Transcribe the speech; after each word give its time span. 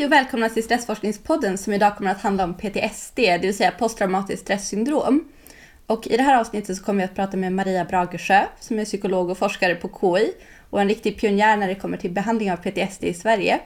Hej 0.00 0.06
och 0.06 0.12
välkomna 0.12 0.48
till 0.48 0.64
Stressforskningspodden 0.64 1.58
som 1.58 1.72
idag 1.72 1.96
kommer 1.96 2.10
att 2.10 2.20
handla 2.20 2.44
om 2.44 2.54
PTSD, 2.54 3.16
det 3.16 3.38
vill 3.38 3.56
säga 3.56 3.70
posttraumatiskt 3.70 4.42
stresssyndrom. 4.42 5.28
Och 5.86 6.06
i 6.06 6.16
det 6.16 6.22
här 6.22 6.40
avsnittet 6.40 6.76
så 6.76 6.84
kommer 6.84 6.98
vi 6.98 7.04
att 7.04 7.14
prata 7.14 7.36
med 7.36 7.52
Maria 7.52 7.84
Bragersjö 7.84 8.46
som 8.60 8.78
är 8.78 8.84
psykolog 8.84 9.30
och 9.30 9.38
forskare 9.38 9.74
på 9.74 9.88
KI 10.00 10.32
och 10.70 10.80
en 10.80 10.88
riktig 10.88 11.20
pionjär 11.20 11.56
när 11.56 11.68
det 11.68 11.74
kommer 11.74 11.96
till 11.96 12.10
behandling 12.10 12.52
av 12.52 12.56
PTSD 12.56 13.04
i 13.04 13.14
Sverige. 13.14 13.60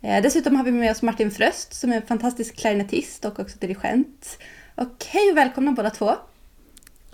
Eh, 0.00 0.22
dessutom 0.22 0.56
har 0.56 0.64
vi 0.64 0.72
med 0.72 0.90
oss 0.90 1.02
Martin 1.02 1.30
Fröst 1.30 1.74
som 1.74 1.92
är 1.92 1.96
en 1.96 2.06
fantastisk 2.06 2.56
klarinettist 2.56 3.24
och 3.24 3.40
också 3.40 3.58
dirigent. 3.58 4.38
Och 4.74 5.04
hej 5.08 5.30
och 5.30 5.36
välkomna 5.36 5.72
båda 5.72 5.90
två! 5.90 6.14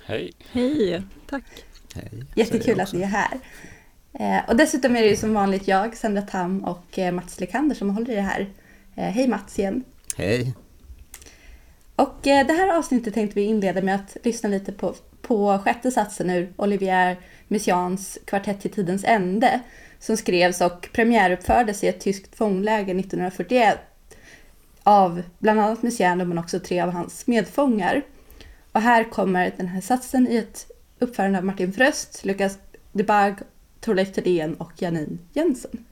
Hej! 0.05 0.33
Hej, 0.53 1.03
tack! 1.31 1.45
Hej, 1.95 2.25
Jättekul 2.35 2.81
att 2.81 2.93
ni 2.93 3.03
är 3.03 3.07
här. 3.07 3.41
Eh, 4.13 4.49
och 4.49 4.57
dessutom 4.57 4.97
är 4.97 5.03
det 5.03 5.09
ju 5.09 5.17
som 5.17 5.35
vanligt 5.35 5.69
jag, 5.69 5.97
Sandra 5.97 6.23
Tam 6.23 6.65
och 6.65 6.99
eh, 6.99 7.13
Mats 7.13 7.41
Lekander 7.41 7.75
som 7.75 7.91
håller 7.91 8.11
i 8.11 8.15
det 8.15 8.21
här. 8.21 8.49
Eh, 8.97 9.05
hej 9.05 9.29
Mats 9.29 9.59
igen! 9.59 9.85
Hej! 10.17 10.55
Och 11.97 12.19
det 12.23 12.53
här 12.53 12.79
avsnittet 12.79 13.15
tänkte 13.15 13.35
vi 13.35 13.45
inleda 13.45 13.83
med 13.83 13.95
att 13.95 14.17
lyssna 14.23 14.49
lite 14.49 14.73
på, 14.73 14.95
på 15.23 15.59
sjätte 15.65 15.91
satsen 15.91 16.31
ur 16.31 16.53
Olivier 16.57 17.17
Messiaens 17.49 18.19
Kvartett 18.25 18.61
till 18.61 18.71
tidens 18.71 19.05
ände 19.05 19.61
som 19.99 20.17
skrevs 20.17 20.61
och 20.61 20.89
premiäruppfördes 20.93 21.85
i 21.85 21.89
ett 21.89 22.01
tyskt 22.01 22.37
fångläger 22.37 22.95
1941 22.95 23.79
av 24.83 25.23
bland 25.39 25.61
annat 25.61 25.83
Messiaen 25.83 26.29
men 26.29 26.39
också 26.39 26.61
tre 26.61 26.81
av 26.81 26.91
hans 26.91 27.27
medfångar. 27.27 28.03
Och 28.73 28.81
här 28.81 29.05
kommer 29.05 29.53
den 29.57 29.67
här 29.67 29.81
satsen 29.81 30.29
i 30.29 30.37
ett 30.37 30.67
uppförande 30.99 31.39
av 31.39 31.45
Martin 31.45 31.73
Fröst, 31.73 32.25
Lukas 32.25 32.59
de 32.93 33.03
Bag 33.03 33.39
Torleif 33.81 34.13
Thedéen 34.13 34.55
och 34.55 34.73
Janine 34.77 35.19
Jensen. 35.33 35.85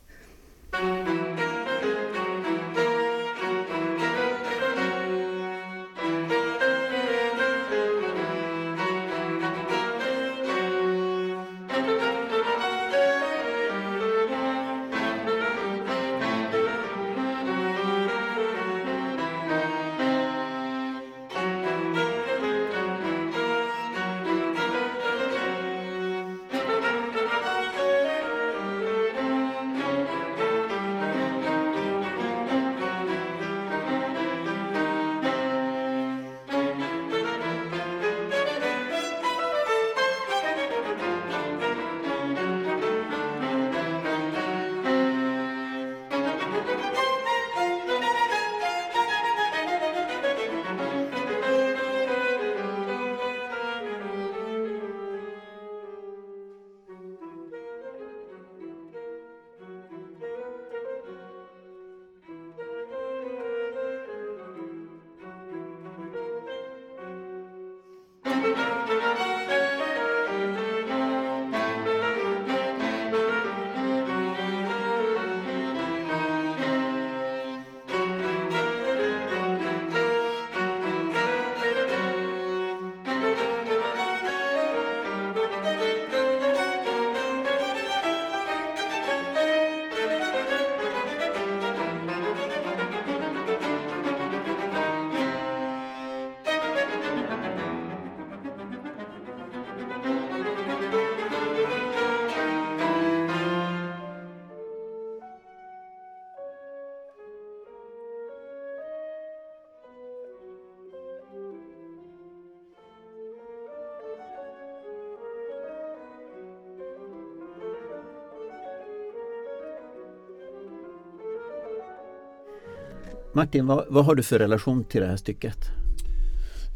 Martin, 123.33 123.67
vad, 123.67 123.87
vad, 123.89 124.05
har 124.05 124.15
du 124.15 124.23
för 124.23 124.39
relation 124.39 124.85
till 124.85 125.01
det 125.01 125.07
här 125.07 125.17
stycket? 125.17 125.59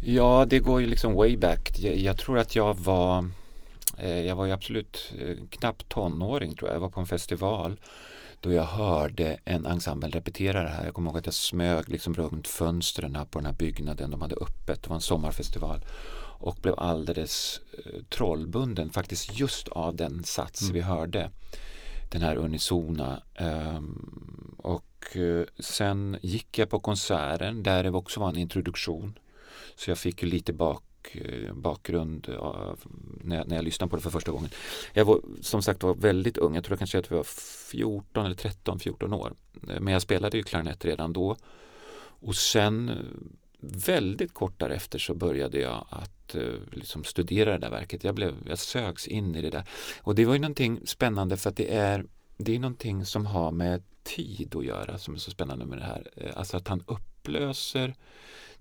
Ja, 0.04 0.46
det 0.48 0.58
går 0.58 0.80
ju 0.80 0.86
liksom 0.86 1.14
way 1.14 1.36
back. 1.36 1.78
Jag, 1.78 1.96
jag 1.96 2.18
tror 2.18 2.38
att 2.38 2.56
jag 2.56 2.74
var 2.74 3.28
eh, 3.98 4.20
jag 4.26 4.36
var 4.36 4.46
ju 4.46 4.52
absolut 4.52 5.12
eh, 5.18 5.36
knappt 5.50 5.88
tonåring 5.88 6.54
tror 6.54 6.68
jag. 6.68 6.76
Jag 6.76 6.80
var 6.80 6.90
på 6.90 7.00
en 7.00 7.06
festival 7.06 7.80
då 8.40 8.52
jag 8.52 8.64
hörde 8.64 9.38
en 9.44 9.66
ensemble 9.66 10.08
repetera 10.08 10.62
det 10.62 10.68
här. 10.68 10.84
Jag 10.84 10.94
kommer 10.94 11.10
ihåg 11.10 11.18
att 11.18 11.26
jag 11.26 11.34
smög 11.34 11.88
liksom 11.88 12.14
runt 12.14 12.48
fönstren 12.48 13.18
på 13.30 13.38
den 13.38 13.46
här 13.46 13.52
byggnaden 13.52 14.10
de 14.10 14.22
hade 14.22 14.34
öppet. 14.34 14.82
Det 14.82 14.88
var 14.88 14.96
en 14.96 15.00
sommarfestival 15.00 15.84
och 16.38 16.56
blev 16.62 16.74
alldeles 16.78 17.60
eh, 17.72 18.02
trollbunden 18.10 18.90
faktiskt 18.90 19.38
just 19.38 19.68
av 19.68 19.96
den 19.96 20.24
sats 20.24 20.62
mm. 20.62 20.74
vi 20.74 20.80
hörde. 20.80 21.30
Den 22.10 22.22
här 22.22 22.36
unisona. 22.36 23.22
Um, 23.40 24.51
Eh, 25.16 25.44
sen 25.58 26.16
gick 26.22 26.58
jag 26.58 26.70
på 26.70 26.80
konserten 26.80 27.62
där 27.62 27.82
det 27.82 27.90
också 27.90 28.20
var 28.20 28.28
en 28.28 28.36
introduktion. 28.36 29.18
Så 29.74 29.90
jag 29.90 29.98
fick 29.98 30.22
lite 30.22 30.52
bak, 30.52 30.82
eh, 31.12 31.52
bakgrund 31.54 32.28
av, 32.28 32.80
när, 33.20 33.36
jag, 33.36 33.48
när 33.48 33.56
jag 33.56 33.64
lyssnade 33.64 33.90
på 33.90 33.96
det 33.96 34.02
för 34.02 34.10
första 34.10 34.32
gången. 34.32 34.50
Jag 34.92 35.04
var 35.04 35.20
som 35.40 35.62
sagt 35.62 35.82
var 35.82 35.94
väldigt 35.94 36.38
ung, 36.38 36.54
jag 36.54 36.64
tror 36.64 36.76
kanske 36.76 36.98
att 36.98 37.10
jag 37.10 37.16
var 37.16 37.24
14 37.70 38.26
eller 38.26 38.36
13, 38.36 38.78
14 38.78 39.12
år. 39.12 39.32
Eh, 39.68 39.80
men 39.80 39.92
jag 39.92 40.02
spelade 40.02 40.36
ju 40.36 40.42
klarinett 40.42 40.84
redan 40.84 41.12
då. 41.12 41.36
Och 42.24 42.36
sen 42.36 42.90
väldigt 43.60 44.34
kort 44.34 44.60
därefter 44.60 44.98
så 44.98 45.14
började 45.14 45.60
jag 45.60 45.86
att 45.90 46.36
liksom 46.70 47.04
studera 47.04 47.52
det 47.52 47.58
där 47.58 47.70
verket. 47.70 48.04
Jag, 48.04 48.14
blev, 48.14 48.34
jag 48.48 48.58
sögs 48.58 49.08
in 49.08 49.34
i 49.34 49.42
det 49.42 49.50
där. 49.50 49.64
Och 50.02 50.14
det 50.14 50.24
var 50.24 50.34
ju 50.34 50.40
någonting 50.40 50.80
spännande 50.84 51.36
för 51.36 51.50
att 51.50 51.56
det 51.56 51.74
är, 51.74 52.04
det 52.44 52.54
är 52.54 52.58
någonting 52.58 53.06
som 53.06 53.26
har 53.26 53.50
med 53.50 53.82
tid 54.02 54.56
att 54.56 54.64
göra 54.64 54.98
som 54.98 55.14
är 55.14 55.18
så 55.18 55.30
spännande 55.30 55.64
med 55.64 55.78
det 55.78 55.84
här. 55.84 56.10
Eh, 56.16 56.30
alltså 56.36 56.56
att 56.56 56.68
han 56.68 56.84
upplöser 56.86 57.94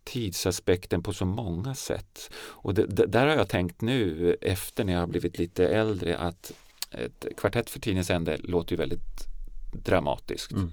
tidsaspekten 0.04 1.04
på 1.04 1.14
så 1.14 1.26
många 1.26 1.76
sätt. 1.76 2.32
Och 2.36 2.74
det, 2.74 2.86
det, 2.86 3.06
där 3.06 3.28
har 3.28 3.36
jag 3.36 3.50
tänkt 3.50 3.82
nu 3.82 4.34
efter 4.42 4.84
när 4.84 4.94
jag 4.94 5.00
har 5.00 5.08
blivit 5.08 5.38
lite 5.38 5.68
äldre 5.68 6.18
att 6.18 6.52
ett 6.92 7.26
kvartett 7.38 7.70
för 7.70 7.80
tidens 7.80 8.10
ände 8.10 8.38
låter 8.38 8.72
ju 8.72 8.78
väldigt 8.78 9.32
dramatiskt. 9.72 10.52
Mm. 10.52 10.72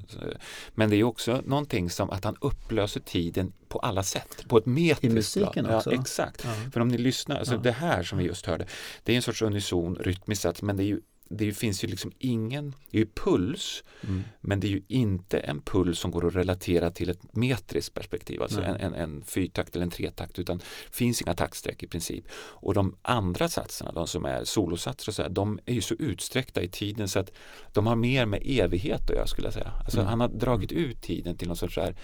Men 0.75 0.91
det 0.91 0.97
är 0.97 1.05
också 1.05 1.43
någonting 1.47 1.91
som 1.91 2.11
att 2.11 2.25
han 2.25 2.37
upplöser 2.41 3.01
tiden 3.01 3.53
på 3.69 3.79
alla 3.79 4.03
sätt, 4.03 4.45
på 4.49 4.59
ett 4.59 4.67
metriskt 4.67 5.05
I 5.05 5.09
musiken 5.09 5.65
plan. 5.65 5.77
också? 5.77 5.93
Ja, 5.93 6.01
exakt. 6.01 6.45
Ja. 6.45 6.71
För 6.73 6.81
om 6.81 6.89
ni 6.89 6.99
lyssnar, 6.99 7.37
alltså 7.37 7.55
ja. 7.55 7.61
det 7.61 7.73
här 7.73 8.03
som 8.03 8.19
vi 8.19 8.25
just 8.25 8.47
hörde, 8.47 8.67
det 9.03 9.13
är 9.13 9.17
en 9.17 9.23
sorts 9.23 9.43
unison 9.43 9.95
rytmisk 9.95 10.43
sats 10.43 10.63
men 10.63 10.77
det 10.77 10.83
är 10.83 10.87
ju 10.87 11.01
det 11.31 11.53
finns 11.53 11.85
ju 11.85 11.89
liksom 11.89 12.13
ingen, 12.19 12.75
det 12.91 12.97
är 12.97 13.01
ju 13.01 13.09
puls, 13.15 13.85
mm. 14.03 14.23
men 14.41 14.61
det 14.61 14.67
är 14.67 14.71
ju 14.71 14.83
inte 14.89 15.39
en 15.39 15.61
puls 15.61 15.99
som 15.99 16.11
går 16.11 16.27
att 16.27 16.37
relatera 16.37 16.91
till 16.91 17.11
ett 17.11 17.37
metriskt 17.37 17.95
perspektiv, 17.95 18.43
alltså 18.43 18.63
en, 18.63 18.77
en, 18.77 18.95
en 18.95 19.23
fyrtakt 19.23 19.77
eller 19.77 19.83
en 19.83 19.91
tretakt, 19.91 20.39
utan 20.39 20.59
det 20.59 20.65
finns 20.91 21.23
inga 21.23 21.35
taktsträck 21.35 21.83
i 21.83 21.87
princip. 21.87 22.25
Och 22.35 22.75
de 22.75 22.97
andra 23.03 23.49
satserna, 23.49 23.93
de 23.93 24.07
som 24.07 24.25
är 24.25 24.45
solosatser 24.45 25.11
och 25.11 25.15
så 25.15 25.23
här, 25.23 25.29
de 25.29 25.59
är 25.67 25.75
ju 25.75 25.81
så 25.81 25.95
utsträckta 25.95 26.63
i 26.63 26.69
tiden 26.69 27.09
så 27.09 27.19
att 27.19 27.33
de 27.73 27.87
har 27.87 27.97
mer 27.97 28.27
med 28.27 28.43
evighet 28.45 29.11
att 29.11 29.17
göra 29.17 29.27
skulle 29.27 29.47
jag 29.47 29.55
säga. 29.55 29.73
Alltså 29.85 29.99
mm. 29.99 30.11
han 30.11 30.21
har 30.21 30.29
dragit 30.29 30.73
ut 30.73 31.03
tiden 31.03 31.37
till 31.37 31.49
någon 31.49 31.57
sorts 31.57 31.75
så 31.75 31.81
här, 31.81 31.97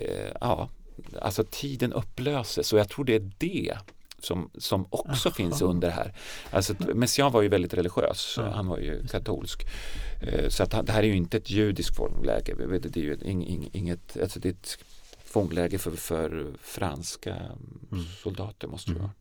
eh, 0.00 0.32
ja, 0.40 0.68
alltså 1.20 1.44
tiden 1.50 1.92
upplöses 1.92 2.72
och 2.72 2.78
jag 2.78 2.88
tror 2.88 3.04
det 3.04 3.14
är 3.14 3.30
det 3.38 3.76
som, 4.24 4.50
som 4.58 4.86
också 4.90 5.28
Aha. 5.28 5.34
finns 5.34 5.62
under 5.62 5.90
här. 5.90 6.14
Alltså, 6.50 6.74
Messiaen 6.94 7.32
var 7.32 7.42
ju 7.42 7.48
väldigt 7.48 7.74
religiös, 7.74 8.34
Ja. 8.36 8.50
han 8.50 8.66
var 8.66 8.78
ju 8.78 9.06
katolsk. 9.06 9.66
Eh, 10.22 10.48
Så 10.48 10.62
att 10.62 10.70
det 10.86 10.92
här 10.92 11.02
är 11.02 11.06
ju 11.06 11.16
inte 11.16 11.36
ett 11.36 11.50
judiskt 11.50 11.96
fångläge, 11.96 12.54
Vi 12.58 12.66
vet, 12.66 12.92
det 12.92 13.00
är 13.00 13.04
ju 13.04 13.18
inget, 13.72 14.16
alltså 14.22 14.40
det 14.40 14.48
är 14.48 14.52
ett 14.52 14.78
fångläge 15.24 15.78
för, 15.78 15.90
för 15.90 16.46
franska 16.62 17.34
Mm. 17.92 18.04
soldater 18.22 18.68
måste 18.68 18.90
det 18.90 18.94
Mm. 18.96 19.02
vara. 19.02 19.12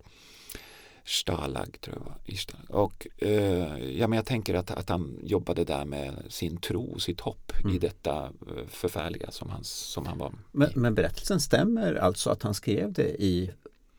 Stalag 1.05 1.77
tror 1.81 1.95
jag 1.97 2.05
var. 2.05 2.15
i 2.25 2.37
Stalag. 2.37 2.65
Och 2.69 3.07
eh, 3.17 3.77
ja, 3.99 4.07
men 4.07 4.17
jag 4.17 4.25
tänker 4.25 4.53
att, 4.53 4.71
att 4.71 4.89
han 4.89 5.19
jobbade 5.23 5.63
där 5.63 5.85
med 5.85 6.13
sin 6.29 6.57
tro, 6.57 6.99
sitt 6.99 7.19
hopp 7.21 7.51
i 7.59 7.63
Mm. 7.63 7.79
detta 7.79 8.23
eh, 8.25 8.67
förfärliga 8.69 9.31
som 9.31 9.49
han, 9.49 9.63
som 9.63 10.05
han 10.05 10.17
var 10.17 10.33
Men, 10.51 10.69
i. 10.69 10.73
men 10.75 10.95
berättelsen 10.95 11.39
stämmer 11.39 11.95
alltså 11.95 12.29
att 12.29 12.43
han 12.43 12.53
skrev 12.53 12.93
det 12.93 13.21
i 13.23 13.51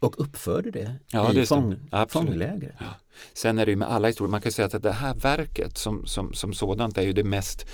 och 0.02 0.20
uppförde 0.20 0.70
det 0.70 0.94
Ja, 1.10 1.32
i 1.32 1.34
det 1.34 1.46
stämmer. 1.46 1.62
fång, 1.62 1.88
Absolut. 1.90 2.28
fångläger? 2.28 2.76
Sen 3.34 3.58
är 3.58 3.66
det 3.66 3.72
ju 3.72 3.76
med 3.76 3.88
alla 3.92 4.08
historier, 4.08 4.30
man 4.30 4.40
kan 4.40 4.52
säga 4.52 4.66
att 4.66 4.82
det 4.82 4.92
här 4.92 5.14
verket 5.14 5.78
som, 5.78 6.06
som, 6.06 6.32
som 6.32 6.52
sådant 6.52 6.98
är 6.98 7.02
ju 7.02 7.12
det 7.12 7.24
mest 7.24 7.66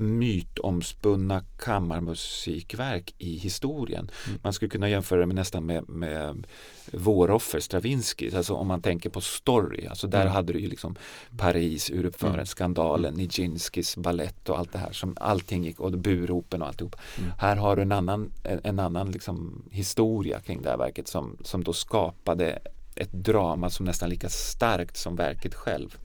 mytomspunna 0.00 1.42
kammarmusikverk 1.58 3.14
i 3.18 3.36
historien. 3.38 4.10
Mm. 4.28 4.40
Man 4.42 4.52
skulle 4.52 4.68
kunna 4.68 4.88
jämföra 4.88 5.20
det 5.20 5.26
med 5.26 5.34
nästan 5.36 5.66
med, 5.66 5.88
med 5.88 6.46
Våroffer, 6.92 7.60
Stravinsky, 7.60 8.30
alltså 8.36 8.54
om 8.54 8.66
man 8.66 8.82
tänker 8.82 9.10
på 9.10 9.20
story, 9.20 9.86
alltså 9.86 10.06
där 10.06 10.20
Mm. 10.20 10.32
hade 10.32 10.52
du 10.52 10.60
ju 10.60 10.68
liksom 10.68 10.96
Paris, 11.36 11.90
uruppförandet, 11.90 12.38
Mm. 12.38 12.46
skandalen, 12.46 13.14
Nijinskis 13.14 13.96
ballett 13.96 14.48
och 14.48 14.58
allt 14.58 14.72
det 14.72 14.78
här 14.78 14.92
som 14.92 15.16
allting 15.20 15.64
gick 15.64 15.80
och 15.80 15.92
buropen 15.92 16.62
och 16.62 16.68
alltihop. 16.68 16.96
Mm. 17.18 17.30
Här 17.38 17.56
har 17.56 17.76
du 17.76 17.82
en 17.82 17.92
annan, 17.92 18.32
en 18.44 18.78
annan 18.78 19.10
liksom 19.10 19.62
historia 19.70 20.40
kring 20.40 20.62
det 20.62 20.70
här 20.70 20.76
verket 20.78 21.08
som, 21.08 21.36
som 21.44 21.64
då 21.64 21.72
skapade 21.72 22.58
ett 22.96 23.12
drama 23.12 23.70
som 23.70 23.86
nästan 23.86 24.08
lika 24.08 24.28
starkt 24.28 24.96
som 24.96 25.16
verket 25.16 25.54
själv. 25.54 25.98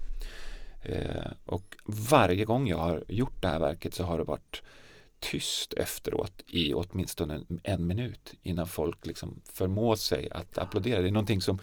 Eh, 0.85 1.31
och 1.45 1.75
varje 1.85 2.45
gång 2.45 2.67
jag 2.67 2.77
har 2.77 3.03
gjort 3.07 3.41
det 3.41 3.47
här 3.47 3.59
verket 3.59 3.93
så 3.93 4.03
har 4.03 4.17
det 4.17 4.23
varit 4.23 4.61
tyst 5.19 5.73
efteråt 5.73 6.43
i 6.47 6.73
åtminstone 6.73 7.35
en, 7.35 7.59
en 7.63 7.87
minut 7.87 8.33
innan 8.43 8.67
folk 8.67 9.05
liksom 9.05 9.41
förmår 9.45 9.95
sig 9.95 10.29
att 10.31 10.57
applådera. 10.57 11.01
Det 11.01 11.07
är 11.07 11.11
någonting 11.11 11.41
som 11.41 11.59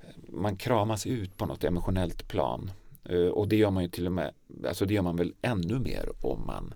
eh, 0.00 0.32
man 0.32 0.56
kramas 0.56 1.06
ut 1.06 1.36
på 1.36 1.46
något 1.46 1.64
emotionellt 1.64 2.28
plan. 2.28 2.70
Eh, 3.04 3.26
och 3.26 3.48
det 3.48 3.56
gör 3.56 3.70
man 3.70 3.82
ju 3.82 3.88
till 3.88 4.06
och 4.06 4.12
med, 4.12 4.34
alltså 4.68 4.84
det 4.84 4.94
gör 4.94 5.02
man 5.02 5.16
väl 5.16 5.34
ännu 5.42 5.78
mer 5.78 6.12
om 6.20 6.46
man 6.46 6.74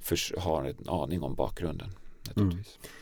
för, 0.00 0.40
har 0.40 0.64
en 0.64 0.88
aning 0.88 1.22
om 1.22 1.34
bakgrunden. 1.34 1.88
Naturligtvis. 2.28 2.78
Mm. 2.82 2.92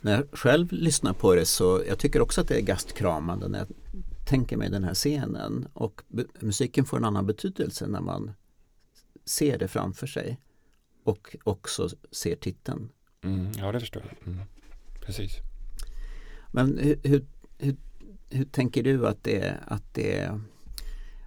När 0.00 0.12
jag 0.12 0.24
själv 0.32 0.72
lyssnar 0.72 1.12
på 1.12 1.34
det 1.34 1.46
så 1.46 1.82
jag 1.88 1.98
tycker 1.98 2.20
också 2.20 2.40
att 2.40 2.48
det 2.48 2.56
är 2.56 2.60
gastkramande 2.60 3.48
när 3.48 3.58
jag 3.58 3.68
tänker 4.24 4.56
mig 4.56 4.70
den 4.70 4.84
här 4.84 4.94
scenen 4.94 5.68
och 5.72 6.02
musiken 6.40 6.84
får 6.84 6.96
en 6.96 7.04
annan 7.04 7.26
betydelse 7.26 7.86
när 7.86 8.00
man 8.00 8.32
ser 9.24 9.58
det 9.58 9.68
framför 9.68 10.06
sig 10.06 10.40
och 11.04 11.36
också 11.44 11.88
ser 12.10 12.36
titeln. 12.36 12.88
Mm, 13.22 13.52
ja, 13.58 13.72
det 13.72 13.80
förstår 13.80 14.02
jag. 14.02 14.32
Mm. 14.32 14.44
Precis. 15.00 15.32
Men 16.52 16.78
hur, 16.78 17.00
hur, 17.02 17.26
hur, 17.58 17.76
hur 18.30 18.44
tänker 18.44 18.82
du 18.82 19.06
att 19.06 19.24
det, 19.24 19.54
att 19.66 19.94
det 19.94 20.40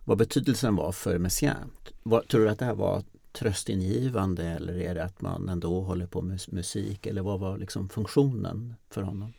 vad 0.05 0.17
betydelsen 0.17 0.75
var 0.75 0.91
för 0.91 1.17
Messiaen? 1.17 1.71
Tror 2.03 2.41
du 2.41 2.49
att 2.49 2.59
det 2.59 2.65
här 2.65 2.75
var 2.75 3.03
tröstingivande 3.31 4.44
eller 4.44 4.79
är 4.79 4.95
det 4.95 5.03
att 5.03 5.21
man 5.21 5.49
ändå 5.49 5.81
håller 5.81 6.07
på 6.07 6.21
med 6.21 6.39
musik 6.47 7.05
eller 7.05 7.21
vad 7.21 7.39
var 7.39 7.57
liksom 7.57 7.89
funktionen 7.89 8.75
för 8.89 9.01
honom? 9.01 9.33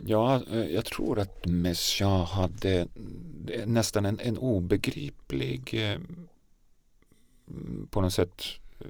Ja, 0.00 0.42
eh, 0.50 0.66
jag 0.66 0.84
tror 0.84 1.18
att 1.18 1.46
Messiaen 1.46 2.26
hade 2.26 2.88
nästan 3.66 4.06
en, 4.06 4.20
en 4.20 4.38
obegriplig 4.38 5.74
eh, 5.74 5.98
på 7.90 8.00
något 8.00 8.12
sätt 8.12 8.44
eh, 8.80 8.86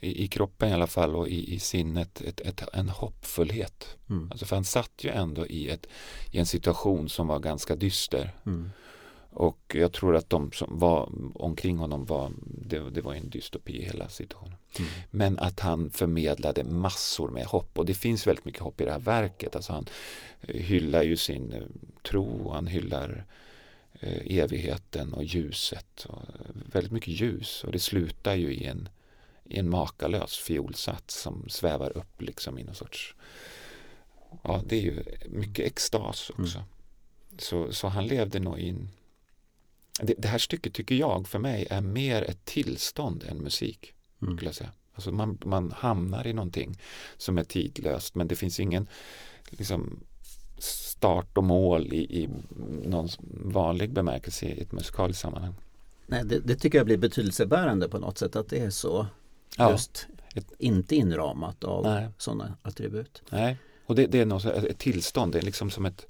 i, 0.00 0.24
i 0.24 0.28
kroppen 0.28 0.68
i 0.68 0.72
alla 0.72 0.86
fall 0.86 1.16
och 1.16 1.28
i, 1.28 1.54
i 1.54 1.58
sinnet 1.58 2.20
ett, 2.20 2.40
ett, 2.40 2.62
en 2.72 2.88
hoppfullhet. 2.88 3.96
Mm. 4.10 4.30
Alltså 4.30 4.46
för 4.46 4.56
han 4.56 4.64
satt 4.64 5.04
ju 5.04 5.10
ändå 5.10 5.46
i, 5.46 5.70
ett, 5.70 5.86
i 6.30 6.38
en 6.38 6.46
situation 6.46 7.08
som 7.08 7.26
var 7.26 7.38
ganska 7.38 7.76
dyster. 7.76 8.34
Mm. 8.46 8.70
Och 9.30 9.76
jag 9.78 9.92
tror 9.92 10.16
att 10.16 10.30
de 10.30 10.52
som 10.52 10.78
var 10.78 11.12
omkring 11.34 11.78
honom 11.78 12.04
var, 12.04 12.32
det, 12.46 12.90
det 12.90 13.00
var 13.00 13.14
en 13.14 13.30
dystopi 13.30 13.82
hela 13.82 14.08
situationen. 14.08 14.56
Mm. 14.78 14.90
Men 15.10 15.38
att 15.38 15.60
han 15.60 15.90
förmedlade 15.90 16.64
massor 16.64 17.30
med 17.30 17.46
hopp 17.46 17.78
och 17.78 17.86
det 17.86 17.94
finns 17.94 18.26
väldigt 18.26 18.44
mycket 18.44 18.60
hopp 18.60 18.80
i 18.80 18.84
det 18.84 18.92
här 18.92 18.98
verket. 18.98 19.56
Alltså 19.56 19.72
han 19.72 19.86
eh, 20.40 20.56
hyllar 20.56 21.02
ju 21.02 21.16
sin 21.16 21.52
eh, 21.52 21.62
tro, 22.02 22.50
han 22.52 22.66
hyllar 22.66 23.24
eh, 24.00 24.38
evigheten 24.38 25.12
och 25.12 25.24
ljuset. 25.24 26.06
Och 26.08 26.22
eh, 26.22 26.50
väldigt 26.72 26.92
mycket 26.92 27.20
ljus 27.20 27.64
och 27.64 27.72
det 27.72 27.80
slutar 27.80 28.34
ju 28.34 28.54
i 28.54 28.64
en, 28.64 28.88
i 29.44 29.58
en 29.58 29.70
makalös 29.70 30.36
fiolsats 30.36 31.20
som 31.22 31.48
svävar 31.48 31.96
upp 31.96 32.22
liksom 32.22 32.58
i 32.58 32.64
någon 32.64 32.74
sorts 32.74 33.14
Ja, 34.42 34.62
det 34.66 34.76
är 34.76 34.80
ju 34.80 35.02
mycket 35.28 35.66
extas 35.66 36.30
också. 36.30 36.64
Så, 37.38 37.72
så 37.72 37.88
han 37.88 38.06
levde 38.06 38.38
nog 38.38 38.58
i 38.58 38.68
en 38.68 38.88
det, 40.02 40.14
det 40.18 40.28
här 40.28 40.38
stycket 40.38 40.74
tycker 40.74 40.94
jag 40.94 41.28
för 41.28 41.38
mig 41.38 41.66
är 41.70 41.80
mer 41.80 42.22
ett 42.22 42.44
tillstånd 42.44 43.24
än 43.28 43.38
musik. 43.38 43.94
Mm. 44.22 44.36
Skulle 44.36 44.48
jag 44.48 44.54
säga. 44.54 44.70
Alltså 44.94 45.12
man, 45.12 45.38
man 45.44 45.72
hamnar 45.76 46.26
i 46.26 46.32
någonting 46.32 46.78
som 47.16 47.38
är 47.38 47.44
tidlöst 47.44 48.14
men 48.14 48.28
det 48.28 48.36
finns 48.36 48.60
ingen 48.60 48.86
liksom, 49.50 50.00
start 50.58 51.38
och 51.38 51.44
mål 51.44 51.92
i, 51.92 52.22
i 52.22 52.28
någon 52.84 53.08
vanlig 53.44 53.92
bemärkelse 53.92 54.46
i 54.46 54.60
ett 54.60 54.72
musikaliskt 54.72 55.22
sammanhang. 55.22 55.54
Nej, 56.06 56.24
det, 56.24 56.38
det 56.38 56.56
tycker 56.56 56.78
jag 56.78 56.86
blir 56.86 56.96
betydelsebärande 56.96 57.88
på 57.88 57.98
något 57.98 58.18
sätt 58.18 58.36
att 58.36 58.48
det 58.48 58.58
är 58.58 58.70
så 58.70 59.06
Ja, 59.56 59.70
just 59.70 60.06
Ett- 60.34 60.52
inte 60.58 60.96
inramat 60.96 61.64
av 61.64 61.84
Nej. 61.84 62.08
sådana 62.18 62.56
attribut. 62.62 63.22
nej. 63.30 63.56
Och 63.88 63.94
det, 63.94 64.06
det 64.06 64.20
är 64.20 64.26
något, 64.26 64.44
ett 64.44 64.78
tillstånd, 64.78 65.32
det 65.32 65.38
är 65.38 65.42
liksom 65.42 65.70
som 65.70 65.86
ett, 65.86 66.06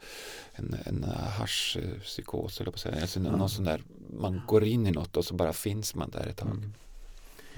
en, 0.52 0.76
en 0.84 1.04
haschpsykos 1.38 2.60
eller 2.60 2.70
på 2.70 2.78
säga. 2.78 3.00
Alltså 3.00 3.20
Ja. 3.20 3.36
någon 3.36 3.48
sån 3.50 3.64
där, 3.64 3.82
man 4.10 4.42
går 4.46 4.64
in 4.64 4.86
i 4.86 4.90
något 4.90 5.16
och 5.16 5.24
så 5.24 5.34
bara 5.34 5.52
finns 5.52 5.94
man 5.94 6.10
där 6.10 6.26
ett 6.26 6.36
tag. 6.36 6.48
Mm. 6.50 6.72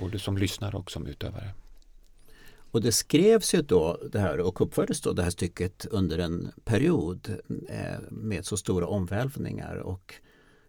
Både 0.01 0.19
som 0.19 0.39
lyssnare 0.39 0.77
och 0.77 0.91
som 0.91 1.07
utövare. 1.07 1.51
Och 2.71 2.81
det 2.81 2.93
skrevs 2.93 3.55
ju 3.55 3.63
då 3.63 4.01
det 4.13 4.19
här 4.19 4.41
och 4.41 4.61
uppfördes 4.61 5.01
då 5.01 5.13
det 5.13 5.23
här 5.23 5.31
stycket 5.31 5.87
under 5.91 6.19
en 6.19 6.53
period 6.65 7.39
eh, 7.69 8.01
med 8.11 8.47
så 8.47 8.57
stora 8.57 8.87
omvälvningar 8.87 9.77
och 9.77 10.15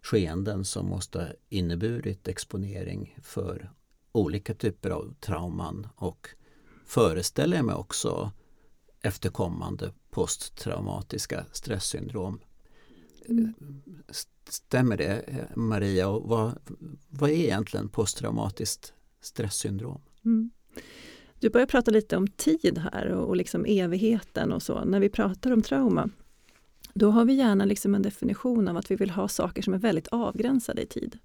skeenden 0.01 0.65
som 0.65 0.85
måste 0.85 1.19
ha 1.19 1.27
inneburit 1.49 2.27
exponering 2.27 3.17
för 3.23 3.71
olika 4.11 4.53
typer 4.53 4.89
av 4.89 5.13
trauman 5.19 5.87
och 5.95 6.27
föreställer 6.85 7.57
jag 7.57 7.65
mig 7.65 7.75
också 7.75 8.31
efterkommande 9.01 9.91
posttraumatiska 10.09 11.45
stresssyndrom. 11.51 12.39
Mm. 13.29 13.53
Stämmer 14.49 14.97
det 14.97 15.47
Maria? 15.55 16.09
Och 16.09 16.29
vad, 16.29 16.59
vad 17.09 17.29
är 17.29 17.35
egentligen 17.35 17.89
posttraumatiskt 17.89 18.93
stresssyndrom? 19.21 20.01
Mm. 20.25 20.51
Du 21.39 21.49
börjar 21.49 21.67
prata 21.67 21.91
lite 21.91 22.17
om 22.17 22.27
tid 22.27 22.77
här 22.77 23.07
och, 23.07 23.27
och 23.27 23.35
liksom 23.35 23.65
evigheten 23.65 24.51
och 24.51 24.63
så. 24.63 24.85
När 24.85 24.99
vi 24.99 25.09
pratar 25.09 25.51
om 25.51 25.61
trauma, 25.61 26.09
då 26.93 27.11
har 27.11 27.25
vi 27.25 27.33
gärna 27.33 27.65
liksom 27.65 27.95
en 27.95 28.01
definition 28.01 28.67
av 28.67 28.77
att 28.77 28.91
vi 28.91 28.95
vill 28.95 29.09
ha 29.09 29.27
saker 29.27 29.61
som 29.61 29.73
är 29.73 29.77
väldigt 29.77 30.07
avgränsade 30.07 30.81
i 30.81 30.85
tid. 30.85 31.19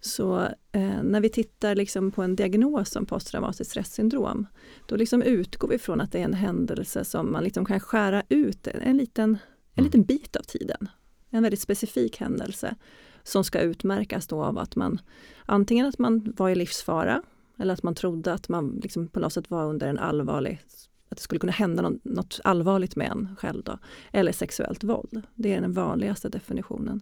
Så 0.00 0.40
eh, 0.72 1.02
när 1.02 1.20
vi 1.20 1.28
tittar 1.28 1.74
liksom 1.74 2.10
på 2.10 2.22
en 2.22 2.36
diagnos 2.36 2.90
som 2.90 3.06
posttraumatiskt 3.06 3.70
stresssyndrom, 3.70 4.46
då 4.86 4.96
liksom 4.96 5.22
utgår 5.22 5.68
vi 5.68 5.78
från 5.78 6.00
att 6.00 6.12
det 6.12 6.18
är 6.18 6.24
en 6.24 6.34
händelse 6.34 7.04
som 7.04 7.32
man 7.32 7.44
liksom 7.44 7.64
kan 7.64 7.80
skära 7.80 8.22
ut 8.28 8.66
en 8.66 8.96
liten, 8.96 9.30
en 9.30 9.38
Mm. 9.78 9.84
liten 9.84 10.02
bit 10.02 10.36
av 10.36 10.42
tiden. 10.42 10.88
En 11.30 11.42
väldigt 11.42 11.60
specifik 11.60 12.20
händelse 12.20 12.74
som 13.22 13.44
ska 13.44 13.60
utmärkas 13.60 14.26
då 14.26 14.44
av 14.44 14.58
att 14.58 14.76
man 14.76 15.00
antingen 15.46 15.86
att 15.86 15.98
man 15.98 16.32
var 16.36 16.50
i 16.50 16.54
livsfara 16.54 17.22
eller 17.58 17.74
att 17.74 17.82
man 17.82 17.94
trodde 17.94 18.32
att 18.32 18.48
man 18.48 18.80
liksom 18.82 19.08
på 19.08 19.20
något 19.20 19.32
sätt 19.32 19.50
var 19.50 19.64
under 19.64 19.88
en 19.88 19.98
allvarlig, 19.98 20.62
att 21.08 21.16
det 21.16 21.22
skulle 21.22 21.38
kunna 21.38 21.52
hända 21.52 21.82
något, 21.82 22.04
något 22.04 22.40
allvarligt 22.44 22.96
med 22.96 23.10
en 23.10 23.36
själv 23.38 23.62
då. 23.64 23.78
Eller 24.12 24.32
sexuellt 24.32 24.84
våld. 24.84 25.22
Det 25.34 25.54
är 25.54 25.60
den 25.60 25.72
vanligaste 25.72 26.28
definitionen. 26.28 27.00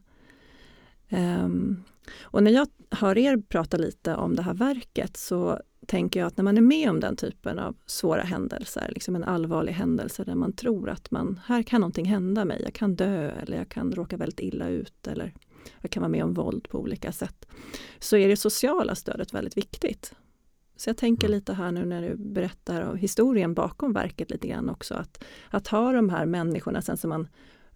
Ehm, 1.09 1.83
och 2.23 2.43
när 2.43 2.51
jag 2.51 2.69
hör 2.91 3.19
er 3.19 3.37
prata 3.37 3.77
lite 3.77 4.15
om 4.15 4.37
det 4.37 4.43
här 4.43 4.55
verket 4.55 5.17
så 5.17 5.61
tänker 5.87 6.21
jag 6.21 6.27
att 6.27 6.37
när 6.37 6.45
man 6.45 6.57
är 6.57 6.63
med 6.63 6.91
om 6.91 7.01
den 7.01 7.17
typen 7.17 7.59
av 7.59 7.77
svåra 7.87 8.23
händelser, 8.23 8.91
liksom 8.95 9.17
en 9.17 9.25
allvarlig 9.25 9.73
händelse 9.73 10.25
där 10.25 10.35
man 10.35 10.53
tror 10.53 10.91
att 10.91 11.11
man, 11.11 11.41
här 11.47 11.63
kan 11.63 11.81
någonting 11.81 12.05
hända 12.07 12.45
mig, 12.45 12.61
jag 12.63 12.75
kan 12.75 12.95
dö 12.97 13.31
eller 13.31 13.57
jag 13.57 13.69
kan 13.69 13.93
råka 13.93 14.17
väldigt 14.17 14.41
illa 14.41 14.69
ut 14.69 15.07
eller 15.07 15.35
jag 15.81 15.91
kan 15.91 16.01
vara 16.01 16.11
med 16.11 16.25
om 16.25 16.35
våld 16.35 16.69
på 16.69 16.79
olika 16.79 17.13
sätt. 17.13 17.47
Så 17.99 18.17
är 18.17 18.29
det 18.29 18.37
sociala 18.37 18.95
stödet 18.95 19.35
väldigt 19.35 19.57
viktigt. 19.57 20.15
Så 20.77 20.91
jag 20.91 20.97
tänker 20.97 21.27
Mm. 21.27 21.37
lite 21.37 21.53
här 21.53 21.73
nu 21.73 21.85
när 21.85 22.03
du 22.03 22.17
berättar 22.17 22.83
om 22.83 22.97
historien 22.97 23.55
bakom 23.55 23.93
verket 23.93 24.31
lite 24.31 24.49
grann 24.49 24.71
också, 24.71 24.95
att, 24.95 25.25
att 25.51 25.69
ha 25.69 25.93
de 25.93 26.09
här 26.09 26.27
människorna 26.27 26.83
sen 26.83 26.97
som 26.97 27.11
man 27.11 27.29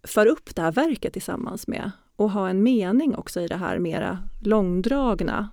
för 0.02 0.26
upp 0.26 0.54
det 0.54 0.62
här 0.62 0.72
verket 0.72 1.12
tillsammans 1.12 1.66
med 1.66 1.90
och 2.18 2.30
ha 2.30 2.48
en 2.48 2.62
mening 2.62 3.14
också 3.14 3.40
i 3.40 3.46
det 3.46 3.56
här 3.56 3.78
mera 3.78 4.18
långdragna. 4.40 5.48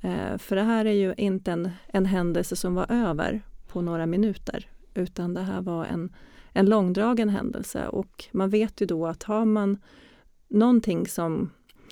Eh, 0.00 0.38
för 0.38 0.56
det 0.56 0.62
här 0.62 0.84
är 0.84 0.92
ju 0.92 1.14
inte 1.16 1.52
en, 1.52 1.70
en 1.86 2.06
händelse 2.06 2.56
som 2.56 2.74
var 2.74 2.86
över 2.92 3.42
på 3.68 3.80
några 3.80 4.06
minuter 4.06 4.66
utan 4.94 5.34
det 5.34 5.40
här 5.40 5.60
var 5.60 5.84
en, 5.84 6.12
en 6.52 6.66
långdragen 6.66 7.28
händelse 7.28 7.88
och 7.88 8.24
man 8.32 8.50
vet 8.50 8.80
ju 8.80 8.86
då 8.86 9.06
att 9.06 9.22
har 9.22 9.44
man 9.44 9.78
någonting 10.48 11.06
som 11.06 11.50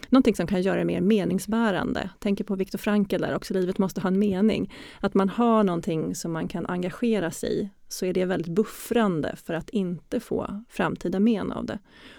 någonting 0.08 0.34
som 0.34 0.46
kan 0.46 0.62
göra 0.62 0.78
det 0.78 0.84
mer 0.84 1.00
meningsbärande. 1.00 2.10
Tänker 2.18 2.44
på 2.44 2.54
Viktor 2.54 2.78
Frankl 2.78 3.20
där 3.20 3.34
också, 3.34 3.54
livet 3.54 3.78
måste 3.78 4.00
ha 4.00 4.08
en 4.08 4.18
mening. 4.18 4.72
Att 5.00 5.14
man 5.14 5.28
har 5.28 5.64
någonting 5.64 6.14
som 6.14 6.32
man 6.32 6.48
kan 6.48 6.66
engagera 6.66 7.30
sig 7.30 7.60
i, 7.60 7.70
så 7.88 8.06
är 8.06 8.12
det 8.12 8.24
väldigt 8.24 8.54
buffrande 8.54 9.36
för 9.36 9.54
att 9.54 9.70
inte 9.70 10.20
få 10.20 10.62
framtida 10.68 11.20
men 11.20 11.52
av 11.52 11.66
det. 11.66 11.78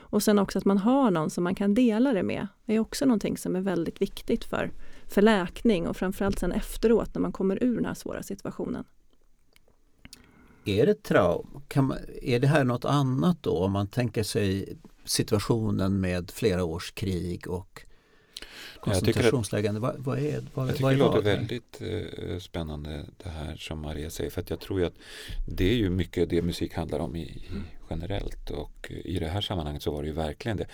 Och 0.09 0.23
sen 0.23 0.39
också 0.39 0.57
att 0.57 0.65
man 0.65 0.77
har 0.77 1.11
någon 1.11 1.29
som 1.29 1.43
man 1.43 1.55
kan 1.55 1.73
dela 1.73 2.13
det 2.13 2.23
med, 2.23 2.47
det 2.65 2.75
är 2.75 2.79
också 2.79 3.05
någonting 3.05 3.37
som 3.37 3.55
är 3.55 3.61
väldigt 3.61 4.01
viktigt 4.01 4.43
för, 4.43 4.71
för 5.07 5.21
läkning 5.21 5.87
och 5.87 5.97
framförallt 5.97 6.39
sen 6.39 6.51
efteråt 6.51 7.15
när 7.15 7.21
man 7.21 7.31
kommer 7.31 7.63
ur 7.63 7.75
den 7.75 7.85
här 7.85 7.93
svåra 7.93 8.23
situationen. 8.23 8.83
Är 10.65 10.85
det 10.85 11.03
trauma? 11.03 11.61
Man, 11.75 11.97
är 12.21 12.39
det 12.39 12.47
här 12.47 12.63
något 12.63 12.85
annat 12.85 13.43
då 13.43 13.57
om 13.57 13.71
man 13.71 13.87
tänker 13.87 14.23
sig 14.23 14.77
situationen 15.05 15.99
med 15.99 16.31
flera 16.31 16.63
års 16.63 16.91
krig 16.91 17.47
och 17.47 17.86
koncentrationslägen. 18.81 19.79
Vad, 19.79 19.95
vad, 19.97 20.19
är, 20.19 20.43
vad, 20.53 20.67
jag 20.67 20.75
tycker 20.75 20.83
vad 20.83 20.93
är 20.93 20.97
det 20.97 21.03
låter 21.03 21.21
väldigt 21.21 21.81
eh, 21.81 22.39
spännande 22.39 23.05
det 23.17 23.29
här 23.29 23.55
som 23.55 23.79
Maria 23.79 24.09
säger. 24.09 24.29
För 24.29 24.41
att 24.41 24.49
jag 24.49 24.59
tror 24.59 24.83
att 24.83 24.95
det 25.47 25.69
är 25.69 25.75
ju 25.75 25.89
mycket 25.89 26.29
det 26.29 26.41
musik 26.41 26.73
handlar 26.73 26.99
om 26.99 27.15
i, 27.15 27.21
i 27.21 27.43
generellt. 27.89 28.49
Och 28.49 28.91
i 29.05 29.19
det 29.19 29.27
här 29.27 29.41
sammanhanget 29.41 29.83
så 29.83 29.91
var 29.91 30.01
det 30.01 30.07
ju 30.07 30.13
verkligen 30.13 30.57
det 30.57 30.67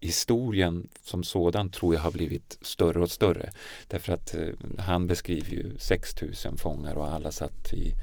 historien 0.00 0.88
som 1.04 1.24
sådan 1.24 1.70
tror 1.70 1.94
jag 1.94 2.00
har 2.00 2.10
blivit 2.10 2.58
större 2.62 3.00
och 3.00 3.10
större. 3.10 3.50
Därför 3.88 4.12
att 4.12 4.34
eh, 4.34 4.48
han 4.78 5.06
beskriver 5.06 5.50
ju 5.50 5.78
6000 5.78 6.56
fångar 6.56 6.94
och 6.94 7.08
alla 7.08 7.32
satt 7.32 7.72
i 7.72 7.94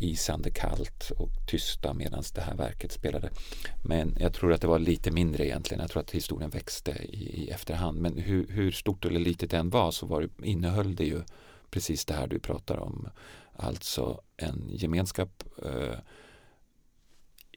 isande 0.00 0.50
kallt 0.50 1.10
och 1.18 1.30
tysta 1.46 1.94
medan 1.94 2.22
det 2.34 2.40
här 2.40 2.56
verket 2.56 2.92
spelade. 2.92 3.30
Men 3.82 4.16
jag 4.20 4.32
tror 4.32 4.52
att 4.52 4.60
det 4.60 4.66
var 4.66 4.78
lite 4.78 5.10
mindre 5.10 5.46
egentligen. 5.46 5.80
Jag 5.80 5.90
tror 5.90 6.02
att 6.02 6.10
historien 6.10 6.50
växte 6.50 6.90
i, 6.90 7.44
i 7.44 7.50
efterhand. 7.50 8.00
Men 8.00 8.18
hur, 8.18 8.46
hur, 8.48 8.70
stort 8.70 9.04
eller 9.04 9.20
litet 9.20 9.50
det 9.50 9.56
än 9.56 9.70
var 9.70 9.90
så 9.90 10.06
var 10.06 10.22
det, 10.22 10.46
innehöll 10.46 10.96
det 10.96 11.04
ju 11.04 11.22
precis 11.70 12.04
det 12.04 12.14
här 12.14 12.26
du 12.26 12.38
pratar 12.38 12.76
om. 12.76 13.08
Alltså 13.56 14.20
en 14.36 14.68
gemenskap 14.68 15.44
eh, 15.64 15.98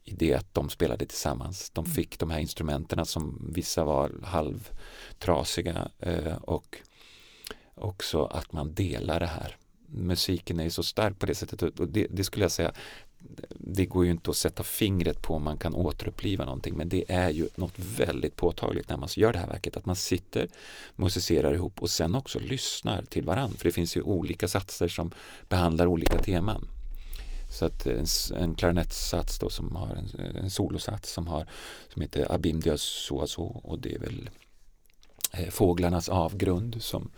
i 0.03 0.13
det 0.13 0.33
att 0.33 0.53
de 0.53 0.69
spelade 0.69 1.05
tillsammans. 1.05 1.69
De 1.69 1.85
mm. 1.85 1.95
fick 1.95 2.19
de 2.19 2.29
här 2.29 2.39
instrumenten 2.39 3.05
som 3.05 3.51
vissa 3.53 3.83
var 3.83 4.12
halvtrasiga 4.23 5.91
eh, 6.00 6.35
och 6.35 6.77
också 7.75 8.25
att 8.25 8.51
man 8.51 8.73
delar 8.73 9.19
det 9.19 9.25
här 9.25 9.57
musiken 9.93 10.59
är 10.59 10.69
så 10.69 10.83
stark 10.83 11.19
på 11.19 11.25
det 11.25 11.35
sättet. 11.35 11.79
Och 11.79 11.88
det, 11.88 12.07
det, 12.09 12.23
skulle 12.23 12.45
jag 12.45 12.51
säga 12.51 12.73
det 13.50 13.85
går 13.85 14.05
ju 14.05 14.12
inte 14.12 14.29
att 14.29 14.38
sätta 14.38 14.63
fingret 14.63 15.21
på 15.21 15.33
om 15.33 15.43
man 15.43 15.57
kan 15.57 15.75
återuppliva 15.75 16.45
någonting 16.45 16.77
men 16.77 16.89
det 16.89 17.05
är 17.07 17.29
ju 17.29 17.50
något 17.55 17.73
väldigt 17.77 18.35
påtagligt 18.35 18.89
när 18.89 18.97
man 18.97 19.09
gör 19.12 19.33
det 19.33 19.39
här 19.39 19.47
verket 19.47 19.77
att 19.77 19.85
man 19.85 19.95
sitter, 19.95 20.47
musicerar 20.95 21.53
ihop 21.53 21.81
och 21.81 21.89
sen 21.89 22.15
också 22.15 22.39
lyssnar 22.39 23.01
till 23.01 23.25
varandra 23.25 23.57
för 23.57 23.65
det 23.65 23.71
finns 23.71 23.97
ju 23.97 24.01
olika 24.01 24.47
satser 24.47 24.88
som 24.88 25.12
behandlar 25.50 25.88
olika 25.88 26.17
teman. 26.17 26.67
Så 27.53 27.65
att 27.65 27.88
en, 27.88 28.05
en 28.35 28.55
klarinettsats 28.55 29.39
då 29.39 29.50
som 29.50 29.75
har 29.75 29.95
en, 29.95 30.35
en 30.35 30.50
solosats 30.50 31.13
som 31.13 31.27
har 31.27 31.47
som 31.93 32.01
heter 32.01 32.31
Abim 32.31 32.59
Dios 32.59 32.81
so, 33.27 33.43
och 33.63 33.79
det 33.79 33.95
är 33.95 34.00
väl 34.00 34.29
eh, 35.33 35.50
Fåglarnas 35.50 36.09
avgrund 36.09 36.81
som, 36.81 37.12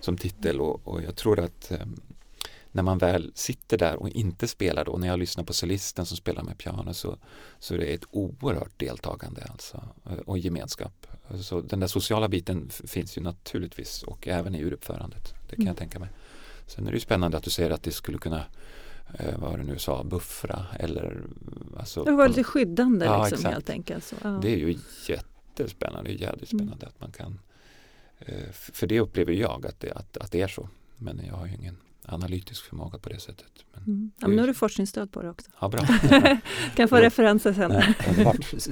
som 0.00 0.16
titel. 0.16 0.60
Och, 0.60 0.88
och 0.88 1.02
jag 1.02 1.16
tror 1.16 1.40
att 1.40 1.70
eh, 1.70 1.86
när 2.78 2.82
man 2.82 2.98
väl 2.98 3.32
sitter 3.34 3.78
där 3.78 3.96
och 3.96 4.08
inte 4.08 4.48
spelar 4.48 4.84
då, 4.84 4.96
när 4.96 5.08
jag 5.08 5.18
lyssnar 5.18 5.44
på 5.44 5.52
solisten 5.52 6.06
som 6.06 6.16
spelar 6.16 6.42
med 6.42 6.58
piano 6.58 6.94
så, 6.94 7.18
så 7.58 7.74
är 7.74 7.78
det 7.78 7.84
ett 7.84 8.04
oerhört 8.10 8.78
deltagande 8.78 9.46
alltså, 9.50 9.82
och 10.26 10.38
gemenskap. 10.38 11.06
Så 11.42 11.60
den 11.60 11.80
där 11.80 11.86
sociala 11.86 12.28
biten 12.28 12.70
finns 12.70 13.18
ju 13.18 13.22
naturligtvis 13.22 14.02
och 14.02 14.28
även 14.28 14.54
i 14.54 14.60
uruppförandet. 14.60 15.34
Det 15.50 15.56
kan 15.56 15.62
mm. 15.62 15.66
jag 15.66 15.76
tänka 15.76 15.98
mig. 15.98 16.08
Sen 16.66 16.86
är 16.86 16.90
det 16.90 16.96
ju 16.96 17.00
spännande 17.00 17.36
att 17.36 17.42
du 17.42 17.50
säger 17.50 17.70
att 17.70 17.82
det 17.82 17.92
skulle 17.92 18.18
kunna 18.18 18.42
eh, 19.18 19.38
vad 19.38 19.58
du 19.58 19.64
nu 19.64 19.78
sa, 19.78 20.04
buffra 20.04 20.66
eller 20.78 21.22
alltså, 21.78 22.04
Det 22.04 22.12
var 22.12 22.28
lite 22.28 22.44
skyddande 22.44 23.06
ja, 23.06 23.18
liksom, 23.18 23.38
exakt. 23.38 23.54
helt 23.54 23.70
enkelt. 23.70 24.04
Så, 24.04 24.16
ja. 24.22 24.38
Det 24.42 24.52
är 24.52 24.56
ju 24.56 24.78
jättespännande, 25.08 26.12
jävligt 26.12 26.48
spännande 26.48 26.86
mm. 26.86 26.88
att 26.88 27.00
man 27.00 27.12
kan 27.12 27.40
eh, 28.18 28.50
För 28.52 28.86
det 28.86 29.00
upplever 29.00 29.32
jag 29.32 29.66
att 29.66 29.80
det, 29.80 29.92
att, 29.92 30.16
att 30.16 30.32
det 30.32 30.40
är 30.40 30.48
så. 30.48 30.68
Men 30.96 31.20
jag 31.26 31.34
har 31.34 31.46
ju 31.46 31.54
ingen 31.54 31.76
analytisk 32.08 32.64
förmåga 32.64 32.98
på 32.98 33.08
det 33.08 33.20
sättet. 33.20 33.64
Men, 33.72 33.82
mm. 33.82 34.12
ja, 34.20 34.28
men 34.28 34.36
nu 34.36 34.42
har 34.42 34.46
du 34.46 34.54
forskningsstöd 34.54 35.12
på 35.12 35.22
det 35.22 35.30
också. 35.30 35.50
Ja, 35.60 35.68
bra. 35.68 35.80
kan 36.76 36.88
få 36.88 36.96
referenser 37.00 37.52
sen. 37.52 37.72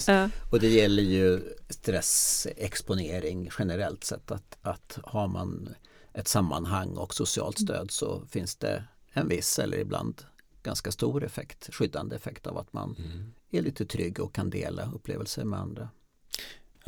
ja. 0.14 0.30
Och 0.52 0.60
det 0.60 0.68
gäller 0.68 1.02
ju 1.02 1.40
stressexponering 1.68 3.50
generellt 3.58 4.04
sett 4.04 4.30
att, 4.30 4.58
att 4.62 4.98
har 5.04 5.28
man 5.28 5.68
ett 6.12 6.28
sammanhang 6.28 6.96
och 6.96 7.14
socialt 7.14 7.58
stöd 7.58 7.76
mm. 7.76 7.88
så 7.88 8.26
finns 8.30 8.56
det 8.56 8.84
en 9.12 9.28
viss 9.28 9.58
eller 9.58 9.78
ibland 9.78 10.22
ganska 10.62 10.92
stor 10.92 11.24
effekt, 11.24 11.74
skyddande 11.74 12.16
effekt 12.16 12.46
av 12.46 12.58
att 12.58 12.72
man 12.72 12.96
mm. 12.98 13.32
är 13.50 13.62
lite 13.62 13.86
trygg 13.86 14.20
och 14.20 14.34
kan 14.34 14.50
dela 14.50 14.90
upplevelser 14.94 15.44
med 15.44 15.60
andra. 15.60 15.88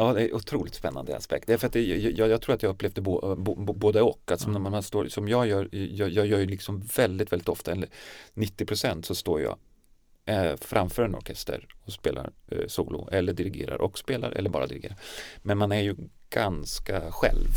Ja, 0.01 0.13
det 0.13 0.23
är 0.23 0.35
otroligt 0.35 0.75
spännande 0.75 1.17
aspekt. 1.17 1.47
Det 1.47 1.53
är 1.53 1.57
för 1.59 1.67
att 1.67 1.73
det, 1.73 1.85
jag, 1.85 2.31
jag, 2.31 2.43
tror 2.43 2.55
att 2.55 2.63
jag 2.63 2.71
upplevde 2.71 3.01
bo, 3.01 3.37
bo, 3.37 3.73
både 3.73 4.03
och. 4.03 4.31
Alltså 4.31 4.49
mm. 4.49 4.63
när 4.63 4.71
man 4.71 4.83
står, 4.83 5.09
som 5.09 5.29
jag 5.29 5.47
gör, 5.47 5.69
jag, 5.73 6.11
jag 6.11 6.27
gör 6.27 6.39
ju 6.39 6.47
liksom 6.47 6.81
väldigt, 6.81 7.33
väldigt 7.33 7.49
ofta, 7.49 7.73
eller 7.73 7.89
90% 8.35 9.03
så 9.03 9.15
står 9.15 9.41
jag 9.41 9.59
eh, 10.25 10.57
framför 10.57 11.03
en 11.03 11.15
orkester 11.15 11.67
och 11.85 11.93
spelar 11.93 12.31
eh, 12.51 12.67
solo 12.67 13.09
eller 13.13 13.33
dirigerar 13.33 13.81
och 13.81 13.99
spelar 13.99 14.31
eller 14.31 14.51
bara 14.51 14.67
dirigerar. 14.67 14.97
Men 15.43 15.59
man 15.59 15.73
är 15.73 15.81
ju 15.81 15.97
ganska 16.31 17.11
själv 17.11 17.49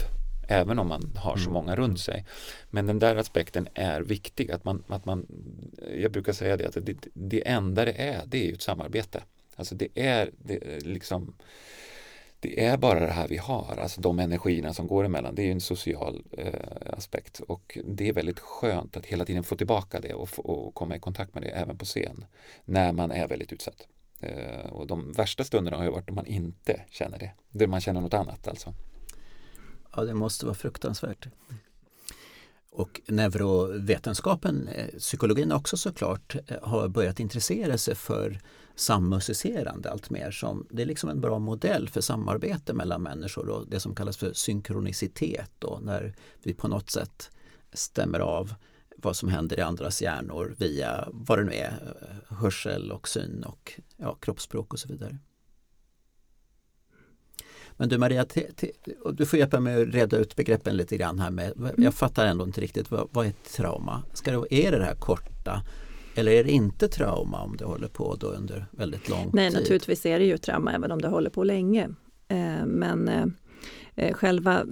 även 0.48 0.79
om 0.79 0.88
man 0.88 1.12
har 1.15 1.36
så 1.36 1.50
mm. 1.50 1.53
många 1.53 1.75
runt 1.75 2.00
sig. 2.00 2.25
Men 2.69 2.88
den 2.88 3.00
där 3.00 3.15
aspekten 3.15 3.67
är 3.74 4.01
viktig. 4.01 4.51
Att 4.51 4.63
man, 4.63 4.83
att 4.88 5.05
man, 5.05 5.27
jag 5.98 6.12
brukar 6.12 6.33
säga 6.33 6.57
det 6.57 6.67
att 6.67 6.86
det, 6.86 6.95
det 7.13 7.48
enda 7.48 7.86
det 7.86 8.01
är, 8.01 8.21
det 8.25 8.38
är 8.38 8.48
ju 8.48 8.53
ett 8.53 8.62
samarbete. 8.62 9.24
Alltså 9.55 9.75
det 9.75 9.88
är 9.95 10.31
det, 10.38 10.86
liksom 10.86 11.36
det 12.41 12.65
är 12.65 12.77
bara 12.77 13.00
det 13.00 13.12
här 13.12 13.27
vi 13.27 13.38
har, 13.38 13.77
alltså 13.81 14.01
de 14.01 14.19
energierna 14.19 14.74
som 14.74 14.88
går 14.88 15.03
emellan. 15.03 15.36
Det 15.36 15.48
är 15.48 15.51
en 15.51 15.62
social 15.62 16.24
eh, 16.31 16.53
aspekt 16.98 17.39
och 17.39 17.77
det 17.86 18.10
är 18.10 18.13
väldigt 18.13 18.39
skönt 18.39 18.98
att 18.98 19.05
hela 19.05 19.25
tiden 19.25 19.43
få 19.43 19.55
tillbaka 19.55 20.00
det 20.00 20.13
och, 20.13 20.29
och 20.38 20.75
komma 20.75 20.95
i 20.95 21.00
kontakt 21.00 21.33
med 21.33 21.43
det 21.43 21.50
även 21.50 21.77
på 21.77 21.86
scen 21.86 22.25
när 22.65 22.91
man 22.91 23.12
är 23.12 23.27
väldigt 23.27 23.53
utsatt. 23.53 23.88
Eh, 24.19 24.71
och 24.71 24.88
de 24.88 25.12
värsta 25.12 25.43
stunderna 25.43 25.77
har 25.77 25.83
ju 25.83 25.89
varit 25.89 26.07
då 26.07 26.13
man 26.13 26.25
inte 26.25 26.81
känner 26.89 27.19
det, 27.19 27.31
där 27.50 27.67
man 27.67 27.81
känner 27.81 28.01
något 28.01 28.13
annat 28.13 28.48
alltså. 28.48 28.74
Ja, 29.95 30.03
det 30.03 30.13
måste 30.13 30.45
vara 30.45 30.55
fruktansvärt. 30.55 31.27
Och 32.71 33.01
neurovetenskapen, 33.07 34.67
eh, 34.67 34.88
psykologin 35.00 35.51
också 35.51 35.77
såklart, 35.77 36.36
eh, 36.48 36.57
har 36.62 36.88
börjat 36.88 37.19
intressera 37.19 37.77
sig 37.77 37.95
för 37.95 38.39
sammusicerande 38.75 39.92
allt 39.92 40.10
mer. 40.10 40.32
Som, 40.32 40.68
det 40.70 40.82
är 40.82 40.86
liksom 40.86 41.10
en 41.10 41.22
bra 41.22 41.40
modell 41.40 41.90
för 41.90 42.01
samarbete 42.01 42.74
mellan 42.74 43.01
människor 43.01 43.50
och 43.50 43.68
det 43.68 43.80
som 43.80 43.96
kallas 43.96 44.18
för 44.18 44.34
synkronicitet 44.34 45.51
då, 45.60 45.80
när 45.82 46.16
vi 46.44 46.54
på 46.54 46.68
något 46.68 46.90
sätt 46.90 47.32
stämmer 47.74 48.20
av 48.20 48.54
vad 48.98 49.16
som 49.16 49.30
händer 49.30 49.60
i 49.60 49.62
andras 49.62 50.01
hjärnor 50.01 50.56
via 50.58 51.08
vad 51.12 51.40
det 51.40 51.44
nu 51.44 51.54
är, 51.54 51.96
hörsel 52.28 52.92
och 52.92 53.08
syn 53.08 53.44
och 53.44 53.80
ja, 53.98 54.16
kroppsspråk 54.16 54.74
och 54.74 54.80
så 54.80 54.88
vidare. 54.88 55.18
Men 57.72 57.90
du 57.90 57.98
Maria, 57.98 58.25
du 59.13 59.25
får 59.25 59.40
hjälpa 59.40 59.60
mig 59.60 59.82
att 59.82 59.88
reda 59.88 60.18
ut 60.18 60.36
begreppen 60.36 60.78
lite 60.78 60.98
grann 60.98 61.20
här 61.20 61.32
med, 61.32 61.54
jag 61.58 61.80
mm. 61.80 61.92
fattar 61.92 62.25
ändå 62.25 62.46
inte 62.46 62.62
riktigt, 62.62 62.92
vad, 62.92 63.08
vad 63.12 63.25
är 63.25 63.34
trauma? 63.56 64.04
Ska 64.13 64.32
det, 64.32 64.54
är 64.54 64.72
det 64.72 64.78
det 64.78 64.86
här 64.86 64.96
korta 64.96 65.63
eller 66.15 66.32
är 66.32 66.44
det 66.44 66.51
inte 66.51 66.88
trauma 66.88 67.41
om 67.41 67.58
det 67.58 67.65
håller 67.65 67.88
på 67.88 68.15
då 68.15 68.27
under 68.27 68.65
väldigt 68.72 69.10
lång 69.10 69.30
Nej, 69.34 69.51
tid? 69.51 69.60
naturligtvis 69.60 70.06
är 70.06 70.20
det 70.20 70.25
ju 70.25 70.38
trauma 70.38 70.74
även 70.74 70.91
om 70.91 71.01
det 71.01 71.08
håller 71.08 71.30
på 71.30 71.44
länge. 71.44 71.89
Eh, 72.27 72.65
men 72.65 73.08
eh, 73.08 73.25
eh, 73.96 74.13
själva, 74.13 74.65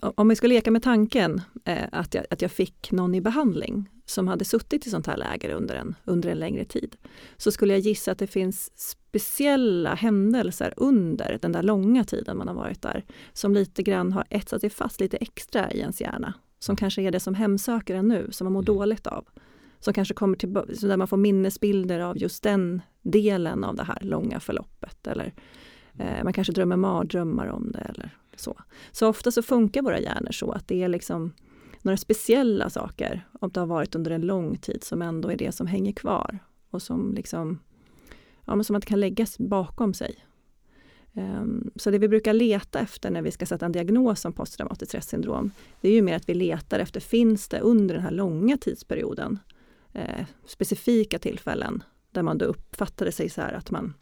om 0.00 0.28
vi 0.28 0.36
ska 0.36 0.46
leka 0.46 0.70
med 0.70 0.82
tanken 0.82 1.40
att 1.92 2.14
jag, 2.14 2.24
att 2.30 2.42
jag 2.42 2.50
fick 2.50 2.92
någon 2.92 3.14
i 3.14 3.20
behandling 3.20 3.88
som 4.06 4.28
hade 4.28 4.44
suttit 4.44 4.86
i 4.86 4.90
sånt 4.90 5.06
här 5.06 5.16
läger 5.16 5.50
under 5.50 5.74
en, 5.74 5.94
under 6.04 6.28
en 6.28 6.38
längre 6.38 6.64
tid, 6.64 6.96
så 7.36 7.52
skulle 7.52 7.72
jag 7.72 7.80
gissa 7.80 8.12
att 8.12 8.18
det 8.18 8.26
finns 8.26 8.72
speciella 8.76 9.94
händelser 9.94 10.74
under 10.76 11.38
den 11.42 11.52
där 11.52 11.62
långa 11.62 12.04
tiden 12.04 12.36
man 12.36 12.48
har 12.48 12.54
varit 12.54 12.82
där, 12.82 13.04
som 13.32 13.54
lite 13.54 13.82
grann 13.82 14.12
har 14.12 14.24
etsat 14.30 14.60
sig 14.60 14.70
fast 14.70 15.00
lite 15.00 15.16
extra 15.16 15.70
i 15.70 15.78
ens 15.80 16.00
hjärna, 16.00 16.34
som 16.58 16.72
mm. 16.72 16.76
kanske 16.76 17.02
är 17.02 17.10
det 17.10 17.20
som 17.20 17.34
hemsöker 17.34 17.94
en 17.94 18.08
nu, 18.08 18.28
som 18.30 18.44
man 18.44 18.52
mår 18.52 18.60
mm. 18.60 18.76
dåligt 18.76 19.06
av 19.06 19.24
som 19.80 19.94
kanske 19.94 20.14
kommer 20.14 20.36
tillbaka, 20.36 20.72
där 20.82 20.96
man 20.96 21.08
får 21.08 21.16
minnesbilder 21.16 22.00
av 22.00 22.18
just 22.18 22.42
den 22.42 22.82
delen 23.02 23.64
av 23.64 23.76
det 23.76 23.84
här 23.84 23.98
långa 24.00 24.40
förloppet. 24.40 25.06
Eller 25.06 25.32
Eh, 25.98 26.24
man 26.24 26.32
kanske 26.32 26.52
drömmer 26.52 26.76
mardrömmar 26.76 27.46
om 27.46 27.72
det 27.72 27.78
eller 27.78 28.16
så. 28.36 28.60
Så 28.92 29.08
ofta 29.08 29.30
så 29.30 29.42
funkar 29.42 29.82
våra 29.82 30.00
hjärnor 30.00 30.32
så 30.32 30.50
att 30.50 30.68
det 30.68 30.82
är 30.82 30.88
liksom 30.88 31.32
några 31.82 31.96
speciella 31.96 32.70
saker, 32.70 33.28
om 33.40 33.50
det 33.50 33.60
har 33.60 33.66
varit 33.66 33.94
under 33.94 34.10
en 34.10 34.20
lång 34.20 34.56
tid, 34.56 34.84
som 34.84 35.02
ändå 35.02 35.30
är 35.30 35.36
det 35.36 35.52
som 35.52 35.66
hänger 35.66 35.92
kvar 35.92 36.38
och 36.70 36.82
som 36.82 37.14
liksom 37.14 37.58
ja, 38.44 38.54
men 38.54 38.64
som 38.64 38.76
att 38.76 38.82
det 38.82 38.88
kan 38.88 39.00
läggas 39.00 39.38
bakom 39.38 39.94
sig. 39.94 40.24
Um, 41.12 41.70
så 41.76 41.90
det 41.90 41.98
vi 41.98 42.08
brukar 42.08 42.32
leta 42.32 42.80
efter 42.80 43.10
när 43.10 43.22
vi 43.22 43.30
ska 43.30 43.46
sätta 43.46 43.66
en 43.66 43.72
diagnos 43.72 44.24
om 44.24 44.32
posttraumatiskt 44.32 44.90
stressyndrom, 44.90 45.50
det 45.80 45.88
är 45.88 45.92
ju 45.92 46.02
mer 46.02 46.16
att 46.16 46.28
vi 46.28 46.34
letar 46.34 46.78
efter, 46.78 47.00
finns 47.00 47.48
det 47.48 47.60
under 47.60 47.94
den 47.94 48.04
här 48.04 48.10
långa 48.10 48.56
tidsperioden 48.56 49.38
eh, 49.92 50.26
specifika 50.46 51.18
tillfällen 51.18 51.82
där 52.12 52.22
man 52.22 52.38
då 52.38 52.44
uppfattade 52.44 53.12
sig 53.12 53.28
så 53.28 53.40
här 53.40 53.52
att 53.52 53.70
man 53.70 53.94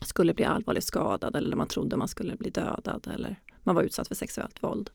skulle 0.00 0.34
bli 0.34 0.44
allvarligt 0.44 0.84
skadad 0.84 1.36
eller 1.36 1.56
man 1.56 1.68
trodde 1.68 1.96
man 1.96 2.08
skulle 2.08 2.36
bli 2.36 2.50
dödad 2.50 3.08
eller 3.14 3.36
man 3.62 3.74
var 3.74 3.82
utsatt 3.82 4.08
för 4.08 4.14
sexuellt 4.14 4.62
våld. 4.62 4.90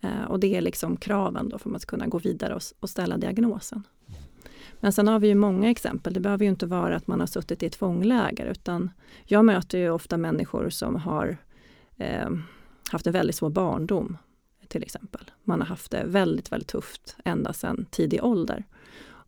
Eh, 0.00 0.24
och 0.24 0.40
det 0.40 0.56
är 0.56 0.60
liksom 0.60 0.96
kraven 0.96 1.48
då 1.48 1.58
för 1.58 1.76
att 1.76 1.86
kunna 1.86 2.06
gå 2.06 2.18
vidare 2.18 2.54
och, 2.54 2.62
och 2.80 2.90
ställa 2.90 3.16
diagnosen. 3.16 3.82
Men 4.80 4.92
sen 4.92 5.08
har 5.08 5.18
vi 5.18 5.28
ju 5.28 5.34
många 5.34 5.70
exempel. 5.70 6.12
Det 6.12 6.20
behöver 6.20 6.44
ju 6.44 6.50
inte 6.50 6.66
vara 6.66 6.96
att 6.96 7.06
man 7.06 7.20
har 7.20 7.26
suttit 7.26 7.62
i 7.62 7.66
ett 7.66 7.74
fångläger 7.74 8.46
utan 8.46 8.90
jag 9.24 9.44
möter 9.44 9.78
ju 9.78 9.90
ofta 9.90 10.16
människor 10.16 10.70
som 10.70 10.96
har 10.96 11.36
eh, 11.96 12.30
haft 12.90 13.06
en 13.06 13.12
väldigt 13.12 13.36
svår 13.36 13.50
barndom 13.50 14.18
till 14.68 14.82
exempel. 14.82 15.30
Man 15.44 15.60
har 15.60 15.66
haft 15.66 15.90
det 15.90 16.04
väldigt, 16.06 16.52
väldigt 16.52 16.68
tufft 16.68 17.16
ända 17.24 17.52
sedan 17.52 17.86
tidig 17.90 18.24
ålder. 18.24 18.64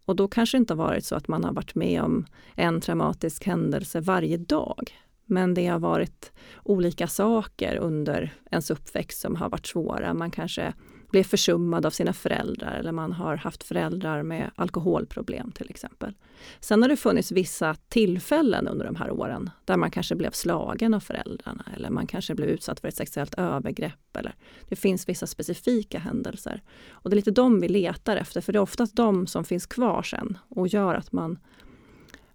Och 0.04 0.16
då 0.16 0.28
kanske 0.28 0.56
det 0.56 0.60
inte 0.60 0.74
har 0.74 0.84
varit 0.84 1.04
så 1.04 1.16
att 1.16 1.28
man 1.28 1.44
har 1.44 1.52
varit 1.52 1.74
med 1.74 2.02
om 2.02 2.26
en 2.54 2.80
traumatisk 2.80 3.46
händelse 3.46 4.00
varje 4.00 4.36
dag. 4.36 4.98
Men 5.26 5.54
det 5.54 5.66
har 5.66 5.78
varit 5.78 6.32
olika 6.62 7.06
saker 7.06 7.76
under 7.76 8.34
ens 8.50 8.70
uppväxt 8.70 9.20
som 9.20 9.36
har 9.36 9.48
varit 9.48 9.66
svåra. 9.66 10.14
Man 10.14 10.30
kanske 10.30 10.74
blev 11.14 11.24
försummad 11.24 11.86
av 11.86 11.90
sina 11.90 12.12
föräldrar 12.12 12.72
eller 12.72 12.92
man 12.92 13.12
har 13.12 13.36
haft 13.36 13.64
föräldrar 13.64 14.22
med 14.22 14.50
alkoholproblem 14.54 15.52
till 15.52 15.70
exempel. 15.70 16.14
Sen 16.60 16.82
har 16.82 16.88
det 16.88 16.96
funnits 16.96 17.32
vissa 17.32 17.74
tillfällen 17.88 18.68
under 18.68 18.84
de 18.84 18.96
här 18.96 19.10
åren 19.10 19.50
där 19.64 19.76
man 19.76 19.90
kanske 19.90 20.14
blev 20.14 20.30
slagen 20.30 20.94
av 20.94 21.00
föräldrarna 21.00 21.64
eller 21.76 21.90
man 21.90 22.06
kanske 22.06 22.34
blev 22.34 22.48
utsatt 22.48 22.80
för 22.80 22.88
ett 22.88 22.96
sexuellt 22.96 23.34
övergrepp. 23.34 24.16
Eller 24.16 24.34
det 24.68 24.76
finns 24.76 25.08
vissa 25.08 25.26
specifika 25.26 25.98
händelser. 25.98 26.62
Och 26.90 27.10
det 27.10 27.14
är 27.14 27.16
lite 27.16 27.30
de 27.30 27.60
vi 27.60 27.68
letar 27.68 28.16
efter 28.16 28.40
för 28.40 28.52
det 28.52 28.58
är 28.58 28.62
oftast 28.62 28.96
de 28.96 29.26
som 29.26 29.44
finns 29.44 29.66
kvar 29.66 30.02
sen 30.02 30.38
och 30.48 30.68
gör 30.68 30.94
att 30.94 31.12
man 31.12 31.38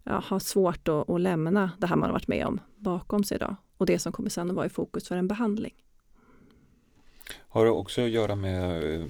ja, 0.04 0.24
har 0.26 0.40
svårt 0.40 0.88
att, 0.88 1.10
att 1.10 1.22
lämna 1.22 1.72
det 1.78 1.88
här 1.88 1.96
man 1.96 2.10
har 2.10 2.14
varit 2.14 2.28
med 2.28 2.46
om 2.46 2.60
bakom 2.76 3.24
sig 3.24 3.36
idag. 3.36 3.56
Och 3.78 3.86
det 3.86 4.00
som 4.00 4.12
kommer 4.12 4.30
sen 4.30 4.50
att 4.50 4.56
vara 4.56 4.66
i 4.66 4.70
fokus 4.70 5.08
för 5.08 5.16
en 5.16 5.28
behandling. 5.28 5.74
Har 7.50 7.66
det 7.66 7.72
också 7.72 8.02
att 8.02 8.10
göra 8.10 8.36
med 8.36 8.94
eh, 8.96 9.06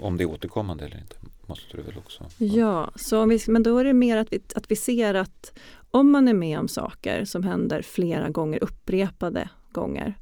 om 0.00 0.16
det 0.16 0.24
är 0.24 0.30
återkommande 0.30 0.84
eller 0.84 0.98
inte? 0.98 1.16
Måste 1.46 1.76
det 1.76 1.82
väl 1.82 1.98
också? 1.98 2.24
Ja, 2.38 2.90
så 2.96 3.26
vi, 3.26 3.40
men 3.48 3.62
då 3.62 3.78
är 3.78 3.84
det 3.84 3.92
mer 3.92 4.16
att 4.16 4.32
vi, 4.32 4.40
att 4.54 4.70
vi 4.70 4.76
ser 4.76 5.14
att 5.14 5.58
om 5.90 6.10
man 6.10 6.28
är 6.28 6.34
med 6.34 6.58
om 6.58 6.68
saker 6.68 7.24
som 7.24 7.42
händer 7.42 7.82
flera 7.82 8.28
gånger, 8.28 8.64
upprepade 8.64 9.48
gånger, 9.72 10.14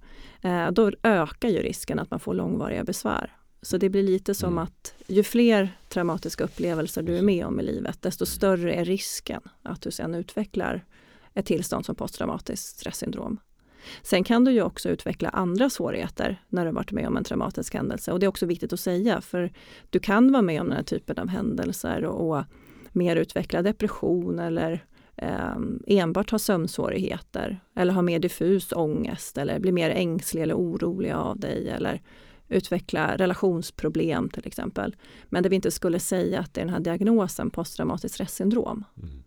eh, 0.43 0.71
då 0.71 0.93
ökar 1.03 1.49
ju 1.49 1.63
risken 1.63 1.99
att 1.99 2.11
man 2.11 2.21
får 2.21 2.35
långvariga 2.35 2.85
besvär. 2.85 3.37
Så 3.63 3.77
det 3.77 3.91
blir 3.91 4.03
lite 4.03 4.35
som 4.35 4.53
mm. 4.53 4.65
att 4.65 4.95
ju 5.07 5.23
fler 5.23 5.77
traumatiska 5.89 6.45
upplevelser 6.45 7.03
du 7.03 7.17
är 7.17 7.23
med 7.23 7.47
om 7.47 7.61
i 7.61 7.63
livet, 7.63 8.03
desto 8.03 8.27
större 8.27 8.75
är 8.75 8.85
risken 8.85 9.41
att 9.63 9.83
du 9.83 9.91
sen 9.91 10.15
utvecklar 10.15 10.85
ett 11.35 11.47
tillstånd 11.47 11.87
som 11.87 11.95
posttraumatiskt 11.95 12.79
stresssyndrom. 12.79 13.39
Sen 14.03 14.25
kan 14.25 14.45
du 14.45 14.53
ju 14.53 14.63
också 14.63 14.89
utveckla 14.89 15.29
andra 15.29 15.71
svårigheter 15.71 16.43
när 16.49 16.67
du 16.67 16.73
varit 16.73 16.93
med 16.93 17.07
om 17.07 17.17
en 17.17 17.25
traumatisk 17.25 17.75
händelse. 17.75 18.13
Och 18.13 18.21
det 18.21 18.27
är 18.27 18.29
också 18.29 18.47
viktigt 18.47 18.73
att 18.73 18.81
säga, 18.81 19.21
för 19.21 19.53
du 19.91 19.99
kan 19.99 20.33
vara 20.33 20.43
med 20.43 20.61
om 20.61 20.67
den 20.67 20.77
här 20.77 20.85
typen 20.85 21.19
av 21.19 21.29
händelser 21.29 22.05
och, 22.05 22.31
och 22.31 22.45
mer 22.93 23.17
utveckla 23.17 23.63
depression 23.63 24.39
eller 24.39 24.85
eh, 25.17 25.57
enbart 25.87 26.31
ha 26.31 26.39
sömnsvårigheter 26.39 27.61
eller 27.77 27.93
ha 27.93 28.03
mer 28.03 28.19
diffus 28.19 28.73
ångest 28.73 29.39
eller 29.39 29.61
bli 29.61 29.73
mer 29.73 29.91
ängslig 29.91 30.43
eller 30.43 30.55
orolig 30.55 31.13
av 31.13 31.39
dig 31.39 31.69
eller 31.69 32.03
utveckla 32.49 33.17
relationsproblem 33.17 34.29
till 34.29 34.47
exempel. 34.47 34.97
Men 35.25 35.43
det 35.43 35.49
vi 35.49 35.57
inte 35.57 35.71
skulle 35.71 35.99
säga 35.99 36.41
att 36.41 36.55
det 36.55 36.61
är 36.61 36.65
den 36.65 36.75
här 36.75 36.81
diagnosen 36.81 37.51
posttraumatiskt 37.51 38.15
stressyndrom. 38.15 38.85
Mm. 38.97 39.23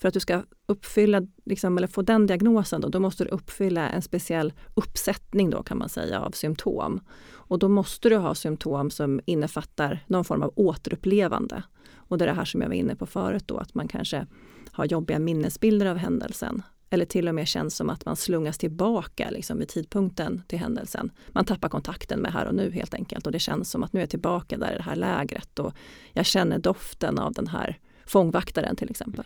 För 0.00 0.08
att 0.08 0.14
du 0.14 0.20
ska 0.20 0.42
uppfylla, 0.66 1.22
liksom, 1.44 1.78
eller 1.78 1.86
få 1.86 2.02
den 2.02 2.26
diagnosen, 2.26 2.80
då, 2.80 2.88
då 2.88 3.00
måste 3.00 3.24
du 3.24 3.30
uppfylla 3.30 3.88
en 3.88 4.02
speciell 4.02 4.52
uppsättning 4.74 5.50
då 5.50 5.62
kan 5.62 5.78
man 5.78 5.88
säga 5.88 6.20
av 6.20 6.30
symptom. 6.30 7.00
Och 7.32 7.58
då 7.58 7.68
måste 7.68 8.08
du 8.08 8.16
ha 8.16 8.34
symptom 8.34 8.90
som 8.90 9.20
innefattar 9.24 10.04
någon 10.06 10.24
form 10.24 10.42
av 10.42 10.52
återupplevande. 10.56 11.62
Och 11.94 12.18
det 12.18 12.24
är 12.24 12.26
det 12.26 12.34
här 12.34 12.44
som 12.44 12.60
jag 12.60 12.68
var 12.68 12.74
inne 12.74 12.96
på 12.96 13.06
förut 13.06 13.44
då, 13.46 13.56
att 13.58 13.74
man 13.74 13.88
kanske 13.88 14.26
har 14.72 14.84
jobbiga 14.84 15.18
minnesbilder 15.18 15.86
av 15.86 15.96
händelsen. 15.96 16.62
Eller 16.90 17.04
till 17.04 17.28
och 17.28 17.34
med 17.34 17.48
känns 17.48 17.76
som 17.76 17.90
att 17.90 18.04
man 18.04 18.16
slungas 18.16 18.58
tillbaka 18.58 19.30
liksom, 19.30 19.58
vid 19.58 19.68
tidpunkten 19.68 20.42
till 20.48 20.58
händelsen. 20.58 21.10
Man 21.28 21.44
tappar 21.44 21.68
kontakten 21.68 22.20
med 22.20 22.32
här 22.32 22.46
och 22.46 22.54
nu 22.54 22.70
helt 22.70 22.94
enkelt 22.94 23.26
och 23.26 23.32
det 23.32 23.38
känns 23.38 23.70
som 23.70 23.82
att 23.82 23.92
nu 23.92 24.00
är 24.00 24.02
jag 24.02 24.10
tillbaka 24.10 24.58
där 24.58 24.72
i 24.72 24.76
det 24.76 24.82
här 24.82 24.96
lägret 24.96 25.58
och 25.58 25.72
jag 26.12 26.26
känner 26.26 26.58
doften 26.58 27.18
av 27.18 27.32
den 27.32 27.46
här 27.46 27.78
fångvaktaren 28.06 28.76
till 28.76 28.90
exempel. 28.90 29.24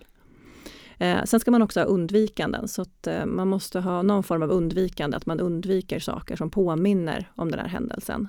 Eh, 0.98 1.24
sen 1.24 1.40
ska 1.40 1.50
man 1.50 1.62
också 1.62 1.80
ha 1.80 1.84
undvikanden 1.84 2.68
så 2.68 2.82
att 2.82 3.06
eh, 3.06 3.26
man 3.26 3.48
måste 3.48 3.80
ha 3.80 4.02
någon 4.02 4.22
form 4.22 4.42
av 4.42 4.50
undvikande, 4.50 5.16
att 5.16 5.26
man 5.26 5.40
undviker 5.40 5.98
saker 5.98 6.36
som 6.36 6.50
påminner 6.50 7.30
om 7.34 7.50
den 7.50 7.60
här 7.60 7.68
händelsen. 7.68 8.28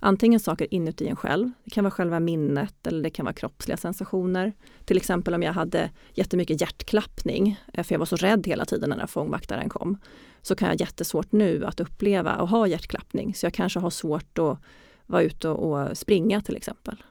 Antingen 0.00 0.40
saker 0.40 0.74
inuti 0.74 1.08
en 1.08 1.16
själv, 1.16 1.50
det 1.64 1.70
kan 1.70 1.84
vara 1.84 1.90
själva 1.90 2.20
minnet 2.20 2.86
eller 2.86 3.02
det 3.02 3.10
kan 3.10 3.24
vara 3.24 3.34
kroppsliga 3.34 3.76
sensationer. 3.76 4.52
Till 4.84 4.96
exempel 4.96 5.34
om 5.34 5.42
jag 5.42 5.52
hade 5.52 5.90
jättemycket 6.14 6.60
hjärtklappning, 6.60 7.60
eh, 7.72 7.84
för 7.84 7.94
jag 7.94 7.98
var 7.98 8.06
så 8.06 8.16
rädd 8.16 8.46
hela 8.46 8.64
tiden 8.64 8.90
när 8.90 9.06
fångvaktaren 9.06 9.68
kom, 9.68 9.98
så 10.42 10.54
kan 10.54 10.66
jag 10.66 10.74
ha 10.74 10.78
jättesvårt 10.78 11.32
nu 11.32 11.64
att 11.64 11.80
uppleva 11.80 12.36
och 12.36 12.48
ha 12.48 12.66
hjärtklappning. 12.66 13.34
Så 13.34 13.46
jag 13.46 13.54
kanske 13.54 13.80
har 13.80 13.90
svårt 13.90 14.38
att 14.38 14.58
vara 15.06 15.22
ute 15.22 15.48
och 15.48 15.98
springa 15.98 16.40
till 16.40 16.56
exempel. 16.56 17.02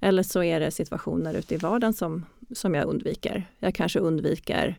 Eller 0.00 0.22
så 0.22 0.42
är 0.42 0.60
det 0.60 0.70
situationer 0.70 1.34
ute 1.34 1.54
i 1.54 1.58
vardagen 1.58 1.94
som, 1.94 2.24
som 2.52 2.74
jag 2.74 2.88
undviker. 2.88 3.48
Jag 3.58 3.74
kanske 3.74 3.98
undviker 3.98 4.78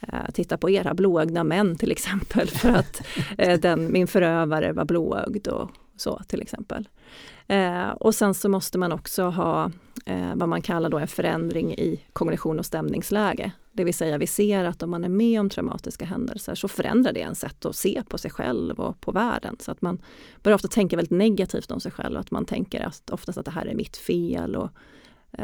eh, 0.00 0.30
titta 0.32 0.58
på 0.58 0.70
era 0.70 0.94
blåögda 0.94 1.44
män 1.44 1.76
till 1.76 1.90
exempel 1.90 2.48
för 2.48 2.70
att 2.70 3.02
eh, 3.38 3.60
den, 3.60 3.92
min 3.92 4.06
förövare 4.06 4.72
var 4.72 4.84
blåögd 4.84 5.48
och 5.48 5.70
så 5.96 6.22
till 6.28 6.42
exempel. 6.42 6.88
Eh, 7.46 7.88
och 7.88 8.14
sen 8.14 8.34
så 8.34 8.48
måste 8.48 8.78
man 8.78 8.92
också 8.92 9.22
ha 9.22 9.70
eh, 10.06 10.34
vad 10.34 10.48
man 10.48 10.62
kallar 10.62 10.90
då 10.90 10.98
en 10.98 11.08
förändring 11.08 11.74
i 11.74 12.00
kognition 12.12 12.58
och 12.58 12.66
stämningsläge. 12.66 13.52
Det 13.72 13.84
vill 13.84 13.94
säga 13.94 14.18
vi 14.18 14.26
ser 14.26 14.64
att 14.64 14.82
om 14.82 14.90
man 14.90 15.04
är 15.04 15.08
med 15.08 15.40
om 15.40 15.50
traumatiska 15.50 16.04
händelser 16.04 16.54
så 16.54 16.68
förändrar 16.68 17.12
det 17.12 17.22
en 17.22 17.34
sätt 17.34 17.66
att 17.66 17.76
se 17.76 18.02
på 18.08 18.18
sig 18.18 18.30
själv 18.30 18.80
och 18.80 19.00
på 19.00 19.12
världen. 19.12 19.56
Så 19.60 19.70
att 19.70 19.82
man 19.82 19.98
börjar 20.42 20.54
ofta 20.54 20.68
tänka 20.68 20.96
väldigt 20.96 21.18
negativt 21.18 21.70
om 21.70 21.80
sig 21.80 21.92
själv. 21.92 22.18
Att 22.18 22.30
man 22.30 22.44
tänker 22.44 22.86
att 22.86 23.10
oftast 23.10 23.38
att 23.38 23.44
det 23.44 23.50
här 23.50 23.66
är 23.66 23.74
mitt 23.74 23.96
fel 23.96 24.56
och 24.56 24.70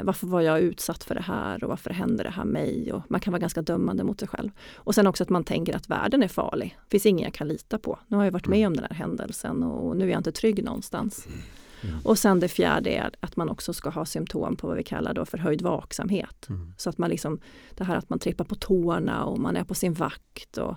varför 0.02 0.26
var 0.26 0.40
jag 0.40 0.60
utsatt 0.60 1.04
för 1.04 1.14
det 1.14 1.20
här 1.20 1.64
och 1.64 1.70
varför 1.70 1.90
händer 1.90 2.24
det 2.24 2.30
här 2.30 2.44
mig? 2.44 2.92
Och 2.92 3.02
man 3.08 3.20
kan 3.20 3.32
vara 3.32 3.40
ganska 3.40 3.62
dömande 3.62 4.04
mot 4.04 4.18
sig 4.18 4.28
själv. 4.28 4.50
Och 4.74 4.94
sen 4.94 5.06
också 5.06 5.22
att 5.22 5.30
man 5.30 5.44
tänker 5.44 5.76
att 5.76 5.88
världen 5.88 6.22
är 6.22 6.28
farlig. 6.28 6.78
Det 6.84 6.90
finns 6.90 7.06
ingen 7.06 7.24
jag 7.24 7.34
kan 7.34 7.48
lita 7.48 7.78
på. 7.78 7.98
Nu 8.08 8.16
har 8.16 8.24
jag 8.24 8.32
varit 8.32 8.46
med 8.46 8.66
om 8.66 8.76
den 8.76 8.84
här 8.90 8.96
händelsen 8.96 9.62
och 9.62 9.96
nu 9.96 10.04
är 10.04 10.08
jag 10.08 10.20
inte 10.20 10.32
trygg 10.32 10.64
någonstans. 10.64 11.26
Mm. 11.26 11.38
Mm. 11.84 11.98
Och 12.04 12.18
sen 12.18 12.40
det 12.40 12.48
fjärde 12.48 12.90
är 12.90 13.10
att 13.20 13.36
man 13.36 13.48
också 13.48 13.72
ska 13.72 13.90
ha 13.90 14.04
symptom 14.04 14.56
på 14.56 14.66
vad 14.66 14.76
vi 14.76 14.82
kallar 14.82 15.14
då 15.14 15.24
förhöjd 15.24 15.62
vaksamhet. 15.62 16.48
Mm. 16.48 16.74
Så 16.76 16.90
att 16.90 16.98
man 16.98 17.10
liksom, 17.10 17.40
det 17.74 17.84
här 17.84 17.96
att 17.96 18.10
man 18.10 18.18
trippar 18.18 18.44
på 18.44 18.54
tårna 18.54 19.24
och 19.24 19.38
man 19.38 19.56
är 19.56 19.64
på 19.64 19.74
sin 19.74 19.92
vakt. 19.92 20.58
Och 20.58 20.74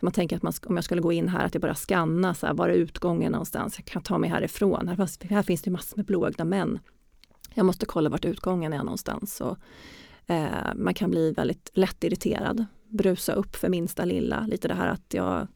man 0.00 0.12
tänker 0.12 0.36
att 0.36 0.42
man, 0.42 0.52
om 0.66 0.76
jag 0.76 0.84
skulle 0.84 1.00
gå 1.00 1.12
in 1.12 1.28
här, 1.28 1.46
att 1.46 1.54
jag 1.54 1.62
bara 1.62 1.74
skanna, 1.74 2.34
så 2.34 2.46
här, 2.46 2.54
var 2.54 2.68
är 2.68 2.72
utgången 2.72 3.32
någonstans? 3.32 3.74
Jag 3.78 3.84
kan 3.84 4.02
ta 4.02 4.18
mig 4.18 4.30
härifrån. 4.30 4.88
Här, 4.88 5.28
här 5.34 5.42
finns 5.42 5.62
det 5.62 5.70
massor 5.70 5.96
med 5.96 6.06
blåögda 6.06 6.44
män. 6.44 6.78
Jag 7.54 7.66
måste 7.66 7.86
kolla 7.86 8.10
vart 8.10 8.24
utgången 8.24 8.72
är 8.72 8.84
någonstans. 8.84 9.40
Och, 9.40 9.58
eh, 10.26 10.74
man 10.74 10.94
kan 10.94 11.10
bli 11.10 11.32
väldigt 11.32 11.70
lätt 11.72 12.04
irriterad, 12.04 12.66
brusa 12.88 13.32
upp 13.32 13.56
för 13.56 13.68
minsta 13.68 14.04
lilla. 14.04 14.46
Lite 14.46 14.68
det 14.68 14.74
här 14.74 14.88
att 14.88 15.14
jag, 15.14 15.48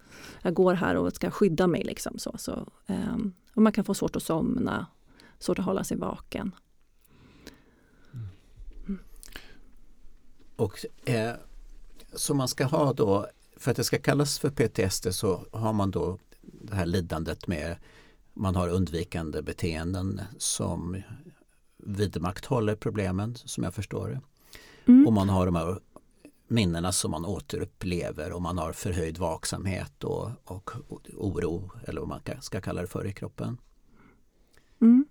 jag 0.42 0.54
går 0.54 0.74
här 0.74 0.96
och 0.96 1.12
ska 1.12 1.30
skydda 1.30 1.66
mig. 1.66 1.84
Liksom, 1.84 2.18
så, 2.18 2.34
så 2.38 2.66
eh, 2.86 3.16
och 3.54 3.62
man 3.62 3.72
kan 3.72 3.84
få 3.84 3.94
svårt 3.94 4.16
att 4.16 4.22
somna, 4.22 4.86
svårt 5.38 5.58
att 5.58 5.64
hålla 5.64 5.84
sig 5.84 5.96
vaken. 5.96 6.54
Mm. 8.86 8.98
Och 10.56 10.84
eh, 11.04 11.34
Så 12.12 12.34
man 12.34 12.48
ska 12.48 12.64
ha 12.64 12.92
då, 12.92 13.26
för 13.56 13.70
att 13.70 13.76
det 13.76 13.84
ska 13.84 13.98
kallas 13.98 14.38
för 14.38 14.50
PTSD 14.50 15.14
så 15.14 15.46
har 15.52 15.72
man 15.72 15.90
då 15.90 16.18
det 16.42 16.74
här 16.74 16.86
lidandet 16.86 17.46
med 17.46 17.76
man 18.34 18.56
har 18.56 18.68
undvikande 18.68 19.42
beteenden 19.42 20.20
som 20.38 21.02
vidmakthåller 21.86 22.76
problemen 22.76 23.34
som 23.34 23.64
jag 23.64 23.74
förstår 23.74 24.08
det. 24.08 24.20
Mm. 24.92 25.06
Och 25.06 25.12
man 25.12 25.28
har 25.28 25.46
de 25.46 25.54
här 25.54 25.78
minnena 26.48 26.92
som 26.92 27.10
man 27.10 27.24
återupplever 27.24 28.32
och 28.32 28.42
man 28.42 28.58
har 28.58 28.72
förhöjd 28.72 29.18
vaksamhet 29.18 30.04
och, 30.04 30.30
och 30.44 30.70
oro 31.16 31.70
eller 31.86 32.00
vad 32.00 32.08
man 32.08 32.20
ska 32.40 32.60
kalla 32.60 32.80
det 32.80 32.86
för 32.86 33.06
i 33.06 33.12
kroppen. 33.12 33.58
Mm. 34.80 35.04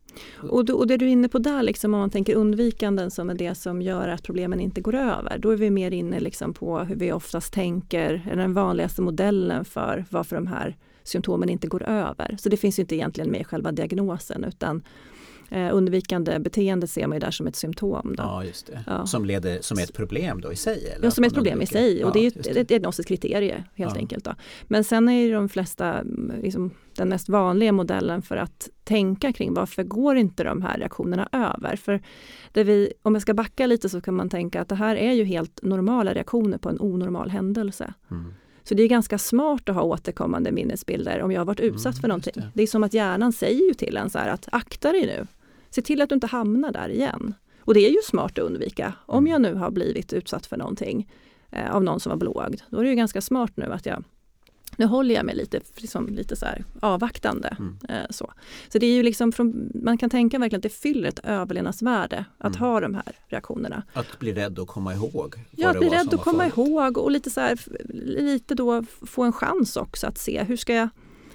Och, 0.50 0.66
då, 0.66 0.78
och 0.78 0.88
det 0.88 0.98
du 0.98 1.06
är 1.06 1.10
inne 1.10 1.30
på 1.30 1.40
där, 1.40 1.64
liksom, 1.64 1.94
om 1.94 2.00
man 2.00 2.10
tänker 2.10 2.36
undvikanden 2.36 3.12
som 3.12 3.30
är 3.30 3.36
det 3.36 3.56
som 3.56 3.82
gör 3.82 4.08
att 4.08 4.24
problemen 4.24 4.60
inte 4.60 4.82
går 4.82 4.96
över, 4.96 5.38
då 5.38 5.50
är 5.50 5.56
vi 5.56 5.70
mer 5.70 5.92
inne 5.92 6.20
liksom 6.20 6.54
på 6.54 6.80
hur 6.80 6.96
vi 6.96 7.12
oftast 7.12 7.54
tänker, 7.54 8.28
är 8.32 8.36
den 8.36 8.54
vanligaste 8.54 9.02
modellen 9.02 9.66
för 9.66 10.06
varför 10.10 10.36
de 10.36 10.48
här 10.48 10.78
symptomen 11.04 11.50
inte 11.50 11.68
går 11.68 11.84
över. 11.84 12.38
Så 12.40 12.50
det 12.50 12.58
finns 12.58 12.80
inte 12.80 12.96
egentligen 12.96 13.32
med 13.32 13.42
i 13.42 13.44
själva 13.44 13.72
diagnosen 13.72 14.44
utan 14.44 14.84
Eh, 15.54 15.76
undvikande 15.76 16.40
beteende 16.40 16.88
ser 16.88 17.08
man 17.08 17.16
ju 17.16 17.20
där 17.20 17.32
som 17.32 17.48
ett 17.48 17.56
symptom. 17.56 18.16
Då. 18.18 18.24
Ja, 18.24 18.44
just 18.44 18.68
det. 18.68 18.84
Ja. 18.88 19.06
Som, 19.06 19.26
leder, 19.26 19.58
som 19.62 19.80
är 19.80 19.84
ett 19.84 19.94
problem 19.94 20.42
då 20.42 20.52
i 20.52 20.56
sig? 20.56 20.88
Eller? 20.96 21.06
Ja, 21.06 21.12
som 21.12 21.24
är 21.24 21.28
ett 21.28 21.34
problem 21.34 21.62
i 21.62 21.66
sig 21.66 22.04
och 22.04 22.10
ja, 22.10 22.14
det 22.14 22.26
är 22.26 22.40
ett, 22.40 22.58
ett 22.58 22.68
diagnostiskt 22.68 23.08
kriterie 23.08 23.64
helt 23.76 23.96
ja. 23.96 24.00
enkelt. 24.00 24.26
Då. 24.26 24.36
Men 24.64 24.84
sen 24.84 25.10
är 25.10 25.22
ju 25.22 25.34
de 25.34 25.50
flesta, 25.50 26.04
liksom, 26.42 26.72
den 26.96 27.10
mest 27.10 27.30
vanliga 27.30 27.72
modellen 27.72 28.22
för 28.22 28.38
att 28.38 28.70
tänka 28.84 29.34
kring 29.34 29.54
varför 29.54 29.84
går 29.84 30.16
inte 30.16 30.44
de 30.44 30.62
här 30.62 30.78
reaktionerna 30.78 31.30
över? 31.32 31.76
För 31.76 32.02
det 32.52 32.64
vi, 32.64 32.94
om 33.02 33.16
jag 33.16 33.22
ska 33.22 33.34
backa 33.34 33.66
lite 33.66 33.90
så 33.90 34.02
kan 34.02 34.14
man 34.14 34.30
tänka 34.30 34.62
att 34.62 34.70
det 34.70 34.76
här 34.76 34.96
är 34.96 35.12
ju 35.12 35.24
helt 35.24 35.64
normala 35.64 36.14
reaktioner 36.14 36.58
på 36.58 36.70
en 36.70 36.80
onormal 36.80 37.30
händelse. 37.30 37.94
Mm. 38.12 38.34
Så 38.64 38.74
det 38.74 38.84
är 38.84 38.88
ganska 38.88 39.18
smart 39.18 39.70
att 39.70 39.76
ha 39.76 39.84
återkommande 39.84 40.52
minnesbilder 40.52 41.22
om 41.22 41.32
jag 41.32 41.40
har 41.40 41.46
varit 41.46 41.60
utsatt 41.60 41.94
mm, 41.96 42.02
för 42.02 42.08
någonting. 42.08 42.34
Det. 42.36 42.52
det. 42.54 42.64
är 42.64 42.68
som 42.68 42.84
att 42.84 42.94
hjärnan 42.94 43.34
säger 43.34 43.68
ju 43.68 43.74
till 43.74 43.98
en 43.98 44.10
så 44.10 44.20
här 44.20 44.30
att 44.30 44.48
akta 44.52 44.92
dig 44.92 45.06
nu. 45.06 45.28
Se 45.74 45.82
till 45.82 46.02
att 46.02 46.10
du 46.10 46.16
inte 46.16 46.28
hamnar 46.28 46.72
där 46.72 46.90
igen. 46.90 47.34
Och 47.60 47.74
det 47.74 47.80
är 47.88 47.90
ju 47.90 48.02
smart 48.04 48.32
att 48.32 48.46
undvika. 48.46 48.94
Om 49.06 49.18
mm. 49.18 49.32
jag 49.32 49.42
nu 49.42 49.54
har 49.54 49.72
blivit 49.72 50.14
utsatt 50.14 50.46
för 50.46 50.58
någonting 50.58 51.12
eh, 51.52 51.76
av 51.76 51.84
någon 51.84 52.00
som 52.00 52.10
var 52.10 52.18
blåögd, 52.18 52.62
då 52.70 52.80
är 52.80 52.84
det 52.84 52.90
ju 52.90 52.96
ganska 52.96 53.22
smart 53.22 53.52
nu 53.56 53.74
att 53.74 53.86
jag 53.86 54.04
nu 54.78 54.86
håller 54.86 55.16
jag 55.16 55.26
mig 55.26 55.36
lite, 55.36 55.60
liksom, 55.76 56.08
lite 56.08 56.36
så 56.36 56.46
här 56.46 56.64
avvaktande. 56.80 57.58
Mm. 57.60 57.78
Eh, 57.90 58.10
så. 58.10 58.34
så 58.70 58.80
det 58.80 58.86
är 58.86 58.94
ju 58.94 59.04
liksom 59.04 59.32
från, 59.32 59.72
man 59.74 59.98
kan 59.98 60.10
tänka 60.10 60.40
verkligen 60.40 60.60
att 60.60 60.64
det 60.64 60.70
fyller 60.70 61.10
ett 61.10 61.20
överlevnadsvärde 61.24 62.26
att 62.38 62.56
mm. 62.56 62.60
ha 62.60 62.80
de 62.80 62.96
här 62.96 63.16
reaktionerna. 63.28 63.84
Att 63.94 64.20
bli 64.20 64.34
rädd 64.34 64.60
och 64.60 64.68
komma 64.68 64.94
ihåg? 64.94 65.36
Ja, 65.52 65.70
att 65.70 65.80
bli 65.80 65.90
rädd 65.90 66.14
och 66.14 66.22
komma 66.22 66.50
förut. 66.50 66.68
ihåg 66.68 66.98
och 66.98 67.12
lite, 67.12 67.30
så 67.30 67.42
här, 67.42 67.60
lite 68.04 68.56
då 68.56 68.84
få 69.02 69.24
en 69.24 69.34
chans 69.34 69.78
också 69.78 70.08
att 70.08 70.18
se 70.18 70.44
hur 70.44 70.58
ska 70.58 70.74
jag 70.74 70.90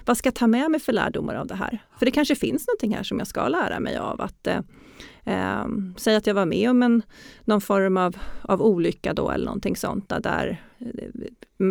vad 0.09 0.17
ska 0.17 0.27
jag 0.27 0.35
ta 0.35 0.47
med 0.47 0.71
mig 0.71 0.79
för 0.79 0.93
lärdomar 0.93 1.35
av 1.35 1.47
det 1.47 1.55
här? 1.55 1.79
För 1.99 2.05
det 2.05 2.11
kanske 2.11 2.35
finns 2.35 2.67
någonting 2.67 2.95
här 2.95 3.03
som 3.03 3.19
jag 3.19 3.27
ska 3.27 3.47
lära 3.47 3.79
mig 3.79 3.97
av. 3.97 4.21
att 4.21 4.47
eh, 4.47 4.59
eh, 5.23 5.67
Säg 5.97 6.15
att 6.15 6.27
jag 6.27 6.33
var 6.33 6.45
med 6.45 6.69
om 6.69 6.83
en, 6.83 7.01
någon 7.43 7.61
form 7.61 7.97
av, 7.97 8.17
av 8.41 8.61
olycka 8.61 9.13
då 9.13 9.29
eller 9.31 9.45
någonting 9.45 9.75
sånt 9.75 10.09
där, 10.09 10.63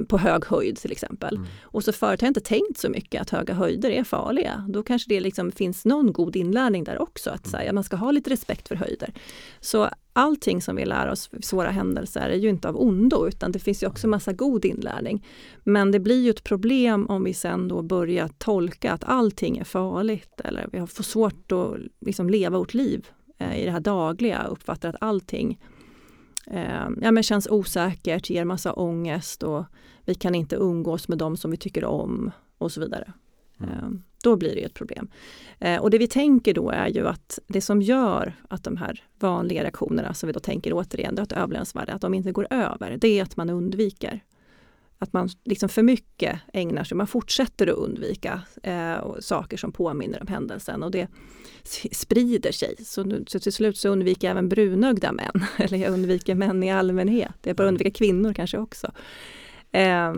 på 0.09 0.19
hög 0.19 0.45
höjd 0.45 0.77
till 0.77 0.93
exempel. 0.93 1.37
Mm. 1.37 1.49
Och 1.63 1.85
så 1.85 1.93
förut 1.93 2.21
har 2.21 2.27
jag 2.27 2.31
inte 2.31 2.41
tänkt 2.41 2.79
så 2.79 2.89
mycket 2.89 3.23
att 3.23 3.31
höga 3.31 3.55
höjder 3.55 3.91
är 3.91 4.05
farliga. 4.05 4.65
Då 4.69 4.83
kanske 4.83 5.09
det 5.09 5.21
liksom 5.21 5.53
finns 5.53 5.85
någon 5.85 6.13
god 6.13 6.37
inlärning 6.37 6.85
där 6.85 7.03
också, 7.03 7.31
att 7.31 7.47
säga, 7.47 7.73
man 7.73 7.85
ska 7.85 7.97
ha 7.97 8.11
lite 8.11 8.31
respekt 8.31 8.69
för 8.69 8.75
höjder. 8.75 9.13
Så 9.61 9.89
allting 10.13 10.63
som 10.63 10.77
vi 10.77 10.85
lär 10.85 11.09
oss 11.09 11.31
svåra 11.41 11.71
händelser 11.71 12.29
är 12.29 12.37
ju 12.37 12.49
inte 12.49 12.69
av 12.69 12.81
ondo, 12.81 13.29
utan 13.29 13.53
det 13.53 13.59
finns 13.59 13.83
ju 13.83 13.87
också 13.87 14.09
massa 14.09 14.33
god 14.33 14.65
inlärning. 14.65 15.27
Men 15.65 15.93
det 15.93 16.01
blir 16.01 16.23
ju 16.23 16.31
ett 16.31 16.45
problem 16.45 17.07
om 17.07 17.25
vi 17.25 17.35
sen 17.35 17.69
då 17.69 17.83
börjar 17.83 18.29
tolka 18.39 18.93
att 18.93 19.05
allting 19.05 19.59
är 19.59 19.65
farligt 19.65 20.41
eller 20.45 20.69
vi 20.73 20.79
har 20.79 20.87
för 20.87 21.03
svårt 21.03 21.53
att 21.53 21.77
liksom 22.01 22.31
leva 22.31 22.59
vårt 22.59 22.75
liv 22.75 23.07
eh, 23.39 23.63
i 23.63 23.65
det 23.65 23.71
här 23.71 23.81
dagliga, 23.81 24.47
uppfattar 24.47 24.89
att 24.89 24.97
allting 25.01 25.59
eh, 26.51 26.89
ja, 27.01 27.11
men 27.11 27.23
känns 27.23 27.49
osäkert, 27.51 28.31
ger 28.31 28.45
massa 28.45 28.73
ångest 28.73 29.43
och 29.43 29.65
vi 30.05 30.15
kan 30.15 30.35
inte 30.35 30.57
umgås 30.57 31.09
med 31.09 31.19
dem 31.19 31.37
som 31.37 31.51
vi 31.51 31.57
tycker 31.57 31.85
om 31.85 32.31
och 32.59 32.73
så 32.73 32.81
vidare. 32.81 33.13
Mm. 33.61 33.71
Eh, 33.71 33.91
då 34.23 34.37
blir 34.37 34.55
det 34.55 34.65
ett 34.65 34.75
problem. 34.75 35.09
Eh, 35.59 35.81
och 35.81 35.91
det 35.91 35.99
vi 35.99 36.09
tänker 36.09 36.55
då 36.55 36.71
är 36.71 36.89
ju 36.89 37.09
att 37.09 37.39
det 37.47 37.61
som 37.61 37.83
gör 37.83 38.35
att 38.49 38.65
de 38.65 38.77
här 38.77 39.03
vanliga 39.19 39.63
reaktionerna 39.63 40.15
som 40.15 40.27
vi 40.27 40.33
då 40.33 40.41
tänker 40.41 40.73
återigen, 40.73 41.15
det 41.15 41.21
är 41.21 41.25
ett 41.25 41.33
överlevnadsvärde, 41.33 41.93
att 41.93 42.01
de 42.01 42.15
inte 42.15 42.33
går 42.33 42.47
över, 42.51 42.97
det 43.01 43.19
är 43.19 43.23
att 43.23 43.37
man 43.37 43.51
undviker 43.51 44.25
att 44.99 45.13
man 45.13 45.29
liksom 45.45 45.69
för 45.69 45.83
mycket 45.83 46.39
ägnar 46.53 46.85
sig, 46.85 46.97
man 46.97 47.07
fortsätter 47.07 47.67
att 47.67 47.77
undvika 47.77 48.43
eh, 48.63 48.97
saker 49.21 49.57
som 49.57 49.73
påminner 49.73 50.21
om 50.21 50.27
händelsen 50.27 50.83
och 50.83 50.91
det 50.91 51.09
sprider 51.93 52.53
sig. 52.53 52.77
Så, 52.85 53.05
nu, 53.05 53.25
så 53.27 53.41
till 53.41 53.53
slut 53.53 53.79
så 53.79 53.89
undviker 53.89 54.29
jag 54.29 54.33
även 54.33 54.49
brunögda 54.49 55.13
män, 55.13 55.45
eller 55.57 55.79
jag 55.79 55.93
undviker 55.93 56.35
män 56.35 56.63
i 56.63 56.73
allmänhet. 56.73 57.35
Jag 57.43 57.57
börjar 57.57 57.69
undvika 57.69 57.91
kvinnor 57.91 58.33
kanske 58.33 58.59
också. 58.59 58.93
Eh, 59.73 60.13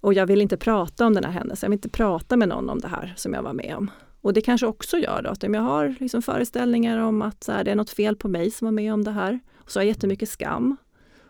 och 0.00 0.14
jag 0.14 0.26
vill 0.26 0.40
inte 0.40 0.56
prata 0.56 1.06
om 1.06 1.14
den 1.14 1.24
här 1.24 1.32
händelsen, 1.32 1.66
jag 1.66 1.70
vill 1.70 1.78
inte 1.78 1.88
prata 1.88 2.36
med 2.36 2.48
någon 2.48 2.70
om 2.70 2.78
det 2.78 2.88
här 2.88 3.14
som 3.16 3.34
jag 3.34 3.42
var 3.42 3.52
med 3.52 3.76
om. 3.76 3.90
Och 4.20 4.32
det 4.32 4.40
kanske 4.40 4.66
också 4.66 4.98
gör 4.98 5.22
då 5.22 5.30
att 5.30 5.44
om 5.44 5.54
jag 5.54 5.62
har 5.62 5.94
liksom 6.00 6.22
föreställningar 6.22 6.98
om 6.98 7.22
att 7.22 7.48
här, 7.48 7.64
det 7.64 7.70
är 7.70 7.74
något 7.74 7.90
fel 7.90 8.16
på 8.16 8.28
mig 8.28 8.50
som 8.50 8.64
var 8.64 8.72
med 8.72 8.92
om 8.92 9.04
det 9.04 9.10
här, 9.10 9.40
och 9.56 9.70
så 9.70 9.78
har 9.78 9.84
jag 9.84 9.88
jättemycket 9.88 10.28
skam, 10.28 10.76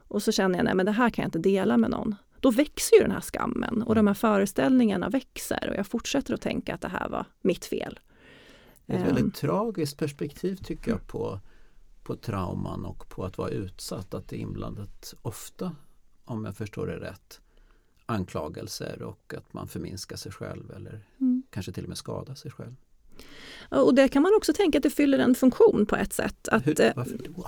och 0.09 0.23
så 0.23 0.33
känner 0.33 0.59
jag, 0.59 0.65
nej 0.65 0.75
men 0.75 0.87
det 0.87 0.93
här 0.93 1.11
kan 1.11 1.23
jag 1.23 1.27
inte 1.29 1.39
dela 1.39 1.77
med 1.77 1.91
någon 1.91 2.15
då 2.45 2.51
växer 2.51 2.97
ju 2.97 3.03
den 3.03 3.11
här 3.11 3.21
skammen 3.21 3.83
och 3.83 3.95
de 3.95 4.07
här 4.07 4.15
föreställningarna 4.15 5.09
växer 5.09 5.69
och 5.71 5.77
jag 5.77 5.87
fortsätter 5.87 6.35
att 6.35 6.41
tänka 6.41 6.75
att 6.75 6.81
det 6.81 6.89
här 6.89 7.09
var 7.09 7.27
mitt 7.41 7.65
fel. 7.65 8.01
Ett 8.87 9.01
väldigt 9.01 9.25
um, 9.25 9.31
tragiskt 9.31 9.99
perspektiv 9.99 10.57
tycker 10.57 10.91
jag 10.91 11.07
på, 11.07 11.41
på 12.03 12.17
trauman 12.17 12.85
och 12.85 13.09
på 13.09 13.25
att 13.25 13.39
vara 13.39 13.49
utsatt. 13.49 14.15
Att 14.15 14.29
det 14.29 14.37
är 14.37 14.41
inblandat 14.41 15.15
ofta, 15.23 15.77
om 16.25 16.45
jag 16.45 16.57
förstår 16.57 16.87
det 16.87 16.97
rätt, 16.97 17.41
anklagelser 18.07 19.03
och 19.03 19.35
att 19.37 19.53
man 19.53 19.69
förminskar 19.69 20.17
sig 20.17 20.33
själv 20.33 20.71
eller 20.71 21.07
mm. 21.21 21.43
kanske 21.51 21.73
till 21.73 21.83
och 21.83 21.89
med 21.89 21.99
skadar 21.99 22.35
sig 22.35 22.51
själv. 22.51 22.75
Och 23.69 23.95
det 23.95 24.09
kan 24.09 24.23
man 24.23 24.33
också 24.37 24.53
tänka 24.53 24.79
att 24.79 24.83
det 24.83 24.91
fyller 24.91 25.19
en 25.19 25.35
funktion 25.35 25.87
på 25.87 25.97
ett 25.97 26.13
sätt. 26.13 26.49
Att, 26.49 26.67
hur, 26.67 26.81
eh, 26.81 26.93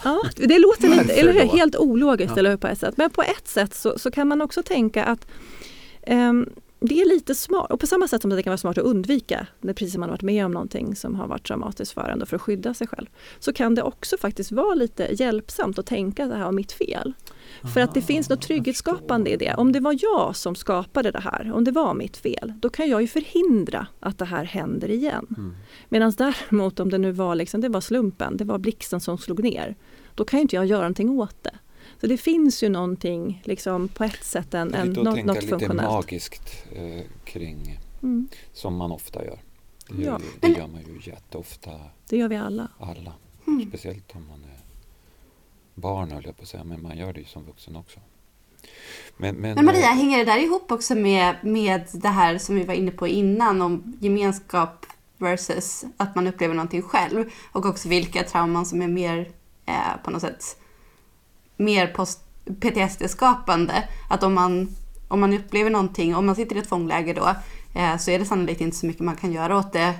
Ja, 0.05 0.23
det 0.37 0.59
låter 0.59 0.89
lite, 0.89 1.13
eller 1.13 1.33
hur, 1.33 1.41
helt 1.41 1.77
ologiskt 1.77 2.33
ja. 2.37 2.39
eller 2.39 2.51
hur, 2.51 2.57
på 2.57 2.67
ett 2.67 2.79
sätt. 2.79 2.97
Men 2.97 3.11
på 3.11 3.23
ett 3.23 3.49
sätt 3.49 3.75
så, 3.75 3.99
så 3.99 4.11
kan 4.11 4.29
man 4.29 4.43
också 4.43 4.63
tänka 4.63 5.05
att 5.05 5.27
um, 6.07 6.51
det 6.81 7.01
är 7.01 7.09
lite 7.09 7.35
smart, 7.35 7.73
och 7.73 7.81
på 7.81 7.87
samma 7.87 8.09
sätt 8.09 8.23
som 8.23 8.31
det 8.31 8.43
kan 8.43 8.51
vara 8.51 8.59
smart 8.59 8.79
att 8.79 8.85
undvika, 8.85 9.47
när 9.61 9.73
precis 9.73 9.97
man 9.97 10.09
har 10.09 10.11
varit 10.17 10.23
med 10.23 10.45
om 10.45 10.53
någonting 10.53 10.97
som 10.97 11.15
har 11.15 11.27
varit 11.27 11.47
traumatiskt 11.47 11.95
för 11.95 12.09
en 12.09 12.27
för 12.27 12.37
att 12.37 12.43
skydda 12.43 12.75
sig 12.75 12.87
själv, 12.87 13.07
så 13.39 13.53
kan 13.53 13.75
det 13.75 13.83
också 13.83 14.17
faktiskt 14.17 14.53
vara 14.53 14.75
lite 14.75 15.09
hjälpsamt 15.11 15.79
att 15.79 15.87
tänka 15.87 16.25
att 16.25 16.31
det 16.31 16.37
här 16.37 16.45
var 16.45 16.53
mitt 16.53 16.73
fel. 16.73 17.13
För 17.75 17.81
att 17.81 17.95
det 17.95 18.03
finns 18.03 18.29
något 18.29 18.43
trygghetsskapande 18.43 19.31
i 19.31 19.37
det. 19.37 19.55
Om 19.55 19.73
det 19.73 19.81
var 19.81 19.99
jag 20.01 20.37
som 20.37 20.55
skapade 20.55 21.11
det 21.11 21.21
här, 21.21 21.53
om 21.53 21.65
det 21.65 21.71
var 21.71 21.95
mitt 21.95 22.17
fel, 22.17 22.53
då 22.57 22.69
kan 22.69 22.89
jag 22.89 23.03
ju 23.03 23.09
förhindra 23.09 23.87
att 24.01 24.19
det 24.19 24.25
här 24.25 24.45
händer 24.45 24.91
igen. 24.91 25.27
Mm. 25.37 25.55
Medan 25.89 26.13
däremot 26.19 26.81
om 26.81 26.91
det 26.91 26.99
nu 26.99 27.13
var, 27.13 27.35
liksom, 27.35 27.61
det 27.61 27.69
var 27.69 27.81
slumpen, 27.81 28.37
det 28.37 28.45
var 28.45 28.59
blixten 28.59 29.01
som 29.01 29.19
slog 29.19 29.43
ner, 29.43 29.77
då 30.15 30.25
kan 30.25 30.41
inte 30.41 30.57
jag 30.57 30.67
göra 30.67 30.81
någonting 30.81 31.11
åt 31.11 31.43
det. 31.43 31.55
Så 32.01 32.07
det 32.07 32.17
finns 32.17 32.63
ju 32.63 32.69
någonting 32.69 33.43
liksom, 33.45 33.89
på 33.89 34.05
ett 34.05 34.25
sätt, 34.25 34.55
en, 34.55 34.75
en, 34.75 34.89
något, 34.89 35.25
något 35.25 35.37
funktionellt. 35.37 35.61
lite 35.61 35.75
magiskt 35.75 36.65
eh, 36.73 37.03
kring, 37.25 37.79
mm. 38.03 38.29
som 38.53 38.77
man 38.77 38.93
ofta 38.93 39.25
gör. 39.25 39.39
Det, 39.89 40.03
ja. 40.03 40.21
det 40.41 40.49
gör 40.49 40.67
man 40.67 40.81
ju 40.81 41.11
jätteofta. 41.11 41.71
Det 42.09 42.17
gör 42.17 42.29
vi 42.29 42.37
alla. 42.37 42.69
Alla, 42.79 43.13
mm. 43.47 43.69
speciellt 43.69 44.15
om 44.15 44.27
man 44.27 44.45
är 44.45 44.57
barn 45.75 46.11
höll 46.11 46.23
jag 46.27 46.37
på 46.37 46.43
att 46.43 46.49
säga, 46.49 46.65
men 46.65 46.83
man 46.83 46.99
gör 46.99 47.13
det 47.13 47.21
ju 47.21 47.27
som 47.27 47.45
vuxen 47.45 47.77
också. 47.77 48.01
Men, 49.17 49.37
men, 49.37 49.55
men 49.55 49.65
Maria, 49.65 49.91
äh, 49.91 49.97
hänger 49.97 50.19
det 50.19 50.25
där 50.25 50.39
ihop 50.39 50.73
också 50.73 50.95
med, 50.95 51.37
med 51.43 51.87
det 51.93 52.09
här 52.09 52.39
som 52.39 52.55
vi 52.55 52.65
var 52.65 52.75
inne 52.75 52.91
på 52.91 53.09
innan 53.09 53.63
om 53.63 53.97
gemenskap 54.01 54.87
versus 55.19 55.85
att 55.97 56.15
man 56.15 56.27
upplever 56.27 56.55
någonting 56.55 56.83
själv 56.83 57.31
och 57.53 57.67
också 57.67 57.89
vilka 57.89 58.25
trauman 58.25 58.67
som 58.67 58.83
är 58.83 58.89
mer 58.89 59.31
eh, 59.67 60.03
på 60.05 60.11
något 60.11 60.21
sätt 60.21 60.57
mer 61.57 61.95
PTSD-skapande. 62.61 63.89
Att 64.09 64.23
om 64.23 64.35
man, 64.35 64.77
om 65.09 65.21
man 65.21 65.35
upplever 65.35 65.71
någonting, 65.71 66.17
om 66.17 66.27
man 66.27 66.35
sitter 66.35 66.57
i 66.57 66.59
ett 66.59 66.69
fångläger 66.69 67.15
då, 67.15 67.35
eh, 67.81 67.97
så 67.97 68.11
är 68.11 68.19
det 68.19 68.25
sannolikt 68.25 68.61
inte 68.61 68.77
så 68.77 68.87
mycket 68.87 69.03
man 69.03 69.17
kan 69.17 69.33
göra 69.33 69.59
åt 69.59 69.73
det 69.73 69.95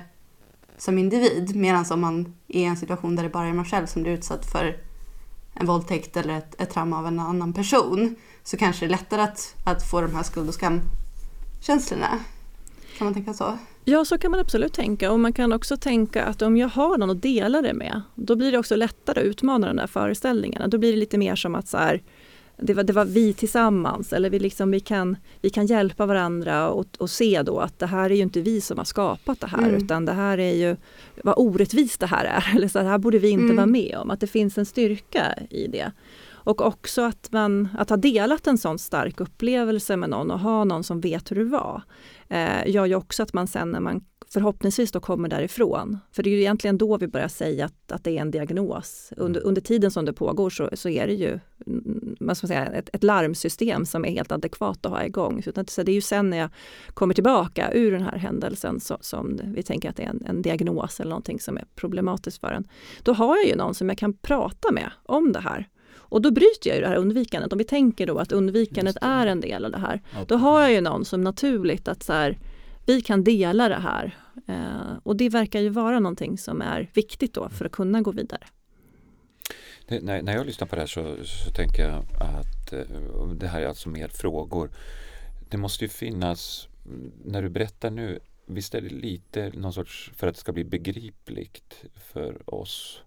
som 0.77 0.97
individ. 0.97 1.55
Medan 1.55 1.85
om 1.91 2.01
man 2.01 2.33
är 2.47 2.61
i 2.61 2.63
en 2.63 2.77
situation 2.77 3.15
där 3.15 3.23
det 3.23 3.29
bara 3.29 3.47
är 3.47 3.53
man 3.53 3.65
själv 3.65 3.85
som 3.85 4.03
blir 4.03 4.13
utsatt 4.13 4.45
för 4.45 4.77
en 5.53 5.65
våldtäkt 5.65 6.17
eller 6.17 6.37
ett, 6.37 6.61
ett 6.61 6.69
trauma 6.69 6.99
av 6.99 7.07
en 7.07 7.19
annan 7.19 7.53
person 7.53 8.15
så 8.43 8.57
kanske 8.57 8.85
det 8.85 8.89
är 8.89 8.97
lättare 8.97 9.21
att, 9.21 9.55
att 9.63 9.89
få 9.89 10.01
de 10.01 10.15
här 10.15 10.23
skuld 10.23 10.49
och 10.49 10.55
skamkänslorna. 10.55 12.19
Kan 12.97 13.05
man 13.05 13.13
tänka 13.13 13.33
så? 13.33 13.57
Ja, 13.89 14.05
så 14.05 14.17
kan 14.17 14.31
man 14.31 14.39
absolut 14.39 14.73
tänka 14.73 15.11
och 15.11 15.19
man 15.19 15.33
kan 15.33 15.53
också 15.53 15.77
tänka 15.77 16.23
att 16.23 16.41
om 16.41 16.57
jag 16.57 16.67
har 16.67 16.97
någon 16.97 17.09
att 17.09 17.21
dela 17.21 17.61
det 17.61 17.73
med, 17.73 18.01
då 18.15 18.35
blir 18.35 18.51
det 18.51 18.57
också 18.57 18.75
lättare 18.75 19.19
att 19.19 19.25
utmana 19.25 19.67
de 19.67 19.75
där 19.75 19.87
föreställningarna. 19.87 20.67
Då 20.67 20.77
blir 20.77 20.91
det 20.91 20.97
lite 20.97 21.17
mer 21.17 21.35
som 21.35 21.55
att 21.55 21.67
så 21.67 21.77
här, 21.77 22.01
det 22.57 22.73
var, 22.73 22.83
det 22.83 22.93
var 22.93 23.05
vi 23.05 23.33
tillsammans 23.33 24.13
eller 24.13 24.29
vi, 24.29 24.39
liksom, 24.39 24.71
vi, 24.71 24.79
kan, 24.79 25.17
vi 25.41 25.49
kan 25.49 25.65
hjälpa 25.65 26.05
varandra 26.05 26.69
och, 26.69 26.85
och 26.97 27.09
se 27.09 27.41
då 27.41 27.59
att 27.59 27.79
det 27.79 27.85
här 27.85 28.09
är 28.09 28.15
ju 28.15 28.21
inte 28.21 28.41
vi 28.41 28.61
som 28.61 28.77
har 28.77 28.85
skapat 28.85 29.39
det 29.39 29.47
här 29.47 29.69
mm. 29.69 29.75
utan 29.75 30.05
det 30.05 30.13
här 30.13 30.37
är 30.37 30.53
ju 30.53 30.75
vad 31.23 31.35
orättvist 31.37 31.99
det 31.99 32.07
här 32.07 32.25
är. 32.25 32.51
Eller 32.55 32.67
så 32.67 32.79
här 32.79 32.97
borde 32.97 33.19
vi 33.19 33.29
inte 33.29 33.43
mm. 33.43 33.55
vara 33.55 33.65
med 33.65 33.97
om. 33.97 34.11
Att 34.11 34.19
det 34.19 34.27
finns 34.27 34.57
en 34.57 34.65
styrka 34.65 35.39
i 35.49 35.67
det. 35.67 35.91
Och 36.47 36.61
också 36.61 37.01
att 37.01 37.31
man 37.31 37.67
att 37.77 37.89
ha 37.89 37.97
delat 37.97 38.47
en 38.47 38.57
sån 38.57 38.79
stark 38.79 39.19
upplevelse 39.19 39.97
med 39.97 40.09
någon 40.09 40.31
och 40.31 40.39
ha 40.39 40.63
någon 40.63 40.83
som 40.83 41.01
vet 41.01 41.31
hur 41.31 41.35
det 41.35 41.43
var, 41.43 41.81
eh, 42.29 42.67
gör 42.67 42.85
ju 42.85 42.95
också 42.95 43.23
att 43.23 43.33
man 43.33 43.47
sen 43.47 43.71
när 43.71 43.79
man 43.79 44.05
förhoppningsvis 44.29 44.91
då 44.91 44.99
kommer 44.99 45.29
därifrån. 45.29 45.97
För 46.11 46.23
det 46.23 46.29
är 46.29 46.31
ju 46.31 46.39
egentligen 46.39 46.77
då 46.77 46.97
vi 46.97 47.07
börjar 47.07 47.27
säga 47.27 47.65
att, 47.65 47.91
att 47.91 48.03
det 48.03 48.17
är 48.17 48.21
en 48.21 48.31
diagnos. 48.31 49.13
Under, 49.17 49.41
under 49.41 49.61
tiden 49.61 49.91
som 49.91 50.05
det 50.05 50.13
pågår 50.13 50.49
så, 50.49 50.69
så 50.73 50.89
är 50.89 51.07
det 51.07 51.13
ju 51.13 51.39
mm, 51.67 52.15
vad 52.19 52.37
ska 52.37 52.45
man 52.45 52.47
säga, 52.47 52.65
ett, 52.65 52.89
ett 52.93 53.03
larmsystem 53.03 53.85
som 53.85 54.05
är 54.05 54.09
helt 54.09 54.31
adekvat 54.31 54.85
att 54.85 54.91
ha 54.91 55.03
igång. 55.03 55.43
Så 55.67 55.83
det 55.83 55.91
är 55.91 55.95
ju 55.95 56.01
sen 56.01 56.29
när 56.29 56.37
jag 56.37 56.49
kommer 56.93 57.13
tillbaka 57.13 57.71
ur 57.73 57.91
den 57.91 58.01
här 58.01 58.17
händelsen 58.17 58.79
så, 58.79 58.97
som 59.01 59.39
vi 59.43 59.63
tänker 59.63 59.89
att 59.89 59.95
det 59.95 60.03
är 60.03 60.09
en, 60.09 60.25
en 60.25 60.41
diagnos 60.41 60.99
eller 60.99 61.09
någonting 61.09 61.39
som 61.39 61.57
är 61.57 61.65
problematiskt 61.75 62.39
för 62.39 62.51
en. 62.51 62.67
Då 63.03 63.13
har 63.13 63.37
jag 63.37 63.47
ju 63.47 63.55
någon 63.55 63.73
som 63.73 63.89
jag 63.89 63.97
kan 63.97 64.13
prata 64.13 64.71
med 64.71 64.91
om 65.05 65.31
det 65.31 65.39
här. 65.39 65.67
Och 66.09 66.21
då 66.21 66.31
bryter 66.31 66.69
jag 66.69 66.75
ju 66.75 66.81
det 66.81 66.87
här 66.87 66.95
undvikandet. 66.95 67.51
Om 67.51 67.57
vi 67.57 67.63
tänker 67.63 68.07
då 68.07 68.17
att 68.17 68.31
undvikandet 68.31 68.97
är 69.01 69.27
en 69.27 69.41
del 69.41 69.65
av 69.65 69.71
det 69.71 69.77
här. 69.77 70.01
Då 70.27 70.35
har 70.35 70.61
jag 70.61 70.71
ju 70.71 70.81
någon 70.81 71.05
som 71.05 71.21
naturligt 71.21 71.87
att 71.87 72.03
så 72.03 72.13
här, 72.13 72.37
vi 72.85 73.01
kan 73.01 73.23
dela 73.23 73.69
det 73.69 73.75
här. 73.75 74.17
Eh, 74.47 74.97
och 75.03 75.15
det 75.15 75.29
verkar 75.29 75.59
ju 75.59 75.69
vara 75.69 75.99
någonting 75.99 76.37
som 76.37 76.61
är 76.61 76.89
viktigt 76.93 77.33
då 77.33 77.49
för 77.49 77.65
att 77.65 77.71
kunna 77.71 78.01
gå 78.01 78.11
vidare. 78.11 78.43
Det, 79.87 80.01
när, 80.01 80.21
när 80.21 80.33
jag 80.33 80.45
lyssnar 80.45 80.67
på 80.67 80.75
det 80.75 80.81
här 80.81 80.87
så, 80.87 81.15
så 81.23 81.51
tänker 81.51 81.83
jag 81.83 82.03
att 82.19 82.73
eh, 82.73 83.27
det 83.35 83.47
här 83.47 83.61
är 83.61 83.67
alltså 83.67 83.89
mer 83.89 84.07
frågor. 84.07 84.69
Det 85.49 85.57
måste 85.57 85.85
ju 85.85 85.89
finnas, 85.89 86.67
när 87.25 87.41
du 87.41 87.49
berättar 87.49 87.91
nu, 87.91 88.19
visst 88.45 88.75
är 88.75 88.81
det 88.81 88.89
lite 88.89 89.51
någon 89.55 89.73
sorts, 89.73 90.11
för 90.15 90.27
att 90.27 90.35
det 90.35 90.39
ska 90.39 90.51
bli 90.51 90.63
begripligt 90.63 91.83
för 91.95 92.53
oss 92.53 93.01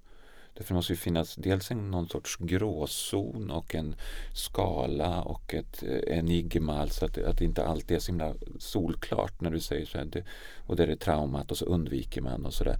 Därför 0.60 0.74
måste 0.74 0.92
ju 0.92 0.96
finnas 0.96 1.34
dels 1.36 1.70
en, 1.70 1.90
någon 1.90 2.08
sorts 2.08 2.36
gråzon 2.36 3.50
och 3.50 3.74
en 3.74 3.94
skala 4.34 5.22
och 5.22 5.54
ett 5.54 5.82
eh, 5.82 6.18
enigma. 6.18 6.80
Alltså 6.80 7.04
att, 7.04 7.18
att 7.18 7.38
det 7.38 7.44
inte 7.44 7.66
alltid 7.66 7.96
är 7.96 8.00
så 8.00 8.12
himla 8.12 8.34
solklart 8.58 9.40
när 9.40 9.50
du 9.50 9.60
säger 9.60 9.86
så 9.86 9.98
här. 9.98 10.04
Det, 10.04 10.24
och 10.66 10.76
det 10.76 10.84
är 10.84 10.96
traumat 10.96 11.50
och 11.50 11.56
så 11.56 11.64
undviker 11.64 12.20
man 12.20 12.46
och 12.46 12.54
sådär. 12.54 12.76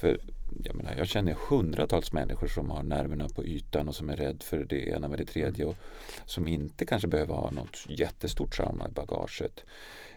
För 0.00 0.20
jag, 0.64 0.74
menar, 0.74 0.94
jag 0.98 1.08
känner 1.08 1.36
hundratals 1.48 2.12
människor 2.12 2.46
som 2.46 2.70
har 2.70 2.82
nerverna 2.82 3.28
på 3.28 3.44
ytan 3.44 3.88
och 3.88 3.94
som 3.94 4.10
är 4.10 4.16
rädd 4.16 4.42
för 4.42 4.64
det 4.64 4.88
ena 4.88 5.08
med 5.08 5.18
det 5.18 5.24
tredje 5.24 5.64
och 5.64 5.76
som 6.26 6.48
inte 6.48 6.86
kanske 6.86 7.08
behöver 7.08 7.34
ha 7.34 7.50
något 7.50 7.86
jättestort 7.88 8.56
trauma 8.56 8.88
i 8.88 8.92
bagaget. 8.92 9.64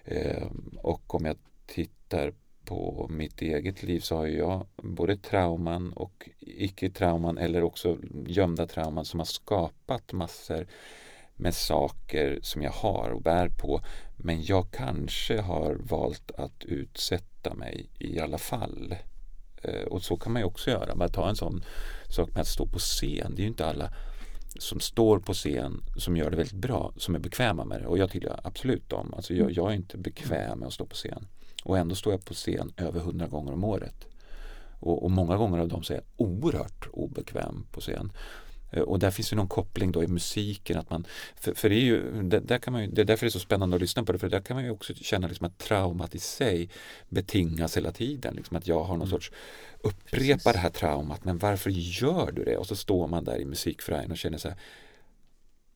Eh, 0.06 0.48
och 0.78 1.16
om 1.16 1.26
jag 1.26 1.38
tittar 1.66 2.34
på 2.70 3.08
mitt 3.10 3.42
eget 3.42 3.84
liv 3.84 4.00
så 4.00 4.16
har 4.16 4.28
jag 4.28 4.68
både 4.76 5.18
trauman 5.18 5.94
och 5.94 6.30
icke-trauman 6.40 7.38
eller 7.38 7.64
också 7.64 7.98
gömda 8.28 8.68
trauman 8.68 9.06
som 9.06 9.20
har 9.20 9.26
skapat 9.26 10.14
massor 10.14 10.68
med 11.36 11.54
saker 11.56 12.40
som 12.42 12.62
jag 12.62 12.72
har 12.72 13.10
och 13.10 13.22
bär 13.22 13.50
på. 13.50 13.82
Men 14.18 14.44
jag 14.44 14.72
kanske 14.72 15.42
har 15.42 15.76
valt 15.76 16.32
att 16.32 16.64
utsätta 16.64 17.54
mig 17.54 17.90
i 18.00 18.20
alla 18.20 18.38
fall. 18.38 18.96
Eh, 19.64 19.84
och 19.84 20.04
så 20.04 20.18
kan 20.18 20.34
man 20.34 20.42
ju 20.42 20.46
också 20.46 20.70
göra. 20.70 20.96
Bara 20.96 21.10
ta 21.10 21.30
en 21.30 21.36
sån 21.36 21.64
sak 22.10 22.30
med 22.34 22.42
att 22.42 22.48
stå 22.48 22.66
på 22.66 22.80
scen. 22.80 23.36
Det 23.36 23.42
är 23.42 23.44
ju 23.44 23.50
inte 23.50 23.66
alla 23.66 23.94
som 24.60 24.80
står 24.80 25.20
på 25.20 25.34
scen 25.34 25.84
som 25.96 26.18
gör 26.18 26.32
det 26.32 26.38
väldigt 26.38 26.62
bra, 26.62 26.94
som 26.98 27.16
är 27.16 27.20
bekväma 27.20 27.66
med 27.66 27.82
det. 27.82 27.88
Och 27.88 27.98
jag 27.98 28.12
tillhör 28.12 28.40
absolut 28.44 28.90
dem. 28.90 29.14
Alltså 29.14 29.34
jag, 29.34 29.52
jag 29.52 29.72
är 29.72 29.76
inte 29.76 29.98
bekväm 29.98 30.60
med 30.60 30.68
att 30.68 30.74
stå 30.74 30.86
på 30.86 30.96
scen. 30.96 31.28
Och 31.70 31.78
ändå 31.78 31.96
står 31.96 32.14
jag 32.14 32.26
på 32.26 32.34
scen 32.34 32.74
över 32.78 33.00
hundra 33.00 33.28
gånger 33.28 33.54
om 33.54 33.64
året. 33.64 34.08
Och, 34.80 35.04
och, 35.04 35.12
många 35.12 35.38
gånger 35.38 35.60
av 35.60 35.68
dem 35.68 35.84
så 35.84 35.94
är 35.94 35.98
jag 35.98 36.06
oerhört 36.28 36.88
obekväm 36.92 37.66
på 37.72 37.82
scen. 37.82 38.12
Eh, 38.72 38.82
och 38.82 39.00
där 39.00 39.12
finns 39.12 39.34
ju 39.34 39.38
någon 39.38 39.48
koppling 39.48 39.92
då 39.92 40.04
i 40.04 40.08
musiken. 40.08 40.78
Att 40.78 40.90
man, 40.90 41.06
för, 41.36 41.54
för 41.54 41.70
det, 41.70 41.76
är 41.76 41.84
ju, 41.84 42.22
det, 42.24 42.40
där 42.40 42.58
kan 42.58 42.74
man 42.74 42.82
ju, 42.82 42.88
det 42.88 43.02
är 43.02 43.06
därför 43.06 43.26
det 43.26 43.30
är 43.30 43.32
så 43.32 43.40
spännande 43.40 43.76
att 43.76 43.82
lyssna 43.82 44.04
på 44.04 44.12
det. 44.12 44.20
För 44.20 44.30
där 44.30 44.40
kan 44.40 44.56
man 44.56 44.64
ju 44.64 44.72
också 44.72 44.94
känna 44.94 45.28
liksom 45.28 45.48
att 45.48 45.58
traumat 45.58 46.16
i 46.16 46.20
sig 46.20 46.70
betingas 47.10 47.78
hela 47.78 47.92
tiden. 47.92 48.36
Liksom 48.36 48.58
att 48.58 48.68
jag 48.68 48.84
har 48.84 48.98
någon 48.98 49.08
mm. 49.08 49.10
sorts 49.10 49.32
upprepa 49.82 50.52
det 50.52 50.60
här 50.60 50.70
traumat. 50.70 51.24
Men 51.24 51.38
varför 51.38 51.70
gör 51.70 52.32
du 52.32 52.44
det? 52.44 52.58
Och 52.58 52.68
så 52.68 52.76
står 52.76 53.08
man 53.08 53.24
där 53.24 53.42
i 53.42 53.46
musikfärgen 53.46 54.12
och 54.12 54.18
känner 54.18 54.38
så 54.38 54.48
här 54.48 54.58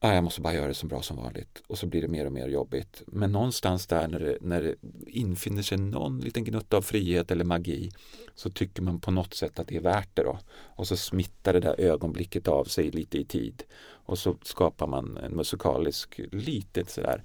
ah, 0.04 0.14
jag 0.14 0.24
måste 0.24 0.42
bara 0.42 0.54
göra 0.54 0.68
det 0.68 0.74
så 0.74 0.88
bra 0.88 1.02
som 1.02 1.18
vanligt 1.18 1.64
och 1.68 1.78
så 1.78 1.88
blir 1.88 2.02
det 2.02 2.08
mer 2.08 2.26
och 2.26 2.32
mer 2.32 2.48
jobbigt. 2.48 3.04
Men 3.08 3.32
någonstans 3.32 3.88
där 3.88 4.08
när 4.08 4.20
det, 4.20 4.38
när 4.42 4.62
det 4.62 4.76
infinner 5.08 5.62
sig 5.62 5.78
någon 5.78 6.20
liten 6.20 6.44
gnutta 6.44 6.78
av 6.78 6.82
frihet 6.82 7.32
eller 7.32 7.46
magi 7.46 7.92
så 8.36 8.50
tycker 8.50 8.82
man 8.82 9.00
på 9.00 9.12
något 9.12 9.34
sätt 9.34 9.60
att 9.60 9.68
det 9.68 9.76
är 9.76 9.82
värt 9.82 10.10
det 10.14 10.24
då. 10.24 10.40
Och 10.54 10.88
så 10.88 10.98
smittar 10.98 11.54
det 11.54 11.60
där 11.60 11.80
ögonblicket 11.80 12.48
av 12.48 12.64
sig 12.64 12.92
lite 12.92 13.18
i 13.18 13.26
tid 13.26 13.64
och 13.84 14.20
så 14.20 14.36
skapar 14.44 14.88
man 14.88 15.18
en 15.18 15.36
musikalisk 15.36 16.20
litet 16.32 16.90
sådär 16.90 17.24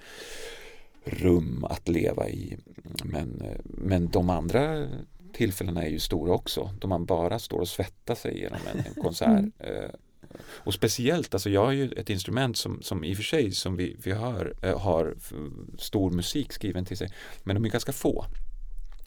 rum 1.04 1.64
att 1.64 1.88
leva 1.88 2.28
i. 2.28 2.56
Men, 3.04 3.42
men 3.64 4.08
de 4.08 4.30
andra 4.30 4.88
tillfällena 5.32 5.84
är 5.84 5.88
ju 5.88 5.98
stora 5.98 6.32
också, 6.32 6.70
då 6.78 6.88
man 6.88 7.04
bara 7.04 7.38
står 7.38 7.58
och 7.58 7.68
svettar 7.68 8.14
sig 8.14 8.38
genom 8.38 8.60
en, 8.72 8.78
en 8.78 9.02
konsert. 9.02 9.28
Mm. 9.28 9.90
Eh, 10.30 10.40
och 10.50 10.74
speciellt, 10.74 11.34
alltså 11.34 11.50
jag 11.50 11.64
har 11.64 11.72
ju 11.72 11.92
ett 11.92 12.10
instrument 12.10 12.56
som, 12.56 12.82
som 12.82 13.04
i 13.04 13.12
och 13.12 13.16
för 13.16 13.24
sig 13.24 13.52
som 13.52 13.76
vi, 13.76 13.96
vi 14.02 14.12
hör 14.12 14.54
har 14.78 15.14
stor 15.78 16.10
musik 16.10 16.52
skriven 16.52 16.84
till 16.84 16.96
sig 16.96 17.10
men 17.42 17.54
de 17.54 17.64
är 17.64 17.68
ganska 17.68 17.92
få. 17.92 18.26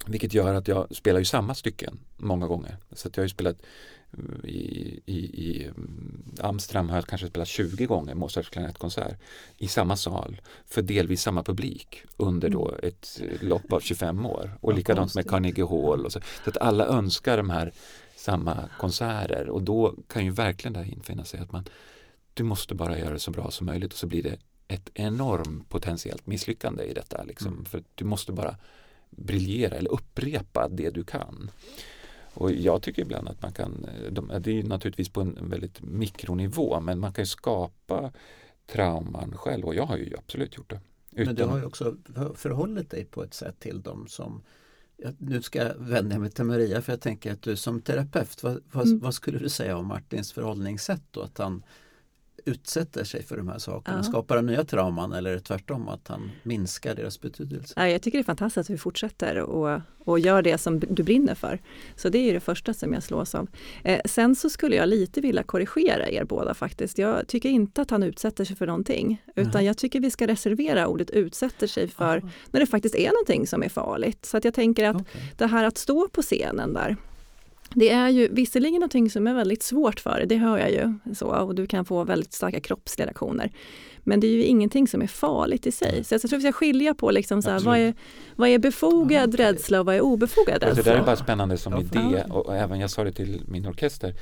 Vilket 0.05 0.34
gör 0.34 0.53
att 0.53 0.67
jag 0.67 0.95
spelar 0.95 1.19
ju 1.19 1.25
samma 1.25 1.55
stycken 1.55 1.99
många 2.17 2.47
gånger. 2.47 2.77
Så 2.91 3.07
att 3.07 3.17
jag 3.17 3.21
har 3.21 3.25
ju 3.25 3.29
spelat 3.29 3.57
eh, 4.12 4.49
i, 4.49 4.99
i, 5.05 5.17
i 5.17 5.63
mm, 5.63 6.23
Amsterdam 6.39 6.89
har 6.89 6.97
jag 6.97 7.05
kanske 7.05 7.27
spelat 7.27 7.47
20 7.47 7.86
gånger 7.86 8.15
Mozarts 8.15 8.49
klarinettkonsert 8.49 9.19
i 9.57 9.67
samma 9.67 9.97
sal 9.97 10.41
för 10.65 10.81
delvis 10.81 11.21
samma 11.21 11.43
publik 11.43 12.03
under 12.17 12.49
då 12.49 12.69
mm. 12.69 12.79
ett 12.84 13.21
lopp 13.41 13.73
av 13.73 13.79
25 13.79 14.25
år. 14.25 14.57
Och 14.62 14.73
likadant 14.73 15.15
med 15.15 15.29
Carnegie 15.29 15.65
Hall. 15.65 16.05
Och 16.05 16.12
så. 16.12 16.19
så 16.43 16.49
att 16.49 16.57
alla 16.57 16.86
önskar 16.86 17.38
de 17.38 17.49
här 17.49 17.73
samma 18.21 18.69
konserter 18.79 19.49
och 19.49 19.62
då 19.62 19.95
kan 20.07 20.25
ju 20.25 20.31
verkligen 20.31 20.73
det 20.73 20.79
här 20.79 20.93
infinna 20.93 21.25
sig 21.25 21.39
att 21.39 21.51
man 21.51 21.65
du 22.34 22.43
måste 22.43 22.75
bara 22.75 22.99
göra 22.99 23.13
det 23.13 23.19
så 23.19 23.31
bra 23.31 23.51
som 23.51 23.65
möjligt 23.65 23.93
och 23.93 23.99
så 23.99 24.07
blir 24.07 24.23
det 24.23 24.38
ett 24.67 24.89
enormt 24.93 25.69
potentiellt 25.69 26.27
misslyckande 26.27 26.84
i 26.84 26.93
detta. 26.93 27.23
Liksom. 27.23 27.53
Mm. 27.53 27.65
För 27.65 27.84
du 27.95 28.05
måste 28.05 28.31
bara 28.31 28.55
briljera 29.10 29.75
eller 29.75 29.91
upprepa 29.91 30.67
det 30.69 30.89
du 30.89 31.03
kan. 31.03 31.51
Och 32.34 32.51
jag 32.51 32.81
tycker 32.81 33.01
ibland 33.01 33.27
att 33.27 33.41
man 33.41 33.53
kan, 33.53 33.88
de, 34.12 34.31
det 34.39 34.60
är 34.60 34.63
naturligtvis 34.63 35.10
på 35.10 35.21
en 35.21 35.49
väldigt 35.49 35.81
mikronivå, 35.81 36.79
men 36.79 36.99
man 36.99 37.13
kan 37.13 37.25
skapa 37.25 38.12
trauman 38.67 39.38
själv 39.38 39.65
och 39.65 39.75
jag 39.75 39.86
har 39.86 39.97
ju 39.97 40.17
absolut 40.17 40.57
gjort 40.57 40.69
det. 40.69 40.79
Utan... 41.12 41.25
Men 41.25 41.36
du 41.36 41.43
har 41.43 41.57
ju 41.57 41.65
också 41.65 41.95
förhållit 42.36 42.89
dig 42.89 43.05
på 43.05 43.23
ett 43.23 43.34
sätt 43.34 43.60
till 43.60 43.81
dem 43.81 44.07
som 44.07 44.43
nu 45.18 45.42
ska 45.42 45.60
jag 45.60 45.76
vända 45.78 46.20
mig 46.20 46.32
till 46.32 46.44
Maria 46.46 46.82
för 46.82 46.94
jag 46.94 47.02
tänker 47.02 47.34
att 47.34 47.42
du 47.42 47.56
som 47.56 47.82
terapeut, 47.82 48.44
vad, 48.44 48.64
vad, 48.72 48.88
mm. 48.88 49.00
vad 49.00 49.14
skulle 49.14 49.40
du 49.40 49.50
säga 49.50 49.78
om 49.78 49.88
Martins 49.88 50.32
förhållningssätt 50.32 51.04
då? 51.12 51.22
Att 51.22 51.38
han 51.38 51.64
utsätter 52.45 53.04
sig 53.04 53.23
för 53.23 53.38
de 53.38 53.47
här 53.47 53.58
sakerna? 53.58 53.97
Ja. 53.97 54.04
Skapar 54.04 54.36
han 54.36 54.45
nya 54.45 54.63
trauman 54.63 55.13
eller 55.13 55.39
tvärtom 55.39 55.88
att 55.88 56.08
han 56.08 56.32
minskar 56.43 56.95
deras 56.95 57.21
betydelse? 57.21 57.73
Ja, 57.77 57.88
jag 57.88 58.01
tycker 58.01 58.17
det 58.17 58.21
är 58.21 58.23
fantastiskt 58.23 58.69
att 58.69 58.73
vi 58.73 58.77
fortsätter 58.77 59.38
och, 59.39 59.82
och 59.97 60.19
gör 60.19 60.41
det 60.41 60.58
som 60.58 60.80
du 60.80 61.04
brinner 61.04 61.36
för. 61.36 61.60
Så 61.95 62.10
det 62.10 62.30
är 62.30 62.34
det 62.34 62.39
första 62.39 62.73
som 62.73 62.93
jag 62.93 63.04
slås 63.04 63.36
av. 63.36 63.47
Eh, 63.84 64.01
sen 64.06 64.36
så 64.36 64.49
skulle 64.49 64.75
jag 64.75 64.89
lite 64.89 65.21
vilja 65.21 65.43
korrigera 65.43 66.10
er 66.10 66.23
båda 66.23 66.54
faktiskt. 66.54 66.97
Jag 66.97 67.27
tycker 67.27 67.49
inte 67.49 67.82
att 67.82 67.89
han 67.89 68.04
utsätter 68.04 68.45
sig 68.45 68.56
för 68.56 68.67
någonting, 68.67 69.23
utan 69.36 69.51
mm. 69.51 69.65
jag 69.65 69.77
tycker 69.77 69.99
vi 69.99 70.12
ska 70.12 70.27
reservera 70.27 70.88
ordet 70.88 71.10
utsätter 71.10 71.67
sig 71.67 71.88
för 71.88 72.17
mm. 72.17 72.30
när 72.51 72.60
det 72.60 72.67
faktiskt 72.67 72.95
är 72.95 73.12
någonting 73.12 73.47
som 73.47 73.63
är 73.63 73.69
farligt. 73.69 74.25
Så 74.25 74.38
att 74.38 74.45
jag 74.45 74.54
tänker 74.54 74.86
att 74.89 74.95
okay. 74.95 75.21
det 75.38 75.47
här 75.47 75.63
att 75.63 75.77
stå 75.77 76.08
på 76.08 76.21
scenen 76.21 76.73
där, 76.73 76.97
det 77.75 77.89
är 77.89 78.10
ju 78.10 78.27
visserligen 78.31 78.79
någonting 78.79 79.10
som 79.10 79.27
är 79.27 79.34
väldigt 79.34 79.63
svårt 79.63 79.99
för 79.99 80.17
dig, 80.17 80.27
det 80.27 80.38
hör 80.38 80.57
jag 80.57 80.71
ju. 80.71 80.93
Så, 81.15 81.27
och 81.27 81.55
du 81.55 81.67
kan 81.67 81.86
få 81.86 82.03
väldigt 82.03 82.34
starka 82.34 82.60
kroppsliga 82.60 83.05
reaktioner. 83.05 83.51
Men 84.03 84.19
det 84.19 84.27
är 84.27 84.31
ju 84.31 84.43
ingenting 84.43 84.88
som 84.88 85.01
är 85.01 85.07
farligt 85.07 85.67
i 85.67 85.71
sig. 85.71 86.03
Så 86.03 86.13
jag 86.13 86.21
tror 86.21 86.39
vi 86.39 86.41
ska 86.41 86.51
skilja 86.51 86.93
på 86.93 87.12
liksom 87.12 87.41
så 87.41 87.49
här, 87.49 87.60
vad, 87.60 87.77
är, 87.77 87.93
vad 88.36 88.49
är 88.49 88.60
befogad 88.60 89.36
ja, 89.39 89.45
rädsla 89.45 89.79
och 89.79 89.86
vad 89.86 89.95
är 89.95 90.01
obefogad 90.01 90.63
rädsla. 90.63 90.84
Det 90.84 90.89
där 90.89 90.97
är 90.97 91.05
bara 91.05 91.15
spännande 91.15 91.57
som 91.57 91.81
idé 91.81 92.23
och 92.29 92.55
även 92.55 92.79
jag 92.79 92.89
sa 92.89 93.03
det 93.03 93.12
till 93.12 93.41
min 93.47 93.65
orkester 93.65 94.13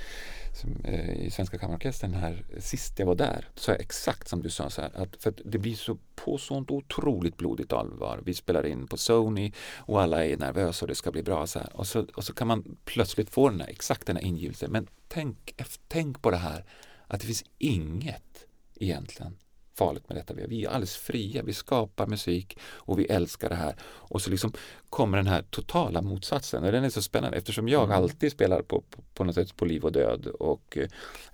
som, 0.59 0.81
eh, 0.83 1.25
i 1.25 1.31
Svenska 1.31 1.57
Kammarorkestern 1.57 2.13
här 2.13 2.45
sist 2.59 2.99
jag 2.99 3.05
var 3.05 3.15
där, 3.15 3.47
sa 3.55 3.71
jag 3.71 3.81
exakt 3.81 4.27
som 4.27 4.41
du 4.41 4.49
sa 4.49 4.69
så 4.69 4.81
här, 4.81 4.91
att 4.95 5.23
för 5.23 5.29
att 5.29 5.41
det 5.45 5.57
blir 5.57 5.75
så 5.75 5.97
på 6.15 6.37
sånt 6.37 6.71
otroligt 6.71 7.37
blodigt 7.37 7.73
allvar. 7.73 8.21
Vi 8.25 8.33
spelar 8.33 8.65
in 8.65 8.87
på 8.87 8.97
Sony 8.97 9.51
och 9.77 10.01
alla 10.01 10.25
är 10.25 10.37
nervösa 10.37 10.85
och 10.85 10.87
det 10.87 10.95
ska 10.95 11.11
bli 11.11 11.23
bra 11.23 11.47
så 11.47 11.59
här. 11.59 11.75
Och 11.75 11.87
så, 11.87 12.05
och 12.15 12.23
så 12.23 12.33
kan 12.33 12.47
man 12.47 12.77
plötsligt 12.85 13.29
få 13.29 13.49
den 13.49 13.61
här, 13.61 13.67
exakt 13.67 14.07
den 14.07 14.15
här 14.15 14.23
ingivelsen. 14.23 14.71
Men 14.71 14.87
tänk, 15.07 15.55
tänk 15.87 16.21
på 16.21 16.31
det 16.31 16.37
här 16.37 16.65
att 17.07 17.19
det 17.19 17.25
finns 17.25 17.43
inget 17.57 18.45
egentligen 18.75 19.37
farligt 19.79 20.09
med 20.09 20.17
detta. 20.17 20.33
Vi 20.33 20.65
är 20.65 20.69
alldeles 20.69 20.95
fria, 20.95 21.43
vi 21.43 21.53
skapar 21.53 22.07
musik 22.07 22.57
och 22.63 22.99
vi 22.99 23.05
älskar 23.05 23.49
det 23.49 23.55
här. 23.55 23.75
Och 23.83 24.21
så 24.21 24.29
liksom 24.29 24.53
kommer 24.89 25.17
den 25.17 25.27
här 25.27 25.41
totala 25.49 26.01
motsatsen 26.01 26.63
och 26.63 26.71
den 26.71 26.83
är 26.83 26.89
så 26.89 27.01
spännande 27.01 27.37
eftersom 27.37 27.67
jag 27.67 27.83
mm. 27.83 27.97
alltid 27.97 28.31
spelar 28.31 28.61
på, 28.61 28.81
på, 28.81 29.01
på, 29.13 29.23
något 29.23 29.35
sätt 29.35 29.55
på 29.55 29.65
liv 29.65 29.83
och 29.83 29.91
död 29.91 30.27
och, 30.27 30.77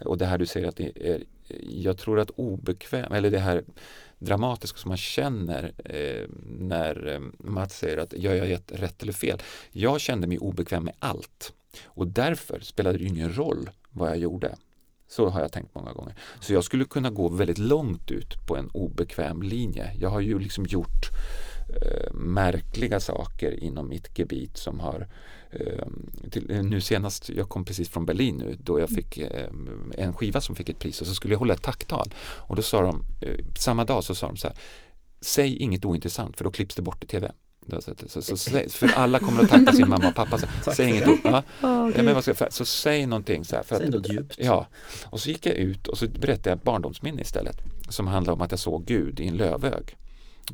och 0.06 0.18
det 0.18 0.26
här 0.26 0.38
du 0.38 0.46
säger 0.46 0.68
att 0.68 0.76
det 0.76 0.92
är, 0.96 1.24
jag 1.70 1.98
tror 1.98 2.20
att 2.20 2.30
obekväm, 2.30 3.14
eller 3.14 3.32
det 3.32 3.40
här 3.40 3.64
dramatiska 4.20 4.78
som 4.78 4.90
man 4.90 4.98
känner 4.98 5.74
eh, 5.86 6.28
när 6.60 7.14
eh, 7.14 7.20
Mats 7.40 7.78
säger 7.78 7.98
att 7.98 8.14
jag 8.14 8.40
har 8.40 8.48
gett 8.48 8.72
rätt 8.72 9.04
eller 9.04 9.14
fel. 9.14 9.40
Jag 9.72 10.02
kände 10.02 10.28
mig 10.28 10.38
obekväm 10.38 10.84
med 10.84 10.96
allt 11.00 11.54
och 11.86 12.08
därför 12.08 12.60
spelade 12.60 12.98
det 12.98 13.04
ingen 13.04 13.38
roll 13.38 13.70
vad 13.90 14.10
jag 14.10 14.18
gjorde. 14.18 14.56
Så 15.08 15.30
har 15.30 15.41
jag 15.41 15.52
tänkt 15.52 15.76
många 15.76 15.94
gånger. 15.94 16.15
Så 16.39 16.54
jag 16.54 16.63
skulle 16.63 16.86
kunna 16.86 17.10
gå 17.10 17.30
väldigt 17.30 17.58
långt 17.58 18.12
ut 18.12 18.48
på 18.48 18.58
en 18.58 18.70
obekväm 18.70 19.41
linje. 19.41 19.91
Jag 20.00 20.10
har 20.10 20.20
ju 20.20 20.39
liksom 20.39 20.65
gjort 20.65 21.10
eh, 21.70 22.13
märkliga 22.13 23.00
saker 23.00 23.63
inom 23.63 23.89
mitt 23.89 24.20
gebit 24.20 24.58
som 24.58 24.80
har 24.80 25.08
eh, 25.52 25.88
till, 26.32 26.52
eh, 26.52 26.63
nu 26.63 26.82
senast, 26.82 27.30
jag 27.30 27.50
kom 27.50 27.65
precis 27.65 27.89
från 27.89 28.06
Berlin 28.06 28.36
nu 28.36 28.58
då 28.60 28.80
jag 28.80 28.89
fick 28.89 29.18
eh, 29.18 29.50
en 29.98 30.13
skiva 30.13 30.41
som 30.41 30.56
fick 30.56 30.70
ett 30.70 30.80
pris 30.80 31.02
och 31.02 31.08
så 31.08 31.15
skulle 31.15 31.34
jag 31.34 31.39
hålla 31.39 31.54
ett 31.54 31.63
tacktal 31.63 32.13
och 32.20 32.56
då 32.56 32.62
sa 32.62 32.82
de, 32.82 33.04
eh, 33.22 33.46
samma 33.60 33.86
dag 33.86 34.04
så 34.04 34.15
sa 34.15 34.28
de 34.28 34.38
så 34.38 34.48
här 34.48 34.58
Säg 35.22 35.58
inget 35.58 35.86
ointressant 35.86 36.38
för 36.38 36.44
då 36.44 36.52
klipps 36.52 36.76
det 36.76 36.82
bort 36.82 37.04
i 37.04 37.08
tv. 37.08 37.32
Så, 38.08 38.21
så, 38.21 38.38
så, 38.38 38.60
för 38.69 38.88
alla 38.95 39.19
kommer 39.19 39.43
att 39.43 39.49
tacka 39.49 39.71
sin 39.71 39.89
mamma 39.89 40.08
och 40.08 40.15
pappa. 40.15 40.38
Så, 40.38 40.47
säg 40.75 40.89
inget 40.89 41.10
ja. 41.23 41.43
oh, 41.62 42.04
men 42.04 42.13
vad 42.13 42.23
ska, 42.23 42.34
så 42.49 42.65
säg 42.65 43.06
någonting. 43.06 43.45
Så 43.45 43.56
här, 43.56 43.63
för 43.63 43.78
säg 43.78 43.89
något 43.89 44.10
djupt. 44.10 44.36
Ja, 44.39 44.67
och 45.06 45.19
så 45.19 45.30
gick 45.30 45.45
jag 45.45 45.56
ut 45.56 45.88
och 45.88 45.97
så 45.97 46.08
berättade 46.08 46.49
jag 46.49 46.58
ett 46.58 46.63
barndomsminne 46.63 47.21
istället. 47.21 47.58
Som 47.89 48.08
handlar 48.08 48.34
om 48.34 48.41
att 48.41 48.51
jag 48.51 48.60
såg 48.60 48.86
Gud 48.86 49.19
i 49.19 49.28
en 49.28 49.38
lövög. 49.38 49.95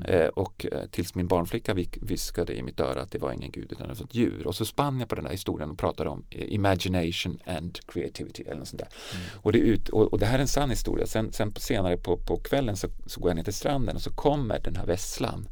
Eh, 0.05 0.27
och 0.27 0.65
eh, 0.71 0.85
tills 0.91 1.15
min 1.15 1.27
barnflicka 1.27 1.73
viskade 2.01 2.53
i 2.53 2.63
mitt 2.63 2.79
öra 2.79 3.01
att 3.01 3.11
det 3.11 3.19
var 3.19 3.31
ingen 3.31 3.51
gud 3.51 3.71
utan 3.71 3.91
ett 3.91 4.15
djur. 4.15 4.47
Och 4.47 4.55
så 4.55 4.65
spann 4.65 4.99
jag 4.99 5.09
på 5.09 5.15
den 5.15 5.25
här 5.25 5.31
historien 5.31 5.69
och 5.69 5.77
pratade 5.77 6.09
om 6.09 6.23
eh, 6.29 6.53
imagination 6.53 7.39
and 7.45 7.79
creativity. 7.85 8.43
Eller 8.43 8.59
något 8.59 8.67
sånt 8.67 8.79
där. 8.79 8.89
Mm. 9.13 9.27
Och, 9.41 9.51
det 9.51 9.57
ut, 9.57 9.89
och, 9.89 10.13
och, 10.13 10.19
det 10.19 10.25
här 10.25 10.37
är 10.37 10.41
en 10.41 10.47
sann 10.47 10.69
historia. 10.69 11.07
Sen, 11.07 11.31
sen 11.33 11.53
senare 11.57 11.97
på, 11.97 12.17
på 12.17 12.37
kvällen 12.37 12.77
så, 12.77 12.87
så 13.05 13.21
går 13.21 13.29
jag 13.29 13.35
ner 13.35 13.43
till 13.43 13.53
stranden 13.53 13.95
och 13.95 14.01
så 14.01 14.11
kommer 14.11 14.59
den 14.59 14.75
här 14.75 14.85
vesslan 14.85 15.47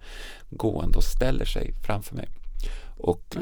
gående 0.50 0.98
och 0.98 1.04
ställer 1.04 1.46
sig 1.46 1.74
framför 1.86 2.16
mig 2.16 2.28
och 2.98 3.36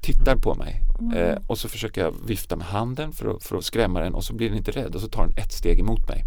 tittar 0.00 0.36
på 0.36 0.54
mig. 0.54 0.80
Eh, 1.14 1.38
och 1.46 1.58
så 1.58 1.68
försöker 1.68 2.00
jag 2.00 2.14
vifta 2.26 2.56
med 2.56 2.66
handen 2.66 3.12
för 3.12 3.36
att, 3.36 3.44
för 3.44 3.56
att 3.56 3.64
skrämma 3.64 4.00
den 4.00 4.14
och 4.14 4.24
så 4.24 4.34
blir 4.34 4.48
den 4.48 4.58
inte 4.58 4.70
rädd 4.70 4.94
och 4.94 5.00
så 5.00 5.08
tar 5.08 5.26
den 5.26 5.44
ett 5.44 5.52
steg 5.52 5.80
emot 5.80 6.08
mig. 6.08 6.24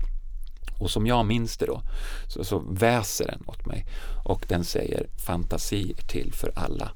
Och 0.79 0.91
som 0.91 1.07
jag 1.07 1.25
minns 1.25 1.57
det 1.57 1.65
då 1.65 1.81
så, 2.27 2.43
så 2.43 2.59
väser 2.59 3.25
den 3.25 3.43
åt 3.47 3.65
mig 3.65 3.85
och 4.25 4.45
den 4.49 4.63
säger 4.63 5.07
fantasi 5.25 5.91
är 5.97 6.07
till 6.07 6.33
för 6.33 6.51
alla. 6.55 6.91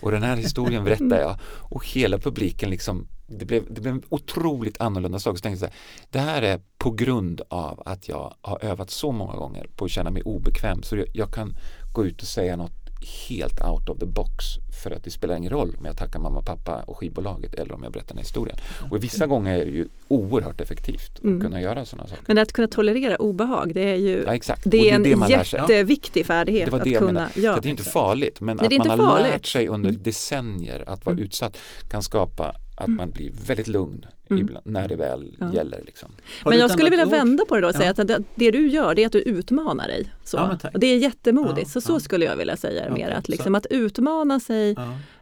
Och 0.00 0.10
den 0.10 0.22
här 0.22 0.36
historien 0.36 0.84
berättar 0.84 1.20
jag 1.20 1.36
och 1.44 1.86
hela 1.86 2.18
publiken 2.18 2.70
liksom 2.70 3.08
det 3.26 3.44
blev, 3.44 3.74
det 3.74 3.80
blev 3.80 3.94
en 3.94 4.02
otroligt 4.08 4.80
annorlunda 4.80 5.18
sak. 5.18 5.36
Så 5.36 5.42
tänkte 5.42 5.64
jag 5.64 5.72
det 6.10 6.18
här 6.18 6.42
är 6.42 6.60
på 6.78 6.90
grund 6.90 7.40
av 7.48 7.82
att 7.86 8.08
jag 8.08 8.34
har 8.40 8.64
övat 8.64 8.90
så 8.90 9.12
många 9.12 9.36
gånger 9.36 9.66
på 9.76 9.84
att 9.84 9.90
känna 9.90 10.10
mig 10.10 10.22
obekväm 10.22 10.82
så 10.82 10.96
jag, 10.96 11.06
jag 11.12 11.32
kan 11.32 11.56
gå 11.92 12.06
ut 12.06 12.22
och 12.22 12.28
säga 12.28 12.56
något 12.56 12.87
helt 13.28 13.64
out 13.64 13.88
of 13.88 13.98
the 13.98 14.06
box 14.06 14.44
för 14.82 14.90
att 14.90 15.04
det 15.04 15.10
spelar 15.10 15.36
ingen 15.36 15.50
roll 15.50 15.76
om 15.78 15.84
jag 15.84 15.96
tackar 15.96 16.18
mamma, 16.18 16.42
pappa 16.42 16.82
och 16.86 16.96
skivbolaget 16.98 17.54
eller 17.54 17.74
om 17.74 17.82
jag 17.82 17.92
berättar 17.92 18.08
den 18.08 18.16
här 18.16 18.24
historien. 18.24 18.56
Och 18.90 19.04
vissa 19.04 19.26
gånger 19.26 19.58
är 19.58 19.64
det 19.64 19.70
ju 19.70 19.88
oerhört 20.08 20.60
effektivt 20.60 21.10
att 21.14 21.24
mm. 21.24 21.40
kunna 21.40 21.60
göra 21.60 21.84
sådana 21.84 22.08
saker. 22.08 22.24
Men 22.26 22.38
att 22.38 22.52
kunna 22.52 22.68
tolerera 22.68 23.16
obehag, 23.16 23.74
det 23.74 23.90
är 23.90 23.96
ju 23.96 24.22
ja, 24.26 24.34
exakt. 24.34 24.62
Det 24.64 24.90
är 24.90 24.94
en 24.94 25.02
det 25.02 25.30
jätteviktig 25.30 26.26
färdighet 26.26 26.64
det 26.64 26.70
var 26.70 26.84
det 26.84 26.96
att 26.96 27.02
kunna 27.02 27.28
göra. 27.34 27.60
Det 27.60 27.68
är 27.68 27.70
inte 27.70 27.82
farligt, 27.82 28.40
men 28.40 28.56
Nej, 28.56 28.78
att 28.78 28.86
man 28.86 29.00
har 29.00 29.06
farligt. 29.06 29.32
lärt 29.32 29.46
sig 29.46 29.68
under 29.68 29.90
mm. 29.90 30.02
decennier 30.02 30.84
att 30.86 31.06
vara 31.06 31.12
mm. 31.14 31.24
utsatt 31.24 31.58
kan 31.88 32.02
skapa 32.02 32.54
att 32.78 32.86
mm. 32.86 32.96
man 32.96 33.10
blir 33.10 33.30
väldigt 33.46 33.68
lugn 33.68 34.06
mm. 34.30 34.42
ibland, 34.42 34.66
när 34.66 34.88
det 34.88 34.96
väl 34.96 35.36
ja. 35.40 35.52
gäller. 35.54 35.82
Liksom. 35.86 36.08
Men 36.44 36.58
jag 36.58 36.70
skulle 36.70 36.90
vilja 36.90 37.06
ord? 37.06 37.10
vända 37.10 37.44
på 37.44 37.54
det 37.54 37.60
då 37.60 37.68
och 37.68 37.74
säga 37.74 37.94
ja. 37.96 38.02
att 38.02 38.08
det, 38.08 38.22
det, 38.34 38.50
du 38.50 38.68
gör 38.68 38.94
det 38.94 39.02
är 39.02 39.06
att 39.06 39.12
du 39.12 39.22
utmanar 39.22 39.88
dig. 39.88 40.12
Så. 40.24 40.36
Ja, 40.36 40.70
det 40.74 40.86
är 40.86 40.98
jättemodigt, 40.98 41.70
så 41.70 41.80
så 41.80 42.00
skulle 42.00 42.24
jag 42.24 42.36
vilja 42.36 42.56
säga 42.56 42.84
det 42.84 42.90
mer. 42.90 43.10
Att, 43.10 43.28
liksom, 43.28 43.54
att 43.54 43.66
utmana 43.66 44.40
sig 44.40 44.76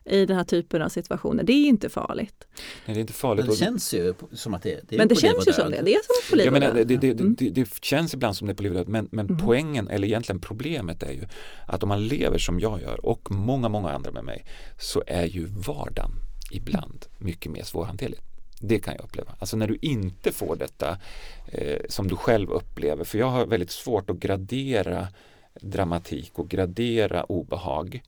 i 0.04 0.26
den 0.26 0.36
här 0.36 0.44
typen 0.44 0.82
av 0.82 0.88
situationer, 0.88 1.42
det 1.42 1.52
är 1.52 1.66
inte 1.66 1.88
farligt. 1.88 2.46
Nej, 2.86 2.94
det 2.94 2.98
är 2.98 3.00
inte 3.00 3.12
farligt. 3.12 3.46
Men 3.46 3.54
det 3.54 3.58
känns 3.58 3.94
ju 3.94 4.14
som 4.32 4.54
att 4.54 4.62
det, 4.62 4.80
det 4.88 4.96
är 4.96 4.98
Men 4.98 5.08
det 5.08 5.14
känns 5.14 5.48
ju 5.48 5.52
som 5.52 5.70
det, 5.70 5.82
det 5.82 5.94
är 5.94 6.00
som 6.02 6.30
på 6.30 6.36
liv 6.36 6.54
och 6.54 6.60
död. 6.60 6.86
Det, 6.86 6.96
det, 6.96 7.20
mm. 7.20 7.34
det, 7.38 7.50
det, 7.50 7.68
känns 7.82 8.14
ibland 8.14 8.36
som 8.36 8.46
det 8.46 8.52
är 8.52 8.54
på 8.54 8.62
liv 8.62 8.72
och 8.72 8.78
död, 8.78 8.88
men, 8.88 9.08
men 9.12 9.26
mm. 9.26 9.38
poängen, 9.38 9.88
eller 9.88 10.08
egentligen 10.08 10.40
problemet 10.40 11.02
är 11.02 11.12
ju 11.12 11.22
att 11.66 11.82
om 11.82 11.88
man 11.88 12.06
lever 12.06 12.38
som 12.38 12.60
jag 12.60 12.80
gör 12.82 13.06
och 13.06 13.30
många, 13.30 13.68
många 13.68 13.90
andra 13.90 14.12
med 14.12 14.24
mig, 14.24 14.44
så 14.78 15.02
är 15.06 15.24
ju 15.24 15.46
vardagen 15.46 16.10
ibland 16.50 17.06
mycket 17.18 17.52
mer 17.52 17.62
svårhanterligt. 17.62 18.22
Det 18.60 18.78
kan 18.78 18.94
jag 18.94 19.04
uppleva. 19.04 19.34
Alltså 19.38 19.56
när 19.56 19.66
du 19.66 19.78
inte 19.82 20.32
får 20.32 20.56
detta 20.56 20.98
eh, 21.46 21.80
som 21.88 22.08
du 22.08 22.16
själv 22.16 22.50
upplever, 22.50 23.04
för 23.04 23.18
jag 23.18 23.26
har 23.26 23.46
väldigt 23.46 23.70
svårt 23.70 24.10
att 24.10 24.16
gradera 24.16 25.08
dramatik 25.60 26.38
och 26.38 26.48
gradera 26.48 27.24
obehag. 27.24 28.02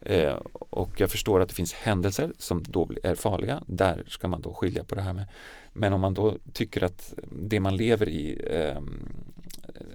Eh, 0.00 0.36
och 0.52 1.00
jag 1.00 1.10
förstår 1.10 1.40
att 1.40 1.48
det 1.48 1.54
finns 1.54 1.72
händelser 1.72 2.32
som 2.38 2.62
då 2.62 2.90
är 3.02 3.14
farliga. 3.14 3.62
Där 3.66 4.04
ska 4.08 4.28
man 4.28 4.42
då 4.42 4.54
skilja 4.54 4.84
på 4.84 4.94
det 4.94 5.02
här 5.02 5.12
med. 5.12 5.26
Men 5.72 5.92
om 5.92 6.00
man 6.00 6.14
då 6.14 6.36
tycker 6.52 6.84
att 6.84 7.14
det 7.32 7.60
man 7.60 7.76
lever 7.76 8.08
i 8.08 8.40
eh, 8.50 8.80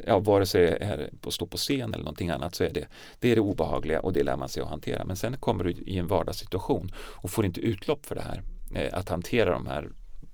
ja, 0.08 0.20
vare 0.20 0.46
sig 0.46 0.62
det 0.62 0.76
är 0.76 1.10
att 1.28 1.34
stå 1.34 1.46
på 1.46 1.58
scen 1.58 1.94
eller 1.94 2.04
någonting 2.04 2.30
annat 2.30 2.56
så 2.56 2.64
är 2.64 2.70
det 2.70 2.88
det, 3.20 3.32
är 3.32 3.36
det 3.36 3.42
obehagliga 3.42 4.00
och 4.00 4.14
det 4.14 4.24
lär 4.24 4.38
man 4.38 4.50
sig 4.50 4.64
att 4.64 4.70
hantera. 4.70 5.06
Men 5.06 5.16
sen 5.16 5.38
kommer 5.38 5.64
du 5.64 5.72
i 5.72 5.98
en 5.98 6.08
vardagssituation 6.08 6.92
och 6.96 7.30
får 7.30 7.46
inte 7.46 7.62
utlopp 7.62 8.06
för 8.06 8.16
det 8.16 8.22
här, 8.22 8.44
eh, 8.76 8.98
att 8.98 9.10
hantera 9.10 9.52
de 9.52 9.68
här 9.68 9.90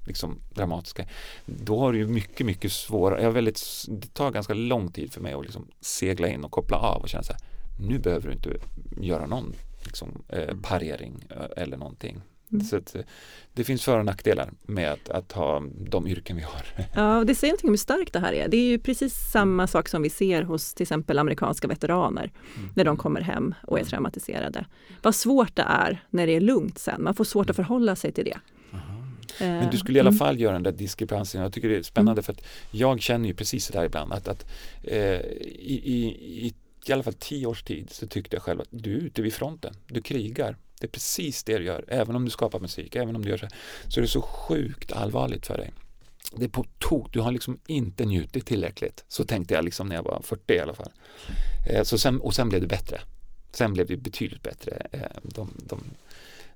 liksom 0.07 0.39
dramatiska, 0.53 1.05
då 1.45 1.79
har 1.79 1.93
du 1.93 1.99
ju 1.99 2.07
mycket, 2.07 2.45
mycket 2.45 2.71
svårare, 2.71 3.23
jag 3.23 3.31
väldigt, 3.31 3.61
det 3.87 4.13
tar 4.13 4.31
ganska 4.31 4.53
lång 4.53 4.91
tid 4.91 5.13
för 5.13 5.21
mig 5.21 5.33
att 5.33 5.43
liksom 5.43 5.67
segla 5.81 6.27
in 6.27 6.43
och 6.43 6.51
koppla 6.51 6.77
av 6.77 7.01
och 7.01 7.09
känna 7.09 7.23
så 7.23 7.33
här, 7.33 7.41
nu 7.79 7.99
behöver 7.99 8.27
du 8.27 8.33
inte 8.33 8.57
göra 9.01 9.25
någon 9.25 9.53
liksom, 9.83 10.23
eh, 10.29 10.55
parering 10.61 11.25
eh, 11.29 11.63
eller 11.63 11.77
någonting. 11.77 12.21
Mm. 12.51 12.65
Så 12.65 12.77
att, 12.77 12.95
eh, 12.95 13.01
det 13.53 13.63
finns 13.63 13.83
för 13.83 13.99
och 13.99 14.05
nackdelar 14.05 14.51
med 14.61 14.91
att, 14.91 15.09
att, 15.09 15.31
ha 15.31 15.63
de 15.89 16.07
yrken 16.07 16.35
vi 16.35 16.41
har. 16.41 16.61
Ja, 16.95 17.17
och 17.17 17.25
det 17.25 17.35
säger 17.35 17.51
någonting 17.51 17.69
om 17.69 17.73
hur 17.73 17.77
starkt 17.77 18.13
det 18.13 18.19
här 18.19 18.33
är. 18.33 18.47
Det 18.47 18.57
är 18.57 18.69
ju 18.69 18.79
precis 18.79 19.13
samma 19.31 19.67
sak 19.67 19.89
som 19.89 20.01
vi 20.01 20.09
ser 20.09 20.41
hos 20.41 20.73
till 20.73 20.83
exempel 20.83 21.19
amerikanska 21.19 21.67
veteraner 21.67 22.31
mm. 22.57 22.69
när 22.75 22.83
de 22.83 22.97
kommer 22.97 23.21
hem 23.21 23.55
och 23.67 23.77
är 23.77 23.81
mm. 23.81 23.89
traumatiserade. 23.89 24.65
Vad 25.01 25.15
svårt 25.15 25.55
det 25.55 25.65
är 25.67 26.03
när 26.09 26.27
det 26.27 26.35
är 26.35 26.41
lugnt 26.41 26.77
sen. 26.77 27.03
Man 27.03 27.15
får 27.15 27.23
svårt 27.23 27.49
att 27.49 27.55
förhålla 27.55 27.95
sig 27.95 28.11
till 28.11 28.25
det. 28.25 28.39
Men 29.39 29.69
du 29.71 29.77
skulle 29.77 29.97
i 29.97 29.99
alla 29.99 30.09
mm. 30.09 30.17
fall 30.17 30.39
göra 30.39 30.53
den 30.53 30.63
där 30.63 30.71
diskrepansen. 30.71 31.41
Jag 31.41 31.53
tycker 31.53 31.69
det 31.69 31.77
är 31.77 31.83
spännande 31.83 32.11
mm. 32.19 32.23
för 32.23 32.33
att 32.33 32.43
jag 32.71 33.01
känner 33.01 33.27
ju 33.27 33.35
precis 33.35 33.67
det 33.67 33.77
där 33.79 33.85
ibland 33.85 34.13
att, 34.13 34.27
att 34.27 34.45
eh, 34.83 34.99
i, 34.99 35.81
i, 35.83 36.05
i 36.47 36.53
i 36.85 36.93
alla 36.93 37.03
fall 37.03 37.13
tio 37.13 37.47
års 37.47 37.63
tid 37.63 37.89
så 37.89 38.07
tyckte 38.07 38.35
jag 38.35 38.43
själv 38.43 38.61
att 38.61 38.67
du 38.69 38.93
är 38.93 38.97
ute 38.99 39.21
vid 39.21 39.33
fronten, 39.33 39.73
du 39.87 40.01
krigar. 40.01 40.57
Det 40.79 40.85
är 40.85 40.89
precis 40.89 41.43
det 41.43 41.57
du 41.57 41.65
gör, 41.65 41.85
även 41.87 42.15
om 42.15 42.25
du 42.25 42.31
skapar 42.31 42.59
musik, 42.59 42.95
även 42.95 43.15
om 43.15 43.25
du 43.25 43.29
gör 43.29 43.37
så 43.37 43.47
så 43.87 43.99
är 43.99 44.01
det 44.01 44.07
så 44.07 44.21
sjukt 44.21 44.91
allvarligt 44.91 45.47
för 45.47 45.57
dig. 45.57 45.71
Det 46.35 46.45
är 46.45 46.49
på 46.49 46.65
tok, 46.77 47.13
du 47.13 47.19
har 47.19 47.31
liksom 47.31 47.59
inte 47.67 48.05
njutit 48.05 48.45
tillräckligt. 48.45 49.05
Så 49.07 49.25
tänkte 49.25 49.53
jag 49.53 49.65
liksom 49.65 49.87
när 49.87 49.95
jag 49.95 50.03
var 50.03 50.21
40 50.23 50.53
i 50.53 50.59
alla 50.59 50.73
fall. 50.73 50.91
Eh, 51.69 51.83
så 51.83 51.97
sen, 51.97 52.21
och 52.21 52.35
sen 52.35 52.49
blev 52.49 52.61
det 52.61 52.67
bättre. 52.67 53.01
Sen 53.51 53.73
blev 53.73 53.87
det 53.87 53.97
betydligt 53.97 54.43
bättre 54.43 54.87
eh, 54.91 55.01
de, 55.23 55.49
de 55.57 55.83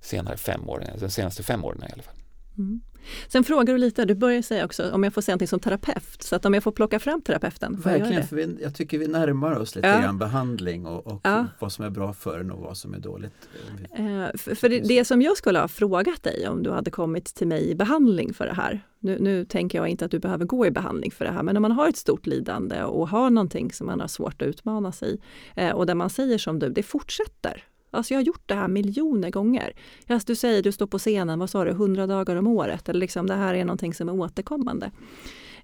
senare 0.02 0.38
fem 0.38 0.70
åren, 0.70 1.00
de 1.00 1.10
senaste 1.10 1.44
fem 1.44 1.66
åren 1.66 1.84
i 1.90 1.94
alla 1.94 2.04
fall. 2.04 2.16
Mm. 2.58 2.82
Sen 3.28 3.44
frågar 3.44 3.74
du 3.74 3.78
lite, 3.78 4.06
du 4.06 4.16
börjar 4.16 4.42
säga 4.42 4.66
också 4.66 4.92
om 4.92 5.04
jag 5.04 5.14
får 5.14 5.22
säga 5.22 5.34
någonting 5.34 5.48
som 5.48 5.60
terapeut, 5.60 6.24
så 6.24 6.36
att 6.36 6.46
om 6.46 6.54
jag 6.54 6.64
får 6.64 6.72
plocka 6.72 7.00
fram 7.00 7.22
terapeuten. 7.22 7.82
Verkligen, 7.82 8.14
jag, 8.14 8.30
för 8.30 8.36
vi, 8.36 8.58
jag 8.62 8.76
tycker 8.76 8.98
vi 8.98 9.08
närmar 9.08 9.60
oss 9.60 9.76
lite 9.76 9.88
ja. 9.88 10.02
grann 10.02 10.18
behandling 10.18 10.86
och, 10.86 11.08
och 11.08 11.22
ja. 11.24 11.46
vad 11.60 11.72
som 11.72 11.86
är 11.86 11.90
bra 11.90 12.14
för 12.14 12.40
en 12.40 12.52
och 12.52 12.60
vad 12.60 12.78
som 12.78 12.94
är 12.94 13.00
dåligt. 13.00 13.50
Eh, 13.92 14.38
för, 14.38 14.56
för 14.56 14.70
det, 14.70 14.80
det, 14.80 15.06
som 15.06 15.22
jag 15.22 15.38
skulle 15.38 15.60
ha 15.60 15.68
frågat 15.68 16.24
dig 16.24 16.48
om 16.48 16.64
du 16.64 16.72
hade 16.72 16.92
kommit 16.92 17.26
till 17.26 17.48
mig 17.48 17.70
i 17.70 17.76
behandling 17.76 18.34
för 18.34 18.46
det 18.46 18.54
här. 18.54 18.82
Nu, 19.00 19.18
nu 19.20 19.46
tänker 19.46 19.78
jag 19.78 19.88
inte 19.88 20.06
att 20.06 20.12
du 20.12 20.20
behöver 20.20 20.46
gå 20.46 20.66
i 20.66 20.72
behandling 20.72 21.12
för 21.12 21.26
det 21.26 21.32
här, 21.32 21.44
men 21.44 21.58
om 21.58 21.62
man 21.62 21.72
har 21.72 21.90
ett 21.90 21.98
stort 21.98 22.26
lidande 22.26 22.84
och 22.84 23.10
har 23.10 23.30
någonting 23.30 23.72
som 23.72 23.88
man 23.88 24.00
har 24.00 24.08
svårt 24.08 24.42
att 24.42 24.48
utmana 24.48 24.92
sig 24.92 25.18
eh, 25.56 25.72
och 25.72 25.86
där 25.86 25.96
man 25.96 26.10
säger 26.10 26.38
som 26.38 26.60
du, 26.60 26.70
det 26.70 26.84
fortsätter. 26.84 27.64
Alltså 27.94 28.14
jag 28.14 28.20
har 28.20 28.26
gjort 28.26 28.44
det 28.46 28.56
här 28.56 28.68
miljoner 28.68 29.30
gånger. 29.30 29.74
Alltså 30.08 30.26
du 30.26 30.36
säger 30.36 30.64
du 30.64 30.72
står 30.72 30.88
på 30.88 31.00
scenen, 31.00 31.40
vad 31.40 31.50
sa 31.50 31.64
du, 31.64 31.72
hundra 31.72 32.08
dagar 32.08 32.36
om 32.36 32.48
året, 32.48 32.90
eller 32.90 33.00
liksom 33.00 33.28
det 33.28 33.36
här 33.36 33.54
är 33.54 33.66
någonting 33.66 33.94
som 33.94 34.10
är 34.10 34.14
återkommande. 34.20 34.92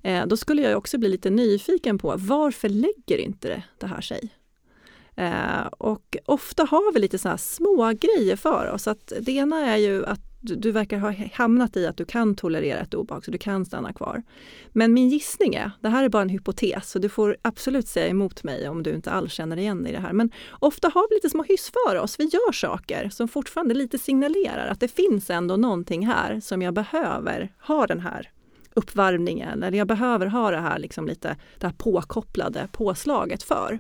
Eh, 0.02 0.26
då 0.26 0.38
skulle 0.38 0.62
jag 0.62 0.78
också 0.78 0.98
bli 0.98 1.10
lite 1.10 1.30
nyfiken 1.30 1.98
på 1.98 2.16
varför 2.18 2.70
lägger 2.70 3.18
inte 3.18 3.48
det, 3.48 3.64
det 3.78 3.88
här 3.88 4.02
sig? 4.02 4.30
Eh, 5.16 5.66
och 5.66 6.18
ofta 6.26 6.64
har 6.64 6.94
vi 6.94 7.00
lite 7.00 7.18
så 7.18 7.30
här 7.30 7.38
små 7.38 7.94
grejer 8.00 8.36
för 8.36 8.72
oss. 8.72 8.88
Att 8.88 9.14
det 9.22 9.32
ena 9.32 9.66
är 9.66 9.78
ju 9.78 10.06
att 10.06 10.29
du, 10.42 10.56
du, 10.56 10.72
verkar 10.72 10.98
ha 10.98 11.14
hamnat 11.34 11.78
i 11.78 11.88
att 11.88 11.98
du 11.98 12.06
kan 12.06 12.36
tolerera 12.36 12.80
ett 12.80 12.94
obehag, 12.94 13.26
så 13.26 13.32
du 13.32 13.38
kan 13.38 13.66
stanna 13.66 13.94
kvar. 13.94 14.24
Men 14.70 14.94
min 14.94 15.10
gissning 15.10 15.56
är, 15.56 15.72
det 15.82 15.90
här 15.90 16.04
är 16.04 16.10
bara 16.10 16.22
en 16.22 16.30
hypotes, 16.30 16.92
så 16.92 17.00
du 17.00 17.10
får 17.10 17.38
absolut 17.42 17.88
säga 17.88 18.08
emot 18.08 18.44
mig 18.44 18.70
om 18.70 18.84
du 18.84 18.96
inte 18.96 19.12
alls 19.12 19.34
känner 19.34 19.58
igen 19.58 19.84
dig 19.84 19.92
i 19.92 19.96
det 19.96 20.02
här. 20.02 20.14
Men 20.14 20.32
ofta 20.60 20.90
har 20.90 21.10
vi 21.10 21.16
lite 21.16 21.30
små 21.30 21.44
hyss 21.44 21.72
för 21.72 21.96
oss. 21.96 22.20
Vi 22.20 22.24
gör 22.24 22.52
saker 22.52 23.10
som 23.10 23.28
fortfarande 23.28 23.74
lite 23.74 23.98
signalerar 23.98 24.68
att 24.68 24.80
det 24.80 24.88
finns 24.88 25.30
ändå 25.30 25.56
någonting 25.56 26.08
här 26.08 26.40
som 26.40 26.62
jag 26.62 26.74
behöver 26.74 27.54
ha 27.60 27.88
den 27.88 28.00
här 28.00 28.32
uppvärmningen, 28.74 29.64
eller 29.64 29.78
jag 29.78 29.88
behöver 29.88 30.26
ha 30.26 30.52
det 30.52 30.60
här, 30.60 30.80
liksom 30.80 31.08
lite, 31.08 31.38
det 31.58 31.68
här 31.68 31.74
påkopplade 31.74 32.68
påslaget 32.72 33.44
för. 33.44 33.80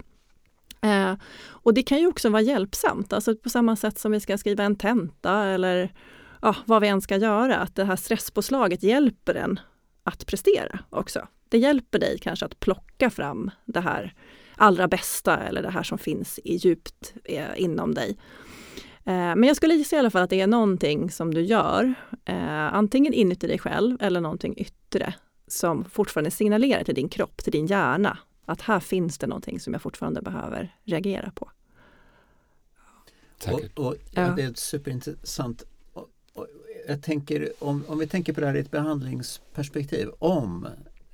Eh, 0.82 1.14
och 1.47 1.74
det 1.74 1.84
kan 1.84 1.99
ju 1.99 2.07
också 2.07 2.30
vara 2.30 2.41
hjälpsamt, 2.41 3.14
alltså 3.14 3.36
på 3.36 3.49
samma 3.49 3.76
sätt 3.76 3.99
som 3.99 4.12
vi 4.12 4.20
ska 4.20 4.38
skriva 4.38 4.64
en 4.64 4.76
tenta 4.76 5.45
eller 5.45 5.93
ja, 6.41 6.55
vad 6.65 6.81
vi 6.81 6.87
än 6.87 7.01
ska 7.01 7.17
göra, 7.17 7.57
att 7.57 7.75
det 7.75 7.83
här 7.83 7.95
stresspåslaget 7.95 8.83
hjälper 8.83 9.35
en 9.35 9.59
att 10.03 10.25
prestera 10.25 10.79
också. 10.89 11.27
Det 11.49 11.57
hjälper 11.57 11.99
dig 11.99 12.19
kanske 12.19 12.45
att 12.45 12.59
plocka 12.59 13.09
fram 13.09 13.51
det 13.65 13.79
här 13.79 14.13
allra 14.55 14.87
bästa 14.87 15.37
eller 15.37 15.61
det 15.61 15.69
här 15.69 15.83
som 15.83 15.97
finns 15.97 16.39
i 16.43 16.55
djupt 16.55 17.13
eh, 17.23 17.61
inom 17.61 17.93
dig. 17.93 18.17
Eh, 19.05 19.13
men 19.13 19.43
jag 19.43 19.55
skulle 19.55 19.73
gissa 19.73 19.95
i 19.95 19.99
alla 19.99 20.09
fall 20.09 20.21
att 20.21 20.29
det 20.29 20.41
är 20.41 20.47
någonting 20.47 21.11
som 21.11 21.33
du 21.33 21.41
gör, 21.41 21.93
eh, 22.25 22.73
antingen 22.73 23.13
inuti 23.13 23.47
dig 23.47 23.59
själv 23.59 23.97
eller 24.01 24.21
någonting 24.21 24.57
yttre 24.57 25.13
som 25.47 25.85
fortfarande 25.85 26.31
signalerar 26.31 26.83
till 26.83 26.95
din 26.95 27.09
kropp, 27.09 27.37
till 27.37 27.51
din 27.51 27.65
hjärna, 27.65 28.17
att 28.45 28.61
här 28.61 28.79
finns 28.79 29.17
det 29.17 29.27
någonting 29.27 29.59
som 29.59 29.73
jag 29.73 29.81
fortfarande 29.81 30.21
behöver 30.21 30.75
reagera 30.83 31.31
på. 31.31 31.51
Och, 33.47 33.85
och, 33.85 33.95
ja, 34.11 34.33
det 34.35 34.43
är 34.43 34.53
superintressant. 34.53 35.63
Jag 36.87 37.03
tänker, 37.03 37.51
om, 37.59 37.83
om 37.87 37.99
vi 37.99 38.07
tänker 38.07 38.33
på 38.33 38.41
det 38.41 38.47
här 38.47 38.55
i 38.55 38.59
ett 38.59 38.71
behandlingsperspektiv. 38.71 40.09
Om 40.19 40.67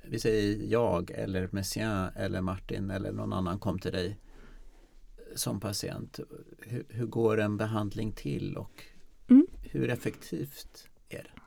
vi 0.04 0.18
säger 0.18 0.72
jag 0.72 1.10
eller 1.10 1.48
Messiaen 1.52 2.10
eller 2.16 2.40
Martin 2.40 2.90
eller 2.90 3.12
någon 3.12 3.32
annan 3.32 3.58
kom 3.58 3.78
till 3.78 3.92
dig 3.92 4.18
som 5.34 5.60
patient. 5.60 6.20
Hur, 6.58 6.84
hur 6.88 7.06
går 7.06 7.40
en 7.40 7.56
behandling 7.56 8.12
till 8.12 8.56
och 8.56 8.82
mm. 9.30 9.46
hur 9.62 9.90
effektivt 9.90 10.88
är 11.08 11.22
det? 11.22 11.40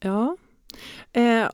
Ja, 0.00 0.36
eh, 1.12 1.48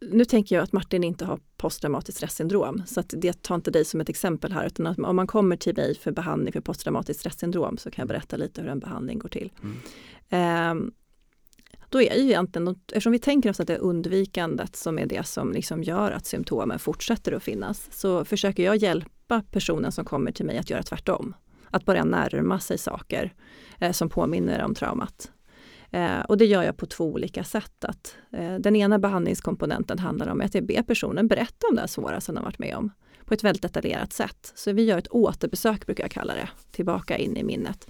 nu 0.00 0.24
tänker 0.24 0.56
jag 0.56 0.62
att 0.62 0.72
Martin 0.72 1.04
inte 1.04 1.24
har 1.24 1.40
posttraumatiskt 1.56 2.16
stressyndrom, 2.16 2.82
så 2.86 3.00
att 3.00 3.14
det 3.16 3.42
tar 3.42 3.54
inte 3.54 3.70
dig 3.70 3.84
som 3.84 4.00
ett 4.00 4.08
exempel 4.08 4.52
här, 4.52 4.66
utan 4.66 4.86
att 4.86 4.98
om 4.98 5.16
man 5.16 5.26
kommer 5.26 5.56
till 5.56 5.76
mig 5.76 5.94
för 5.94 6.12
behandling 6.12 6.52
för 6.52 6.60
posttraumatiskt 6.60 7.20
stressyndrom 7.20 7.78
så 7.78 7.90
kan 7.90 8.02
jag 8.02 8.08
berätta 8.08 8.36
lite 8.36 8.62
hur 8.62 8.68
en 8.68 8.78
behandling 8.78 9.18
går 9.18 9.28
till. 9.28 9.52
Mm. 9.62 9.76
Eh, 10.30 10.74
då 11.88 12.02
är 12.02 12.14
ju 12.14 12.24
egentligen, 12.24 12.68
eftersom 12.86 13.12
vi 13.12 13.18
tänker 13.18 13.50
oss 13.50 13.60
att 13.60 13.66
det 13.66 13.74
är 13.74 13.78
undvikandet 13.78 14.76
som 14.76 14.98
är 14.98 15.06
det 15.06 15.26
som 15.26 15.52
liksom 15.52 15.82
gör 15.82 16.10
att 16.10 16.26
symptomen 16.26 16.78
fortsätter 16.78 17.32
att 17.32 17.42
finnas, 17.42 17.88
så 17.92 18.24
försöker 18.24 18.62
jag 18.62 18.76
hjälpa 18.76 19.42
personen 19.50 19.92
som 19.92 20.04
kommer 20.04 20.32
till 20.32 20.46
mig 20.46 20.58
att 20.58 20.70
göra 20.70 20.82
tvärtom. 20.82 21.34
Att 21.70 21.84
börja 21.84 22.04
närma 22.04 22.60
sig 22.60 22.78
saker 22.78 23.34
eh, 23.78 23.92
som 23.92 24.08
påminner 24.08 24.64
om 24.64 24.74
traumat. 24.74 25.30
Eh, 25.90 26.20
och 26.20 26.38
det 26.38 26.46
gör 26.46 26.62
jag 26.62 26.76
på 26.76 26.86
två 26.86 27.04
olika 27.04 27.44
sätt. 27.44 27.84
Att, 27.84 28.16
eh, 28.32 28.54
den 28.54 28.76
ena 28.76 28.98
behandlingskomponenten 28.98 29.98
handlar 29.98 30.28
om 30.28 30.40
att 30.40 30.54
jag 30.54 30.66
ber 30.66 30.82
personen 30.82 31.28
berätta 31.28 31.66
om 31.70 31.76
det 31.76 31.88
svåra 31.88 32.20
som 32.20 32.34
de 32.34 32.44
varit 32.44 32.58
med 32.58 32.76
om 32.76 32.90
på 33.24 33.34
ett 33.34 33.44
väldigt 33.44 33.62
detaljerat 33.62 34.12
sätt. 34.12 34.52
Så 34.54 34.72
vi 34.72 34.84
gör 34.84 34.98
ett 34.98 35.08
återbesök, 35.08 35.86
brukar 35.86 36.04
jag 36.04 36.10
kalla 36.10 36.34
det, 36.34 36.48
tillbaka 36.70 37.16
in 37.16 37.36
i 37.36 37.44
minnet. 37.44 37.88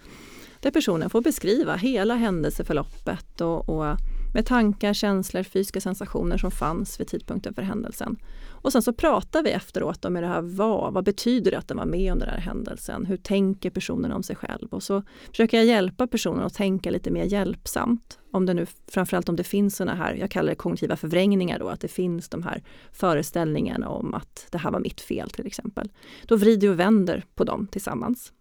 Där 0.67 0.71
personen 0.71 1.11
får 1.11 1.21
beskriva 1.21 1.77
hela 1.77 2.15
händelseförloppet 2.15 3.41
och, 3.41 3.69
och 3.69 3.97
med 4.35 4.47
tankar, 4.47 4.93
känslor, 4.93 5.43
fysiska 5.43 5.81
sensationer 5.81 6.39
som 6.39 6.51
fanns 6.51 7.01
vid 7.01 7.09
tidpunkten 7.09 7.55
för 7.55 7.63
händelsen. 7.63 8.17
Och 8.49 8.73
sen 8.73 8.83
så 8.83 8.93
pratar 8.93 9.43
vi 9.43 9.51
efteråt 9.51 10.05
om 10.05 10.15
hur 10.15 10.23
det 10.23 10.29
här 10.29 10.43
var. 10.43 10.91
Vad 10.91 11.05
betyder 11.05 11.51
det 11.51 11.59
att 11.59 11.69
den 11.69 11.77
var 11.77 11.87
med 11.87 12.13
om 12.13 12.19
den 12.19 12.29
här 12.29 12.39
händelsen? 12.39 13.07
Hur 13.07 13.17
tänker 13.17 13.71
personen 13.71 14.13
om 14.13 14.23
sig 14.23 14.37
själv? 14.37 14.69
Och 14.71 14.83
så 14.83 15.03
försöker 15.31 15.57
jag 15.57 15.67
hjälpa 15.67 16.07
personen 16.07 16.43
att 16.43 16.55
tänka 16.55 16.91
lite 16.91 17.11
mer 17.11 17.25
hjälpsamt. 17.25 18.19
Om 18.33 18.47
det 18.47 18.55
nu, 18.55 18.67
framförallt 18.89 19.29
om 19.29 19.37
det 19.37 19.45
finns 19.45 19.77
sådana 19.77 19.95
här, 19.95 20.15
jag 20.15 20.31
kallar 20.31 20.49
det 20.49 20.57
kognitiva 20.57 20.97
förvrängningar 20.97 21.59
då, 21.59 21.69
att 21.69 21.81
det 21.81 21.89
finns 21.89 22.29
de 22.29 22.43
här 22.43 22.63
föreställningarna 22.93 23.89
om 23.89 24.15
att 24.15 24.47
det 24.51 24.59
här 24.59 24.71
var 24.71 24.81
mitt 24.81 25.01
fel 25.01 25.31
till 25.31 25.47
exempel. 25.47 25.91
Då 26.25 26.37
vrider 26.37 26.71
och 26.71 26.79
vänder 26.81 27.25
på 27.35 27.45
dem 27.45 27.67
tillsammans. 27.71 28.33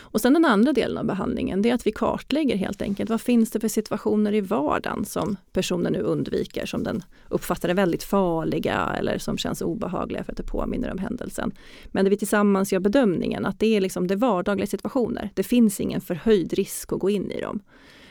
Och 0.00 0.20
sen 0.20 0.32
den 0.32 0.44
andra 0.44 0.72
delen 0.72 0.98
av 0.98 1.04
behandlingen, 1.04 1.62
det 1.62 1.70
är 1.70 1.74
att 1.74 1.86
vi 1.86 1.92
kartlägger 1.92 2.56
helt 2.56 2.82
enkelt 2.82 3.10
vad 3.10 3.20
finns 3.20 3.50
det 3.50 3.60
för 3.60 3.68
situationer 3.68 4.34
i 4.34 4.40
vardagen 4.40 5.04
som 5.04 5.36
personen 5.52 5.92
nu 5.92 6.00
undviker, 6.00 6.66
som 6.66 6.84
den 6.84 7.02
uppfattar 7.28 7.68
är 7.68 7.74
väldigt 7.74 8.02
farliga 8.02 8.94
eller 8.98 9.18
som 9.18 9.38
känns 9.38 9.62
obehagliga 9.62 10.24
för 10.24 10.32
att 10.32 10.36
det 10.36 10.42
påminner 10.42 10.90
om 10.90 10.98
händelsen. 10.98 11.52
Men 11.86 12.04
där 12.04 12.10
vi 12.10 12.16
tillsammans 12.16 12.72
gör 12.72 12.80
bedömningen 12.80 13.46
att 13.46 13.60
det 13.60 13.76
är 13.76 13.80
liksom 13.80 14.06
det 14.06 14.16
vardagliga 14.16 14.66
situationer. 14.66 15.30
Det 15.34 15.42
finns 15.42 15.80
ingen 15.80 16.00
förhöjd 16.00 16.52
risk 16.52 16.92
att 16.92 16.98
gå 16.98 17.10
in 17.10 17.30
i 17.30 17.40
dem. 17.40 17.60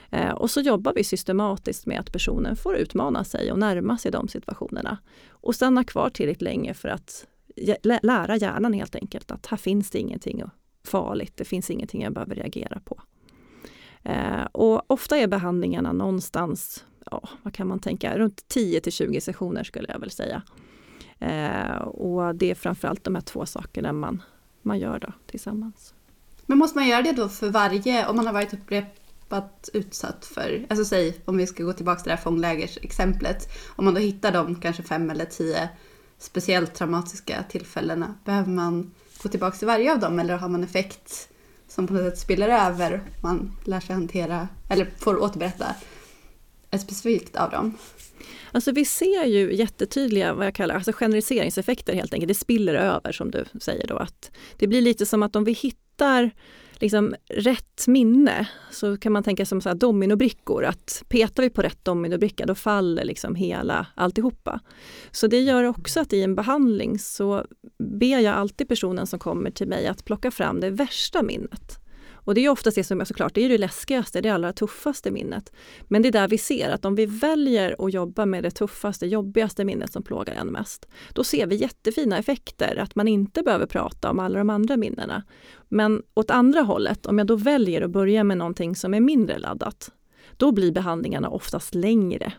Eh, 0.10 0.32
och 0.32 0.51
så 0.51 0.62
jobbar 0.62 0.93
vi 0.93 1.03
systematiskt 1.03 1.86
med 1.86 1.99
att 1.99 2.12
personen 2.12 2.55
får 2.55 2.76
utmana 2.76 3.24
sig 3.24 3.51
och 3.51 3.60
närma 3.60 3.97
sig 3.97 4.12
de 4.12 4.28
situationerna. 4.28 4.97
Och 5.30 5.55
stanna 5.55 5.84
kvar 5.84 6.10
tillräckligt 6.10 6.41
länge 6.41 6.74
för 6.74 6.89
att 6.89 7.26
lära 8.01 8.36
hjärnan 8.36 8.74
helt 8.74 8.95
enkelt 8.95 9.32
att 9.32 9.45
här 9.45 9.58
finns 9.58 9.89
det 9.89 9.99
ingenting 9.99 10.41
att 10.41 10.53
farligt, 10.88 11.34
det 11.38 11.46
finns 11.46 11.70
ingenting 11.70 12.02
jag 12.02 12.14
behöver 12.14 12.36
reagera 12.36 12.80
på. 12.80 13.02
Eh, 14.04 14.44
och 14.52 14.92
ofta 14.92 15.18
är 15.18 15.28
behandlingarna 15.28 15.94
någonstans, 15.94 16.86
ja, 17.12 17.30
vad 17.44 17.54
kan 17.54 17.68
man 17.68 17.80
tänka, 17.80 18.18
runt 18.18 18.48
10 18.48 18.82
till 18.82 18.92
20 18.92 19.22
sessioner 19.22 19.64
skulle 19.64 19.88
jag 19.92 20.00
väl 20.00 20.12
säga. 20.12 20.42
Eh, 21.20 21.78
och 21.78 22.36
det 22.36 22.52
är 22.52 22.56
framförallt 22.56 23.04
de 23.04 23.16
här 23.16 23.22
två 23.22 23.46
sakerna 23.46 23.94
man, 23.94 24.24
man 24.62 24.80
gör 24.80 25.00
då 25.00 25.14
tillsammans. 25.26 25.94
Men 26.46 26.58
måste 26.58 26.78
man 26.78 26.88
göra 26.88 27.02
det 27.02 27.12
då 27.12 27.30
för 27.30 27.50
varje, 27.50 28.08
om 28.08 28.16
man 28.16 28.26
har 28.26 28.34
varit 28.34 28.54
upprepat 28.54 29.70
utsatt 29.74 30.26
för, 30.26 30.66
alltså 30.70 30.86
säg 30.86 31.22
om 31.26 31.38
vi 31.38 31.48
ska 31.48 31.64
gå 31.64 31.74
tillbaka 31.74 32.00
till 32.00 32.10
det 32.10 32.16
här 32.16 32.24
fånglägersexemplet, 32.24 33.50
om 33.76 33.86
man 33.86 33.94
då 33.94 34.00
hittar 34.00 34.32
de 34.32 34.56
kanske 34.56 34.84
fem 34.84 35.10
eller 35.10 35.26
tio 35.26 35.70
speciellt 36.18 36.76
traumatiska 36.76 37.44
tillfällena, 37.50 38.16
behöver 38.26 38.52
man 38.52 38.92
gå 39.24 39.30
tillbaka 39.30 39.57
till 39.57 39.68
varje 39.68 39.93
av 39.93 39.99
dem 39.99 40.20
eller 40.20 40.38
har 40.38 40.49
man 40.49 40.63
effekt 40.63 41.30
som 41.68 41.88
på 41.88 41.93
något 41.93 42.03
sätt 42.03 42.20
spiller 42.20 42.49
över 42.49 43.01
man 43.24 43.51
lär 43.65 43.80
sig 43.80 43.95
hantera 43.95 44.47
eller 44.70 44.88
får 44.97 45.22
återberätta 45.24 45.76
ett 46.72 46.82
specifikt 46.82 47.36
av 47.36 47.51
dem? 47.51 47.78
Alltså 48.51 48.72
vi 48.72 48.86
ser 48.86 49.26
ju 49.26 49.55
jättetydliga 49.55 50.34
vad 50.34 50.45
jag 50.45 50.55
kallar 50.55 50.76
alltså 50.76 50.91
generaliseringseffekter 50.91 51.93
helt 51.93 52.13
enkelt. 52.13 52.28
Det 52.28 52.36
spiller 52.36 52.74
över 52.74 53.11
som 53.11 53.32
du 53.32 53.45
säger 53.61 53.88
då. 53.88 53.97
att 53.97 54.32
Det 54.57 54.68
blir 54.68 54.82
lite 54.82 55.05
som 55.05 55.24
att 55.24 55.36
om 55.36 55.43
vi 55.43 55.51
hittar 55.51 56.32
liksom 56.82 57.16
rätt 57.30 57.88
minne 57.88 58.50
så 58.72 58.98
kan 58.98 59.12
man 59.12 59.24
tänka 59.24 59.46
som 59.46 59.62
så 59.62 59.70
här 59.70 59.76
dominobrickor, 59.76 60.66
att 60.66 61.04
petar 61.08 61.44
vi 61.44 61.50
på 61.50 61.62
rätt 61.62 61.86
dominobricka 61.86 62.46
då 62.46 62.56
faller 62.56 63.04
liksom 63.04 63.36
hela 63.36 63.88
alltihopa. 63.96 64.60
Så 65.12 65.28
det 65.28 65.40
gör 65.40 65.64
också 65.64 66.00
att 66.00 66.14
i 66.14 66.24
en 66.24 66.36
behandling 66.36 67.00
så 67.00 67.46
ber 67.80 68.20
jag 68.20 68.36
alltid 68.36 68.68
personen 68.68 69.08
som 69.08 69.20
kommer 69.20 69.52
till 69.52 69.68
mig 69.68 69.88
att 69.88 70.06
plocka 70.06 70.32
fram 70.32 70.60
det 70.60 70.70
värsta 70.70 71.24
minnet. 71.24 71.87
Och 72.28 72.36
det 72.36 72.46
är 72.46 72.50
oftast 72.50 72.76
det 72.76 72.84
som 72.84 73.02
är 73.02 73.06
såklart, 73.06 73.34
det 73.34 73.46
är 73.46 73.50
det 73.50 73.58
läskigaste, 73.58 74.22
det 74.22 74.30
allra 74.30 74.54
tuffaste 74.54 75.12
minnet. 75.12 75.54
Men 75.88 76.02
det 76.02 76.08
är 76.08 76.12
där 76.12 76.28
vi 76.28 76.38
ser 76.38 76.70
att 76.70 76.86
om 76.86 76.96
vi 76.96 77.06
väljer 77.06 77.76
att 77.80 77.94
jobba 77.94 78.26
med 78.26 78.44
det 78.44 78.52
tuffaste, 78.52 79.08
jobbigaste 79.08 79.66
minnet 79.66 79.94
som 79.94 80.04
plågar 80.04 80.34
en 80.34 80.48
mest, 80.48 80.88
då 81.14 81.24
ser 81.24 81.48
vi 81.48 81.56
jättefina 81.56 82.18
effekter, 82.18 82.76
att 82.76 82.96
man 82.96 83.08
inte 83.08 83.44
behöver 83.44 83.66
prata 83.66 84.10
om 84.12 84.20
alla 84.20 84.40
de 84.40 84.50
andra 84.50 84.78
minnena. 84.78 85.24
Men 85.70 86.04
åt 86.14 86.32
andra 86.32 86.62
hållet, 86.62 87.06
om 87.06 87.18
jag 87.18 87.28
då 87.28 87.36
väljer 87.36 87.82
att 87.82 87.92
börja 87.92 88.24
med 88.24 88.38
någonting 88.38 88.76
som 88.76 88.94
är 88.94 89.00
mindre 89.00 89.40
laddat, 89.40 89.92
då 90.38 90.52
blir 90.52 90.72
behandlingarna 90.72 91.30
oftast 91.30 91.76
längre 91.76 92.34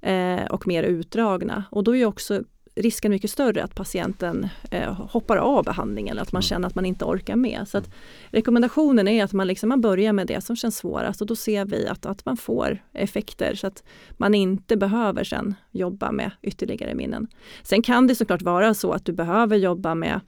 eh, 0.00 0.44
och 0.44 0.66
mer 0.66 0.82
utdragna. 0.82 1.64
Och 1.70 1.84
då 1.84 1.96
är 1.96 2.04
också 2.04 2.42
risken 2.78 3.10
mycket 3.10 3.30
större 3.30 3.64
att 3.64 3.74
patienten 3.74 4.48
eh, 4.70 4.92
hoppar 4.92 5.36
av 5.36 5.64
behandlingen 5.64 6.12
eller 6.12 6.22
att 6.22 6.32
man 6.32 6.40
mm. 6.40 6.48
känner 6.48 6.68
att 6.68 6.74
man 6.74 6.84
inte 6.84 7.04
orkar 7.04 7.36
med. 7.36 7.68
Så 7.68 7.78
att 7.78 7.90
rekommendationen 8.30 9.08
är 9.08 9.24
att 9.24 9.32
man, 9.32 9.46
liksom, 9.46 9.68
man 9.68 9.80
börjar 9.80 10.12
med 10.12 10.26
det 10.26 10.40
som 10.40 10.56
känns 10.56 10.76
svårast 10.76 11.20
och 11.20 11.26
då 11.26 11.36
ser 11.36 11.64
vi 11.64 11.86
att, 11.86 12.06
att 12.06 12.24
man 12.26 12.36
får 12.36 12.82
effekter 12.92 13.54
så 13.54 13.66
att 13.66 13.82
man 14.10 14.34
inte 14.34 14.76
behöver 14.76 15.24
sen 15.24 15.54
jobba 15.70 16.12
med 16.12 16.30
ytterligare 16.42 16.94
minnen. 16.94 17.28
Sen 17.62 17.82
kan 17.82 18.06
det 18.06 18.14
såklart 18.14 18.42
vara 18.42 18.74
så 18.74 18.92
att 18.92 19.04
du 19.04 19.12
behöver 19.12 19.56
jobba 19.56 19.94
med 19.94 20.20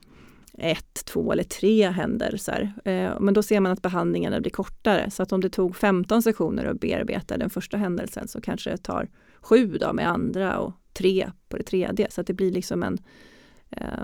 ett, 0.58 1.04
två 1.04 1.32
eller 1.32 1.42
tre 1.42 1.90
händelser. 1.90 2.72
Eh, 2.84 3.20
men 3.20 3.34
då 3.34 3.42
ser 3.42 3.60
man 3.60 3.72
att 3.72 3.82
behandlingarna 3.82 4.40
blir 4.40 4.50
kortare. 4.50 5.10
Så 5.10 5.22
att 5.22 5.32
om 5.32 5.40
det 5.40 5.50
tog 5.50 5.76
15 5.76 6.22
sessioner 6.22 6.64
att 6.64 6.80
bearbeta 6.80 7.38
den 7.38 7.50
första 7.50 7.76
händelsen 7.76 8.28
så 8.28 8.40
kanske 8.40 8.70
det 8.70 8.76
tar 8.76 9.08
sju 9.40 9.78
då 9.80 9.92
med 9.92 10.08
andra 10.08 10.58
och 10.58 10.72
tre 10.92 11.30
på 11.48 11.56
det 11.56 11.62
tredje. 11.62 12.10
Så 12.10 12.20
att 12.20 12.26
det 12.26 12.32
blir 12.32 12.52
liksom 12.52 12.82
en, 12.82 12.98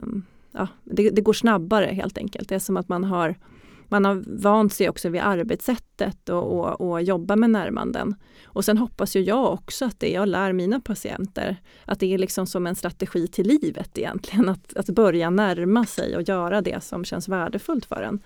um, 0.02 0.24
ja, 0.52 0.68
det, 0.84 1.10
det, 1.10 1.20
går 1.20 1.32
snabbare 1.32 1.86
helt 1.86 2.18
enkelt. 2.18 2.48
Det 2.48 2.54
är 2.54 2.58
som 2.58 2.76
att 2.76 2.88
man 2.88 3.04
har 3.04 3.34
man 3.88 4.04
har 4.04 4.24
vant 4.26 4.72
sig 4.72 4.88
också 4.88 5.08
vid 5.08 5.20
arbetssättet 5.20 6.28
och, 6.28 6.42
och, 6.42 6.80
och 6.80 7.02
jobba 7.02 7.36
med 7.36 7.50
närmanden. 7.50 8.14
Och 8.44 8.64
sen 8.64 8.78
hoppas 8.78 9.16
ju 9.16 9.20
jag 9.20 9.52
också 9.52 9.84
att 9.84 10.00
det 10.00 10.08
jag 10.08 10.28
lär 10.28 10.52
mina 10.52 10.80
patienter, 10.80 11.56
att 11.84 12.00
det 12.00 12.14
är 12.14 12.18
liksom 12.18 12.46
som 12.46 12.66
en 12.66 12.74
strategi 12.74 13.26
till 13.26 13.46
livet 13.46 13.98
egentligen. 13.98 14.48
Att, 14.56 14.76
att 14.76 14.86
börja 14.86 15.30
närma 15.30 15.86
sig 15.86 16.16
och 16.16 16.22
göra 16.22 16.60
det 16.60 16.84
som 16.84 17.04
känns 17.04 17.28
värdefullt 17.28 17.84
för 17.84 18.02
en. 18.02 18.20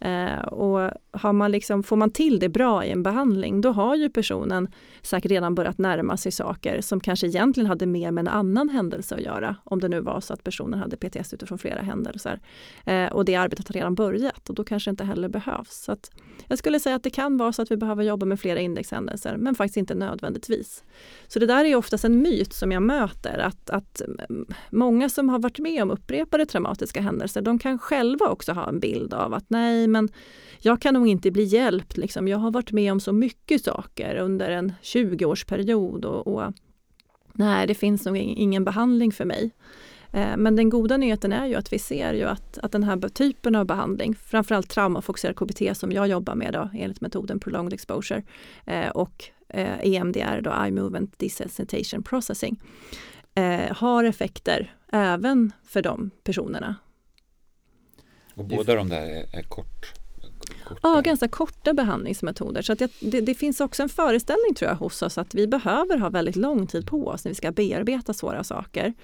Eh, 0.00 0.44
och 0.44 0.90
har 1.10 1.32
man 1.32 1.52
liksom, 1.52 1.82
får 1.82 1.96
man 1.96 2.10
till 2.10 2.38
det 2.38 2.48
bra 2.48 2.84
i 2.84 2.90
en 2.90 3.02
behandling, 3.02 3.60
då 3.60 3.72
har 3.72 3.96
ju 3.96 4.10
personen 4.10 4.68
säkert 5.06 5.30
redan 5.30 5.54
börjat 5.54 5.78
närma 5.78 6.16
sig 6.16 6.32
saker 6.32 6.80
som 6.80 7.00
kanske 7.00 7.26
egentligen 7.26 7.66
hade 7.66 7.86
mer 7.86 8.10
med 8.10 8.22
en 8.22 8.28
annan 8.28 8.68
händelse 8.68 9.14
att 9.14 9.20
göra. 9.20 9.56
Om 9.64 9.80
det 9.80 9.88
nu 9.88 10.00
var 10.00 10.20
så 10.20 10.32
att 10.32 10.44
personen 10.44 10.80
hade 10.80 10.96
PTS 10.96 11.34
utifrån 11.34 11.58
flera 11.58 11.82
händelser. 11.82 12.40
Eh, 12.84 13.06
och 13.06 13.24
det 13.24 13.34
arbetet 13.34 13.68
har 13.68 13.72
redan 13.72 13.94
börjat 13.94 14.48
och 14.48 14.54
då 14.54 14.64
kanske 14.64 14.90
inte 14.90 15.04
heller 15.04 15.28
behövs. 15.28 15.84
Så 15.84 15.96
jag 16.48 16.58
skulle 16.58 16.80
säga 16.80 16.96
att 16.96 17.02
det 17.02 17.10
kan 17.10 17.36
vara 17.36 17.52
så 17.52 17.62
att 17.62 17.70
vi 17.70 17.76
behöver 17.76 18.04
jobba 18.04 18.26
med 18.26 18.40
flera 18.40 18.60
indexhändelser, 18.60 19.36
men 19.36 19.54
faktiskt 19.54 19.76
inte 19.76 19.94
nödvändigtvis. 19.94 20.84
Så 21.26 21.38
det 21.38 21.46
där 21.46 21.64
är 21.64 21.76
oftast 21.76 22.04
en 22.04 22.22
myt 22.22 22.52
som 22.52 22.72
jag 22.72 22.82
möter, 22.82 23.38
att, 23.38 23.70
att 23.70 24.00
mm, 24.00 24.46
många 24.70 25.08
som 25.08 25.28
har 25.28 25.38
varit 25.38 25.58
med 25.58 25.82
om 25.82 25.90
upprepade 25.90 26.46
traumatiska 26.46 27.00
händelser, 27.00 27.42
de 27.42 27.58
kan 27.58 27.78
själva 27.78 28.26
också 28.26 28.52
ha 28.52 28.68
en 28.68 28.80
bild 28.80 29.14
av 29.14 29.34
att 29.34 29.44
nej, 29.48 29.86
men 29.86 30.08
jag 30.58 30.80
kan 30.80 30.94
nog 30.94 31.08
inte 31.08 31.30
bli 31.30 31.44
hjälpt. 31.44 31.96
Liksom. 31.96 32.28
Jag 32.28 32.38
har 32.38 32.50
varit 32.50 32.72
med 32.72 32.92
om 32.92 33.00
så 33.00 33.12
mycket 33.12 33.64
saker 33.64 34.16
under 34.16 34.50
en 34.50 34.72
20-årsperiod 34.96 36.04
och, 36.04 36.26
och 36.26 36.52
nej, 37.32 37.66
det 37.66 37.74
finns 37.74 38.06
nog 38.06 38.16
ingen 38.16 38.64
behandling 38.64 39.12
för 39.12 39.24
mig. 39.24 39.50
Eh, 40.12 40.36
men 40.36 40.56
den 40.56 40.70
goda 40.70 40.96
nyheten 40.96 41.32
är 41.32 41.46
ju 41.46 41.54
att 41.54 41.72
vi 41.72 41.78
ser 41.78 42.14
ju 42.14 42.24
att, 42.24 42.58
att 42.58 42.72
den 42.72 42.82
här 42.82 43.08
typen 43.08 43.54
av 43.54 43.66
behandling, 43.66 44.14
framförallt 44.14 44.68
traumafokuserad 44.68 45.36
KBT 45.36 45.76
som 45.76 45.92
jag 45.92 46.08
jobbar 46.08 46.34
med 46.34 46.52
då, 46.52 46.70
enligt 46.74 47.00
metoden 47.00 47.40
Prolonged 47.40 47.72
Exposure 47.72 48.22
eh, 48.66 48.88
och 48.88 49.24
EMDR, 49.48 50.36
eh, 50.36 50.42
då 50.42 50.50
Eye 50.50 50.70
Movement 50.70 51.18
Desensitization 51.18 52.02
Processing, 52.02 52.60
eh, 53.34 53.76
har 53.76 54.04
effekter 54.04 54.74
även 54.92 55.52
för 55.64 55.82
de 55.82 56.10
personerna. 56.24 56.76
Och 58.34 58.44
båda 58.44 58.74
de 58.74 58.88
där 58.88 59.02
är, 59.02 59.38
är 59.38 59.42
kort? 59.42 60.05
Korta. 60.64 60.80
Ja, 60.82 61.00
ganska 61.00 61.28
korta 61.28 61.74
behandlingsmetoder. 61.74 62.62
Så 62.62 62.72
att 62.72 62.78
det, 62.78 62.90
det, 63.00 63.20
det, 63.20 63.34
finns 63.34 63.60
också 63.60 63.82
en 63.82 63.88
föreställning 63.88 64.54
tror 64.54 64.70
jag 64.70 64.76
hos 64.76 65.02
oss 65.02 65.18
att 65.18 65.34
vi 65.34 65.46
behöver 65.46 65.98
ha 65.98 66.10
väldigt 66.10 66.36
lång 66.36 66.66
tid 66.66 66.86
på 66.86 67.06
oss 67.06 67.24
när 67.24 67.30
vi 67.30 67.34
ska 67.34 67.52
bearbeta 67.52 68.12
svåra 68.12 68.44
saker. 68.44 68.94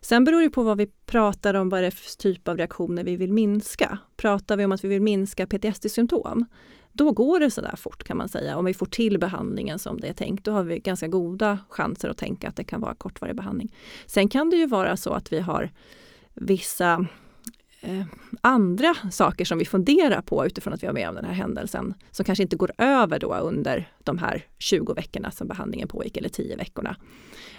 Sen 0.00 0.24
beror 0.24 0.42
det 0.42 0.50
på 0.50 0.62
vad 0.62 0.78
vi 0.78 0.86
pratar 1.06 1.54
om, 1.54 1.68
vad 1.68 1.82
det 1.82 1.86
är 1.86 1.90
för 1.90 2.18
typ 2.18 2.48
av 2.48 2.56
reaktioner 2.56 3.04
vi 3.04 3.16
vill 3.16 3.32
minska. 3.32 3.98
Pratar 4.16 4.56
vi 4.56 4.64
om 4.64 4.72
att 4.72 4.84
vi 4.84 4.88
vill 4.88 5.02
minska 5.02 5.46
PTSD-symptom, 5.46 6.44
då 6.92 7.12
går 7.12 7.40
det 7.40 7.50
sådär 7.50 7.76
fort 7.76 8.04
kan 8.04 8.16
man 8.16 8.28
säga. 8.28 8.56
Om 8.56 8.64
vi 8.64 8.74
får 8.74 8.86
till 8.86 9.18
behandlingen 9.18 9.78
som 9.78 10.00
det 10.00 10.08
är 10.08 10.12
tänkt, 10.12 10.44
då 10.44 10.52
har 10.52 10.62
vi 10.62 10.78
ganska 10.78 11.08
goda 11.08 11.58
chanser 11.68 12.08
att 12.08 12.18
tänka 12.18 12.48
att 12.48 12.56
det 12.56 12.64
kan 12.64 12.80
vara 12.80 12.94
kortvarig 12.94 13.36
behandling. 13.36 13.74
Sen 14.06 14.28
kan 14.28 14.50
det 14.50 14.56
ju 14.56 14.66
vara 14.66 14.96
så 14.96 15.12
att 15.12 15.32
vi 15.32 15.40
har 15.40 15.70
vissa 16.34 17.06
eh, 17.82 18.04
andra 18.40 18.94
saker 19.10 19.44
som 19.44 19.58
vi 19.58 19.64
funderar 19.64 20.20
på 20.20 20.46
utifrån 20.46 20.72
att 20.72 20.82
vi 20.82 20.86
var 20.86 20.94
med 20.94 21.08
om 21.08 21.14
den 21.14 21.24
här 21.24 21.32
händelsen 21.32 21.94
som 22.10 22.24
kanske 22.24 22.42
inte 22.42 22.56
går 22.56 22.72
över 22.78 23.18
då 23.18 23.34
under 23.34 23.88
de 24.04 24.18
här 24.18 24.46
20 24.58 24.94
veckorna 24.94 25.30
som 25.30 25.48
behandlingen 25.48 25.88
pågick 25.88 26.16
eller 26.16 26.28
10 26.28 26.56
veckorna. 26.56 26.96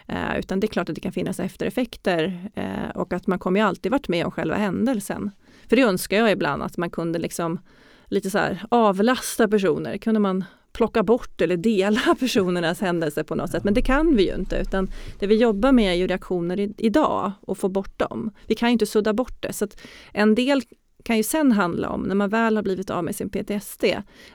Eh, 0.08 0.40
utan 0.40 0.60
det 0.60 0.66
är 0.66 0.70
klart 0.70 0.90
att 0.90 0.96
det 0.96 1.02
kan 1.02 1.12
finnas 1.12 1.40
eftereffekter 1.40 2.50
eh, 2.56 2.90
och 2.96 3.14
att 3.14 3.28
man 3.28 3.40
kommer 3.40 3.60
ju 3.60 3.66
alltid 3.66 3.92
varit 3.92 4.08
med 4.08 4.26
om 4.26 4.32
själva 4.32 4.56
händelsen. 4.56 5.32
För 5.70 5.76
det 5.76 5.82
önskar 5.82 6.18
jag 6.18 6.32
ibland 6.32 6.64
att 6.64 6.78
man 6.78 6.90
kunde 6.90 7.20
liksom 7.20 7.60
lite 8.06 8.30
så 8.30 8.38
här 8.38 8.66
avlasta 8.70 9.48
personer. 9.48 9.98
Kunde 9.98 10.20
man 10.20 10.44
plocka 10.74 11.04
bort 11.04 11.42
eller 11.42 11.58
dela 11.58 12.16
personernas 12.20 12.82
händelser 12.82 13.24
på 13.24 13.36
något 13.36 13.52
sätt. 13.52 13.64
Men 13.64 13.74
det 13.74 13.82
kan 13.82 14.16
vi 14.16 14.28
ju 14.28 14.36
inte 14.36 14.56
utan 14.56 14.92
det 15.20 15.28
vi 15.28 15.36
jobbar 15.36 15.72
med 15.72 15.92
är 15.92 15.98
ju 15.98 16.08
reaktioner 16.08 16.60
i, 16.60 16.74
idag 16.78 17.32
och 17.42 17.58
få 17.58 17.70
bort 17.70 18.00
dem. 18.00 18.32
Vi 18.48 18.56
kan 18.56 18.70
ju 18.70 18.74
inte 18.74 18.86
sudda 18.86 19.14
bort 19.14 19.42
det. 19.42 19.54
Så 19.54 19.68
en 20.12 20.36
del 20.36 20.62
kan 21.04 21.18
ju 21.18 21.24
sen 21.24 21.52
handla 21.52 21.90
om, 21.90 22.02
när 22.02 22.16
man 22.16 22.30
väl 22.30 22.56
har 22.56 22.64
blivit 22.64 22.90
av 22.90 23.04
med 23.04 23.16
sin 23.16 23.30
PTSD, 23.30 23.86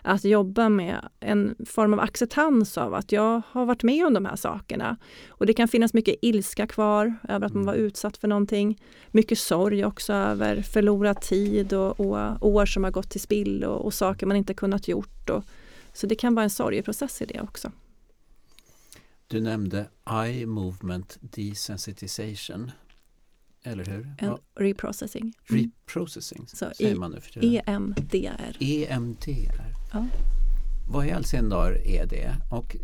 att 0.02 0.24
jobba 0.24 0.68
med 0.68 1.08
en 1.20 1.54
form 1.66 1.94
av 1.94 2.00
acceptans 2.00 2.78
av 2.78 2.94
att 2.94 3.12
jag 3.12 3.42
har 3.50 3.66
varit 3.66 3.82
med 3.82 4.06
om 4.06 4.14
de 4.14 4.24
här 4.24 4.36
sakerna. 4.36 4.96
Och 5.28 5.46
det 5.46 5.52
kan 5.52 5.68
finnas 5.68 5.94
mycket 5.94 6.14
ilska 6.22 6.66
kvar 6.66 7.14
över 7.28 7.46
att 7.46 7.54
man 7.54 7.66
var 7.66 7.74
mm. 7.74 7.86
utsatt 7.86 8.16
för 8.16 8.28
någonting. 8.28 8.80
Mycket 9.10 9.38
sorg 9.38 9.84
också 9.84 10.12
över 10.12 10.62
förlorad 10.62 11.20
tid 11.20 11.72
och, 11.72 12.00
och 12.00 12.48
år 12.48 12.66
som 12.66 12.84
har 12.84 12.90
gått 12.90 13.10
till 13.10 13.20
spill 13.20 13.64
och, 13.64 13.84
och 13.84 13.94
saker 13.94 14.26
man 14.26 14.36
inte 14.36 14.54
kunnat 14.54 14.88
gjort. 14.88 15.30
Och, 15.30 15.44
så 15.92 16.06
det 16.06 16.14
kan 16.14 16.34
vara 16.34 16.44
en 16.44 16.50
sorgeprocess 16.50 17.22
i 17.22 17.26
det 17.26 17.40
också. 17.40 17.72
Du 19.26 19.40
nämnde 19.40 19.86
eye 20.10 20.46
movement 20.46 21.18
desensitization. 21.20 22.70
Eller 23.62 23.84
hur? 23.84 24.14
En 24.18 24.38
reprocessing. 24.54 25.22
Mm. 25.22 25.70
Reprocessing 25.86 26.46
Så 26.46 26.70
säger 26.76 26.96
man 26.96 27.10
nu 27.10 27.20
för 27.20 27.30
tiden. 27.32 27.62
EMDR. 27.66 28.56
EMDR. 28.60 29.62
Ja. 29.92 30.06
Vad 30.90 31.06
i 31.06 31.10
all 31.10 31.24
sin 31.24 31.48
dar 31.48 31.72
är 31.86 32.06
det? 32.06 32.36
Och 32.50 32.76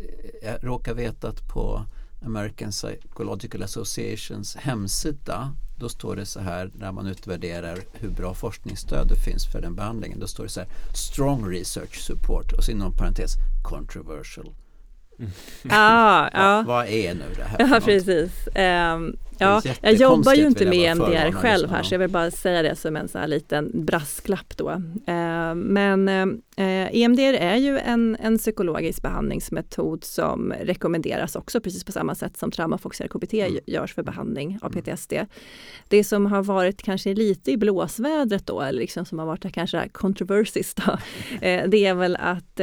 jag 0.43 0.63
råkar 0.63 0.93
veta 0.93 1.29
att 1.29 1.47
på 1.47 1.85
American 2.25 2.71
Psychological 2.71 3.63
Associations 3.63 4.55
hemsida 4.55 5.55
då 5.77 5.89
står 5.89 6.15
det 6.15 6.25
så 6.25 6.39
här 6.39 6.71
när 6.73 6.91
man 6.91 7.07
utvärderar 7.07 7.79
hur 7.93 8.09
bra 8.09 8.33
forskningsstöd 8.33 9.07
det 9.07 9.15
finns 9.15 9.45
för 9.51 9.61
den 9.61 9.75
behandlingen. 9.75 10.19
Då 10.19 10.27
står 10.27 10.43
det 10.43 10.49
så 10.49 10.59
här 10.59 10.69
Strong 10.93 11.51
Research 11.51 11.95
Support 11.95 12.51
och 12.51 12.63
så 12.63 12.71
inom 12.71 12.93
parentes 12.93 13.31
Controversial. 13.63 14.53
Mm. 15.19 15.31
Ah, 15.69 16.29
ja. 16.33 16.63
Vad, 16.67 16.87
är 16.87 17.13
nu 17.13 17.25
det 17.35 17.43
här? 17.43 17.57
Ja, 17.59 17.79
precis. 17.85 18.47
Um, 18.55 19.17
Ja, 19.37 19.61
jag 19.81 19.93
jobbar 19.93 20.33
ju 20.33 20.47
inte 20.47 20.65
med 20.65 20.91
MDR 20.91 21.31
själv 21.31 21.69
här 21.69 21.83
så 21.83 21.93
jag 21.93 21.99
vill 21.99 22.09
bara 22.09 22.31
säga 22.31 22.61
det 22.61 22.75
som 22.75 22.95
en 22.95 23.07
så 23.07 23.17
här 23.17 23.27
liten 23.27 23.71
brasklapp 23.85 24.57
då. 24.57 24.69
Eh, 25.07 25.55
men 25.55 26.07
eh, 26.57 26.95
EMDR 26.95 27.33
är 27.33 27.55
ju 27.55 27.77
en, 27.77 28.17
en 28.19 28.37
psykologisk 28.37 29.01
behandlingsmetod 29.01 30.03
som 30.03 30.53
rekommenderas 30.61 31.35
också 31.35 31.61
precis 31.61 31.83
på 31.83 31.91
samma 31.91 32.15
sätt 32.15 32.37
som 32.37 32.51
traumafokuserad 32.51 33.11
KBT 33.11 33.33
mm. 33.33 33.59
görs 33.65 33.93
för 33.93 34.03
behandling 34.03 34.59
av 34.61 34.71
mm. 34.71 34.83
PTSD. 34.83 35.13
Det 35.87 36.03
som 36.03 36.25
har 36.25 36.43
varit 36.43 36.83
kanske 36.83 37.13
lite 37.13 37.51
i 37.51 37.57
blåsvädret 37.57 38.47
då, 38.47 38.61
eller 38.61 38.79
liksom 38.79 39.05
som 39.05 39.19
har 39.19 39.25
varit 39.25 39.53
kanske 39.53 39.89
controversies 39.89 40.75
då, 40.75 40.91
eh, 41.41 41.67
det 41.67 41.85
är 41.85 41.93
väl 41.93 42.15
att 42.15 42.59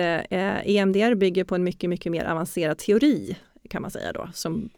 EMDR 0.64 1.14
bygger 1.14 1.44
på 1.44 1.54
en 1.54 1.64
mycket, 1.64 1.90
mycket 1.90 2.12
mer 2.12 2.24
avancerad 2.24 2.78
teori 2.78 3.36
kan 3.68 3.82
man 3.82 3.90
säga 3.90 4.12
då, 4.12 4.28
som 4.32 4.70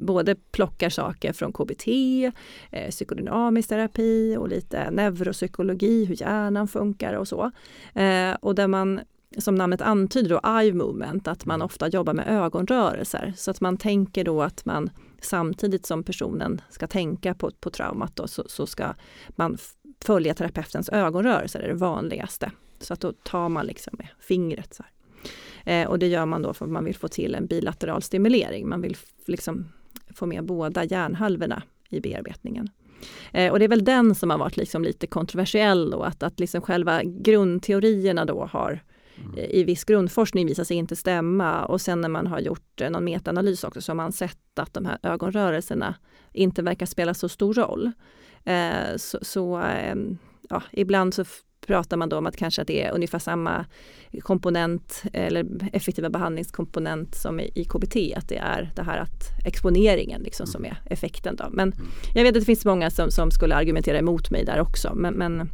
både 0.00 0.34
plockar 0.34 0.90
saker 0.90 1.32
från 1.32 1.52
KBT, 1.52 1.88
eh, 2.70 2.90
psykodynamisk 2.90 3.68
terapi 3.68 4.36
och 4.36 4.48
lite 4.48 4.90
neuropsykologi, 4.90 6.04
hur 6.04 6.20
hjärnan 6.20 6.68
funkar 6.68 7.14
och 7.14 7.28
så. 7.28 7.50
Eh, 7.94 8.34
och 8.40 8.54
där 8.54 8.68
man 8.68 9.00
som 9.38 9.54
namnet 9.54 9.80
antyder 9.80 10.28
då, 10.28 10.58
eye 10.60 10.72
movement, 10.72 11.28
att 11.28 11.46
man 11.46 11.62
ofta 11.62 11.88
jobbar 11.88 12.14
med 12.14 12.28
ögonrörelser. 12.28 13.32
Så 13.36 13.50
att 13.50 13.60
man 13.60 13.76
tänker 13.76 14.24
då 14.24 14.42
att 14.42 14.64
man 14.64 14.90
samtidigt 15.20 15.86
som 15.86 16.02
personen 16.02 16.60
ska 16.70 16.86
tänka 16.86 17.34
på, 17.34 17.50
på 17.60 17.70
traumat 17.70 18.16
då, 18.16 18.28
så, 18.28 18.44
så 18.46 18.66
ska 18.66 18.94
man 19.28 19.58
följa 20.04 20.34
terapeutens 20.34 20.88
ögonrörelser, 20.88 21.58
det 21.58 21.64
är 21.64 21.68
det 21.68 21.74
vanligaste. 21.74 22.50
Så 22.80 22.92
att 22.92 23.00
då 23.00 23.12
tar 23.12 23.48
man 23.48 23.66
liksom 23.66 23.94
med 23.98 24.08
fingret 24.20 24.74
så 24.74 24.82
här. 24.82 24.92
Eh, 25.66 25.88
och 25.88 25.98
det 25.98 26.06
gör 26.06 26.26
man 26.26 26.42
då 26.42 26.54
för 26.54 26.64
att 26.64 26.70
man 26.70 26.84
vill 26.84 26.96
få 26.96 27.08
till 27.08 27.34
en 27.34 27.46
bilateral 27.46 28.02
stimulering. 28.02 28.68
Man 28.68 28.80
vill 28.80 28.96
liksom 29.26 29.68
få 30.14 30.26
med 30.26 30.44
båda 30.44 30.84
hjärnhalvorna 30.84 31.62
i 31.88 32.00
bearbetningen. 32.00 32.68
Eh, 33.32 33.52
och 33.52 33.58
det 33.58 33.64
är 33.64 33.68
väl 33.68 33.84
den 33.84 34.14
som 34.14 34.30
har 34.30 34.38
varit 34.38 34.56
liksom 34.56 34.82
lite 34.82 35.06
kontroversiell 35.06 35.94
och 35.94 36.06
att, 36.06 36.22
att 36.22 36.40
liksom 36.40 36.60
själva 36.62 37.02
grundteorierna 37.02 38.24
då 38.24 38.44
har 38.44 38.80
mm. 39.16 39.38
i 39.50 39.64
viss 39.64 39.84
grundforskning 39.84 40.46
visat 40.46 40.66
sig 40.66 40.76
inte 40.76 40.96
stämma 40.96 41.64
och 41.64 41.80
sen 41.80 42.00
när 42.00 42.08
man 42.08 42.26
har 42.26 42.40
gjort 42.40 42.82
någon 42.90 43.04
metaanalys 43.04 43.64
också 43.64 43.80
så 43.80 43.92
har 43.92 43.96
man 43.96 44.12
sett 44.12 44.58
att 44.58 44.74
de 44.74 44.86
här 44.86 44.98
ögonrörelserna 45.02 45.94
inte 46.32 46.62
verkar 46.62 46.86
spela 46.86 47.14
så 47.14 47.28
stor 47.28 47.54
roll. 47.54 47.92
Eh, 48.44 48.96
så, 48.96 49.18
så 49.22 49.62
ja, 50.48 50.62
ibland 50.72 51.14
så 51.14 51.24
pratar 51.66 51.96
man 51.96 52.08
då 52.08 52.18
om 52.18 52.26
att 52.26 52.36
kanske 52.36 52.62
att 52.62 52.68
det 52.68 52.82
är 52.82 52.92
ungefär 52.92 53.18
samma 53.18 53.64
komponent 54.20 55.02
eller 55.12 55.46
effektiva 55.72 56.10
behandlingskomponent 56.10 57.14
som 57.14 57.40
i, 57.40 57.64
KBT, 57.64 57.96
att 58.16 58.28
det 58.28 58.36
är 58.36 58.72
det 58.76 58.82
här 58.82 58.98
att 58.98 59.46
exponeringen 59.46 60.22
liksom 60.22 60.46
som 60.46 60.64
är 60.64 60.80
effekten. 60.84 61.36
Då. 61.36 61.48
Men 61.50 61.72
jag 62.14 62.22
vet 62.22 62.36
att 62.36 62.40
det 62.40 62.46
finns 62.46 62.64
många 62.64 62.90
som, 62.90 63.10
som 63.10 63.30
skulle 63.30 63.54
argumentera 63.54 63.98
emot 63.98 64.30
mig 64.30 64.44
där 64.44 64.60
också. 64.60 64.94
Men, 64.94 65.14
men 65.14 65.50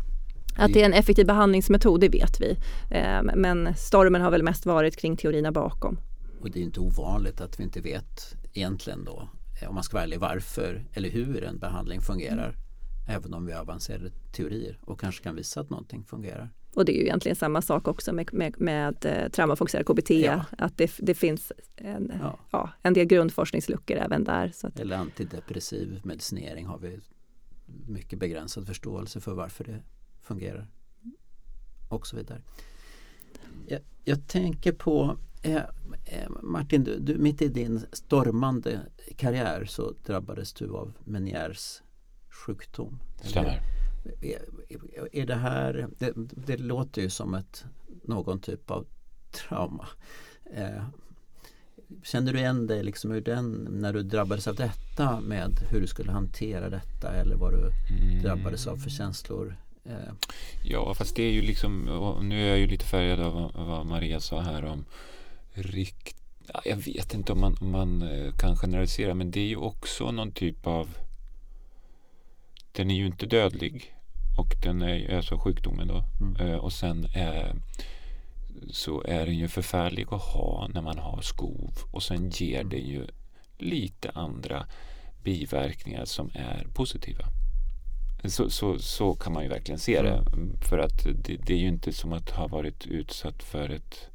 att 0.56 0.72
det 0.72 0.82
är 0.82 0.86
en 0.86 0.92
effektiv 0.92 1.26
behandlingsmetod, 1.26 2.00
det 2.00 2.08
vet 2.08 2.40
vi. 2.40 2.56
Ehm, 2.90 3.30
men 3.34 3.74
stormen 3.76 4.22
har 4.22 4.30
väl 4.30 4.42
mest 4.42 4.66
varit 4.66 4.96
kring 4.96 5.16
teorierna 5.16 5.52
bakom. 5.52 5.98
Och 6.40 6.50
det 6.50 6.58
är 6.58 6.62
inte 6.62 6.80
ovanligt 6.80 7.40
att 7.40 7.60
vi 7.60 7.64
inte 7.64 7.80
vet 7.80 8.34
egentligen 8.52 9.04
då, 9.04 9.28
om 9.68 9.74
man 9.74 9.84
ska 9.84 9.96
vara 9.96 10.04
ärlig, 10.04 10.20
varför 10.20 10.84
eller 10.92 11.10
hur 11.10 11.44
en 11.44 11.58
behandling 11.58 12.00
fungerar. 12.00 12.56
Även 13.08 13.34
om 13.34 13.46
vi 13.46 13.52
har 13.52 13.60
avancerade 13.60 14.10
teorier 14.32 14.78
och 14.80 15.00
kanske 15.00 15.22
kan 15.22 15.36
visa 15.36 15.60
att 15.60 15.70
någonting 15.70 16.04
fungerar. 16.04 16.50
Och 16.74 16.84
det 16.84 16.92
är 16.92 16.96
ju 16.96 17.02
egentligen 17.02 17.36
samma 17.36 17.62
sak 17.62 17.88
också 17.88 18.12
med, 18.12 18.34
med, 18.34 18.60
med 18.60 19.04
eh, 19.04 19.28
traumafokuserad 19.28 19.86
KBT, 19.86 20.10
ja. 20.10 20.44
att 20.58 20.78
det, 20.78 20.92
det 20.98 21.14
finns 21.14 21.52
en, 21.76 22.12
ja. 22.20 22.38
ja. 22.50 22.70
en 22.82 22.94
del 22.94 23.06
grundforskningsluckor 23.06 23.96
även 23.96 24.24
där. 24.24 24.52
Så 24.54 24.66
att, 24.66 24.80
Eller 24.80 24.96
antidepressiv 24.96 26.00
medicinering 26.04 26.66
har 26.66 26.78
vi 26.78 27.00
mycket 27.86 28.18
begränsad 28.18 28.66
förståelse 28.66 29.20
för 29.20 29.34
varför 29.34 29.64
det 29.64 29.82
fungerar. 30.22 30.66
Och 31.88 32.06
så 32.06 32.16
vidare. 32.16 32.42
Jag, 33.66 33.80
jag 34.04 34.26
tänker 34.26 34.72
på 34.72 35.16
eh, 35.42 35.56
eh, 36.04 36.30
Martin, 36.42 36.84
du, 36.84 36.98
du, 36.98 37.18
mitt 37.18 37.42
i 37.42 37.48
din 37.48 37.80
stormande 37.92 38.80
karriär 39.16 39.64
så 39.64 39.94
drabbades 40.06 40.52
du 40.52 40.70
av 40.70 40.92
Meniers 41.04 41.82
sjukdom. 42.32 42.98
Stämmer. 43.22 43.62
Är 45.12 45.26
det 45.26 45.34
här, 45.34 45.88
det, 45.98 46.12
det, 46.16 46.56
låter 46.56 47.02
ju 47.02 47.10
som 47.10 47.34
ett, 47.34 47.64
någon 48.04 48.40
typ 48.40 48.70
av 48.70 48.86
trauma. 49.30 49.88
Eh, 50.54 50.84
känner 52.02 52.32
du 52.32 52.38
igen 52.38 52.66
dig 52.66 52.82
liksom 52.82 53.12
ur 53.12 53.20
den 53.20 53.68
när 53.70 53.92
du 53.92 54.02
drabbades 54.02 54.48
av 54.48 54.54
detta 54.54 55.20
med 55.20 55.50
hur 55.70 55.80
du 55.80 55.86
skulle 55.86 56.12
hantera 56.12 56.70
detta 56.70 57.12
eller 57.12 57.36
vad 57.36 57.52
du 57.52 57.70
mm. 57.94 58.22
drabbades 58.22 58.66
av 58.66 58.76
för 58.76 58.90
känslor? 58.90 59.56
Eh. 59.84 60.12
Ja, 60.64 60.94
fast 60.94 61.16
det 61.16 61.22
är 61.22 61.32
ju 61.32 61.42
liksom, 61.42 61.84
nu 62.22 62.44
är 62.44 62.48
jag 62.48 62.58
ju 62.58 62.66
lite 62.66 62.84
färgad 62.84 63.20
av 63.20 63.52
vad 63.54 63.86
Maria 63.86 64.20
sa 64.20 64.40
här 64.40 64.64
om 64.64 64.84
rikt, 65.52 66.16
jag 66.64 66.76
vet 66.76 67.14
inte 67.14 67.32
om 67.32 67.40
man, 67.40 67.56
om 67.60 67.70
man 67.70 68.02
eh, 68.02 68.32
kan 68.32 68.56
generalisera, 68.56 69.14
men 69.14 69.30
det 69.30 69.40
är 69.40 69.48
ju 69.48 69.56
också 69.56 70.10
någon 70.10 70.32
typ 70.32 70.66
av 70.66 70.88
den 72.72 72.90
är 72.90 72.94
ju 72.94 73.06
inte 73.06 73.26
dödlig 73.26 73.94
och 74.38 74.54
den 74.62 74.82
är 74.82 75.16
alltså 75.16 75.38
sjukdomen 75.38 75.88
då. 75.88 76.04
Mm. 76.20 76.36
Eh, 76.36 76.56
och 76.56 76.72
sen 76.72 77.06
är, 77.14 77.54
så 78.70 79.02
är 79.02 79.26
den 79.26 79.38
ju 79.38 79.48
förfärlig 79.48 80.06
att 80.10 80.22
ha 80.22 80.68
när 80.74 80.82
man 80.82 80.98
har 80.98 81.20
skov 81.20 81.78
och 81.90 82.02
sen 82.02 82.30
ger 82.30 82.60
mm. 82.60 82.68
den 82.68 82.86
ju 82.86 83.06
lite 83.58 84.10
andra 84.10 84.66
biverkningar 85.22 86.04
som 86.04 86.30
är 86.34 86.66
positiva. 86.74 87.24
Så, 88.24 88.50
så, 88.50 88.78
så 88.78 89.14
kan 89.14 89.32
man 89.32 89.42
ju 89.42 89.48
verkligen 89.48 89.78
se 89.78 90.02
det. 90.02 90.24
Mm. 90.32 90.56
För 90.60 90.78
att 90.78 91.04
det, 91.04 91.36
det, 91.36 91.52
är 91.52 91.58
ju 91.58 91.68
inte 91.68 91.92
som 91.92 92.12
att 92.12 92.30
ha 92.30 92.46
varit 92.46 92.86
utsatt 92.86 93.42
för 93.42 93.68
ett 93.68 94.10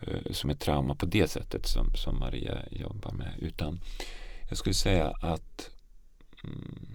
eh, 0.00 0.32
som 0.32 0.50
ett 0.50 0.60
trauma 0.60 0.94
på 0.94 1.06
det 1.06 1.30
sättet 1.30 1.66
som, 1.66 1.94
som 1.94 2.18
Maria 2.18 2.58
jobbar 2.70 3.12
med. 3.12 3.34
Utan 3.38 3.80
jag 4.48 4.58
skulle 4.58 4.74
säga 4.74 5.12
att 5.20 5.70
mm, 6.44 6.86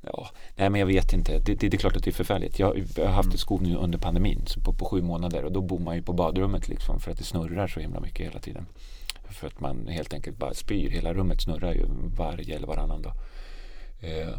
Ja, 0.00 0.30
nej 0.56 0.70
men 0.70 0.80
jag 0.80 0.86
vet 0.86 1.12
inte. 1.12 1.38
Det, 1.38 1.54
det, 1.54 1.68
det, 1.68 1.76
är 1.76 1.78
klart 1.78 1.96
att 1.96 2.04
det 2.04 2.10
är 2.10 2.12
förfärligt. 2.12 2.58
Jag, 2.58 2.84
jag 2.96 3.06
har 3.06 3.12
haft 3.12 3.26
ett 3.26 3.32
mm. 3.32 3.38
skov 3.38 3.62
nu 3.62 3.76
under 3.76 3.98
pandemin 3.98 4.44
på, 4.64 4.72
på 4.72 4.84
sju 4.84 5.02
månader 5.02 5.44
och 5.44 5.52
då 5.52 5.60
bor 5.60 5.78
man 5.78 5.96
ju 5.96 6.02
på 6.02 6.12
badrummet 6.12 6.68
liksom 6.68 7.00
för 7.00 7.10
att 7.10 7.18
det 7.18 7.24
snurrar 7.24 7.66
så 7.66 7.80
himla 7.80 8.00
mycket 8.00 8.26
hela 8.26 8.38
tiden. 8.38 8.66
För 9.30 9.46
att 9.46 9.60
man 9.60 9.86
helt 9.88 10.14
enkelt 10.14 10.38
bara 10.38 10.54
spyr. 10.54 10.90
Hela 10.90 11.14
rummet 11.14 11.42
snurrar 11.42 11.72
ju 11.72 11.84
varje 12.16 12.56
eller 12.56 12.66
varannan 12.66 13.02
dag. 13.02 13.12
Eh, 14.00 14.34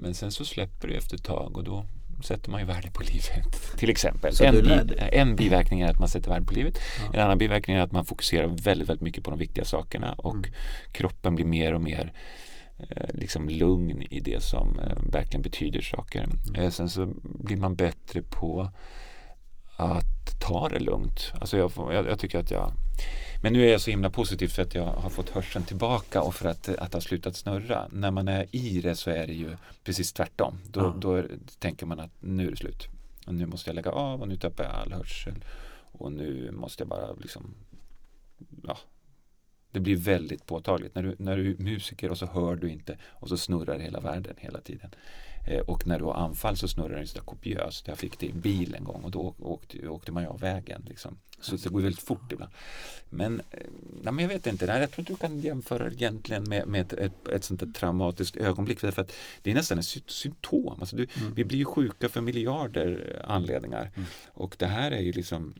men 0.00 0.14
sen 0.14 0.32
så 0.32 0.44
släpper 0.44 0.88
det 0.88 0.94
efter 0.94 1.16
ett 1.16 1.24
tag 1.24 1.56
och 1.56 1.64
då 1.64 1.86
sätter 2.22 2.50
man 2.50 2.60
ju 2.60 2.66
värde 2.66 2.90
på 2.90 3.02
livet. 3.02 3.76
Till 3.78 3.90
exempel. 3.90 4.34
En, 4.42 4.54
bi, 4.62 4.94
en, 5.12 5.36
biverkning 5.36 5.80
är 5.80 5.90
att 5.90 5.98
man 5.98 6.08
sätter 6.08 6.30
värde 6.30 6.44
på 6.44 6.54
livet. 6.54 6.78
Ja. 6.98 7.14
En 7.14 7.20
annan 7.20 7.38
biverkning 7.38 7.76
är 7.76 7.80
att 7.80 7.92
man 7.92 8.04
fokuserar 8.04 8.46
väldigt, 8.46 8.88
väldigt 8.88 9.02
mycket 9.02 9.24
på 9.24 9.30
de 9.30 9.38
viktiga 9.38 9.64
sakerna 9.64 10.12
och 10.12 10.34
mm. 10.34 10.50
kroppen 10.92 11.34
blir 11.34 11.46
mer 11.46 11.74
och 11.74 11.80
mer 11.80 12.12
liksom 13.08 13.48
lugn 13.48 14.02
i 14.02 14.20
det 14.20 14.42
som 14.42 14.78
eh, 14.78 14.96
verkligen 15.12 15.42
betyder 15.42 15.80
saker. 15.80 16.24
Mm. 16.24 16.54
Eh, 16.54 16.70
sen 16.70 16.88
så 16.88 17.12
blir 17.22 17.56
man 17.56 17.74
bättre 17.74 18.22
på 18.22 18.70
att 19.76 20.40
ta 20.40 20.68
det 20.68 20.78
lugnt. 20.78 21.32
Alltså 21.40 21.58
jag, 21.58 21.72
jag, 21.76 22.06
jag, 22.06 22.18
tycker 22.18 22.38
att 22.38 22.50
jag 22.50 22.72
men 23.42 23.52
nu 23.52 23.66
är 23.66 23.72
jag 23.72 23.80
så 23.80 23.90
himla 23.90 24.10
positiv 24.10 24.48
för 24.48 24.62
att 24.62 24.74
jag 24.74 24.86
har 24.86 25.10
fått 25.10 25.30
hörseln 25.30 25.64
tillbaka 25.64 26.22
och 26.22 26.34
för 26.34 26.48
att, 26.48 26.68
att 26.68 26.92
det 26.92 26.96
har 26.96 27.00
slutat 27.00 27.36
snurra. 27.36 27.88
När 27.92 28.10
man 28.10 28.28
är 28.28 28.46
i 28.50 28.80
det 28.80 28.96
så 28.96 29.10
är 29.10 29.26
det 29.26 29.32
ju 29.32 29.56
precis 29.84 30.12
tvärtom. 30.12 30.58
Då, 30.70 30.80
mm. 30.80 31.00
då 31.00 31.22
tänker 31.58 31.86
man 31.86 32.00
att 32.00 32.10
nu 32.20 32.46
är 32.46 32.50
det 32.50 32.56
slut. 32.56 32.88
Och 33.26 33.34
nu 33.34 33.46
måste 33.46 33.70
jag 33.70 33.74
lägga 33.74 33.90
av 33.90 34.20
och 34.20 34.28
nu 34.28 34.36
tappar 34.36 34.64
jag 34.64 34.72
all 34.72 34.92
hörsel. 34.92 35.44
Och 35.92 36.12
nu 36.12 36.50
måste 36.50 36.82
jag 36.82 36.88
bara 36.88 37.12
liksom 37.12 37.54
ja, 38.62 38.78
det 39.72 39.80
blir 39.80 39.96
väldigt 39.96 40.46
påtagligt. 40.46 40.94
När 40.94 41.02
du, 41.02 41.16
när 41.18 41.36
du 41.36 41.50
är 41.50 41.56
musiker 41.58 42.10
och 42.10 42.18
så 42.18 42.26
hör 42.26 42.56
du 42.56 42.70
inte 42.70 42.98
och 43.04 43.28
så 43.28 43.36
snurrar 43.36 43.78
hela 43.78 44.00
världen 44.00 44.34
hela 44.38 44.60
tiden. 44.60 44.90
Eh, 45.46 45.60
och 45.60 45.86
när 45.86 45.98
du 45.98 46.04
har 46.04 46.14
anfall 46.14 46.56
så 46.56 46.68
snurrar 46.68 47.00
det 47.00 47.06
så 47.06 47.20
kopiöst. 47.20 47.88
Jag 47.88 47.98
fick 47.98 48.18
det 48.18 48.26
i 48.26 48.32
bil 48.32 48.74
en 48.74 48.84
gång 48.84 49.02
och 49.02 49.10
då 49.10 49.34
åkte, 49.38 49.88
åkte 49.88 50.12
man 50.12 50.22
ju 50.22 50.28
av 50.28 50.40
vägen. 50.40 50.84
Liksom. 50.88 51.18
Så 51.40 51.56
det 51.56 51.68
går 51.68 51.80
väldigt 51.80 52.02
fort 52.02 52.32
ibland. 52.32 52.52
Men, 53.10 53.40
eh, 53.50 53.58
nej, 54.02 54.12
men 54.12 54.18
jag 54.18 54.28
vet 54.28 54.46
inte, 54.46 54.64
jag 54.64 54.90
tror 54.90 55.00
inte 55.00 55.12
du 55.12 55.16
kan 55.16 55.40
jämföra 55.40 55.90
egentligen 55.90 56.44
med, 56.48 56.66
med 56.66 56.80
ett, 56.80 56.92
ett, 56.92 57.28
ett 57.28 57.44
sånt 57.44 57.60
där 57.60 57.66
traumatiskt 57.66 58.36
ögonblick. 58.36 58.80
För 58.80 59.00
att 59.00 59.12
det 59.42 59.50
är 59.50 59.54
nästan 59.54 59.78
ett 59.78 60.02
symptom. 60.06 60.80
Alltså 60.80 60.96
du, 60.96 61.06
mm. 61.20 61.34
Vi 61.34 61.44
blir 61.44 61.58
ju 61.58 61.64
sjuka 61.64 62.08
för 62.08 62.20
miljarder 62.20 63.22
anledningar. 63.28 63.90
Mm. 63.94 64.08
Och 64.28 64.56
det 64.58 64.66
här 64.66 64.90
är 64.90 65.00
ju 65.00 65.12
liksom 65.12 65.54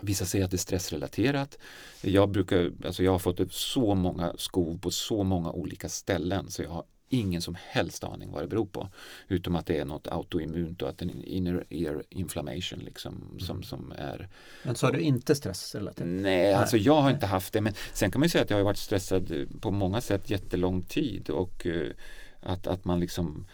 Vissa 0.00 0.24
säger 0.24 0.44
att 0.44 0.50
det 0.50 0.56
är 0.56 0.58
stressrelaterat. 0.58 1.58
Jag, 2.00 2.30
brukar, 2.30 2.72
alltså 2.84 3.02
jag 3.02 3.12
har 3.12 3.18
fått 3.18 3.40
upp 3.40 3.54
så 3.54 3.94
många 3.94 4.32
skov 4.38 4.78
på 4.78 4.90
så 4.90 5.22
många 5.22 5.50
olika 5.50 5.88
ställen 5.88 6.50
så 6.50 6.62
jag 6.62 6.70
har 6.70 6.84
ingen 7.08 7.42
som 7.42 7.56
helst 7.60 8.04
aning 8.04 8.30
vad 8.30 8.42
det 8.42 8.48
beror 8.48 8.66
på. 8.66 8.88
Utom 9.28 9.56
att 9.56 9.66
det 9.66 9.78
är 9.78 9.84
något 9.84 10.08
autoimmunt 10.08 10.82
och 10.82 10.88
att 10.88 10.98
det 10.98 11.04
en 11.04 11.24
inner 11.24 11.64
ear 11.70 12.02
inflammation 12.08 12.78
liksom, 12.78 13.14
mm. 13.14 13.40
som, 13.40 13.62
som 13.62 13.92
är 13.98 14.28
Men 14.62 14.74
så 14.74 14.86
har 14.86 14.92
du 14.92 15.00
inte 15.00 15.34
stressrelaterat? 15.34 16.08
Nej, 16.08 16.54
alltså 16.54 16.76
jag 16.76 17.02
har 17.02 17.10
inte 17.10 17.26
haft 17.26 17.52
det. 17.52 17.60
Men 17.60 17.74
sen 17.92 18.10
kan 18.10 18.20
man 18.20 18.28
säga 18.28 18.44
att 18.44 18.50
jag 18.50 18.56
har 18.56 18.64
varit 18.64 18.78
stressad 18.78 19.46
på 19.60 19.70
många 19.70 20.00
sätt 20.00 20.30
jättelång 20.30 20.82
tid 20.82 21.30
och 21.30 21.66
uh, 21.66 21.90
att, 22.40 22.66
att 22.66 22.84
man 22.84 23.00
liksom 23.00 23.46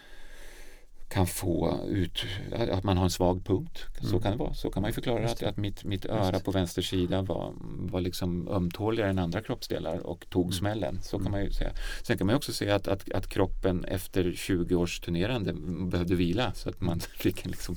kan 1.09 1.27
få 1.27 1.79
ut 1.87 2.25
att 2.51 2.83
man 2.83 2.97
har 2.97 3.03
en 3.03 3.09
svag 3.09 3.45
punkt. 3.45 3.85
Så 4.01 4.07
mm. 4.07 4.21
kan 4.21 4.31
det 4.31 4.37
vara. 4.37 4.53
Så 4.53 4.69
kan 4.69 4.81
man 4.81 4.89
ju 4.89 4.93
förklara 4.93 5.25
att, 5.25 5.43
att 5.43 5.57
mitt, 5.57 5.83
mitt 5.83 6.05
öra 6.05 6.39
på 6.39 6.51
vänster 6.51 6.81
sida 6.81 7.21
var, 7.21 7.53
var 7.91 8.01
liksom 8.01 8.47
ömtåligare 8.47 9.09
än 9.09 9.19
andra 9.19 9.41
kroppsdelar 9.41 10.07
och 10.07 10.29
tog 10.29 10.43
mm. 10.43 10.51
smällen. 10.51 10.99
Så 11.01 11.17
kan 11.17 11.21
mm. 11.21 11.31
man 11.31 11.43
ju 11.43 11.51
säga. 11.51 11.71
Sen 12.03 12.17
kan 12.17 12.27
man 12.27 12.35
också 12.35 12.53
säga 12.53 12.75
att, 12.75 12.87
att, 12.87 13.11
att 13.11 13.27
kroppen 13.27 13.85
efter 13.85 14.33
20 14.35 14.75
års 14.75 14.99
turnerande 14.99 15.53
behövde 15.91 16.15
vila 16.15 16.53
så 16.53 16.69
att 16.69 16.81
man 16.81 16.99
fick 17.17 17.45
liksom 17.45 17.75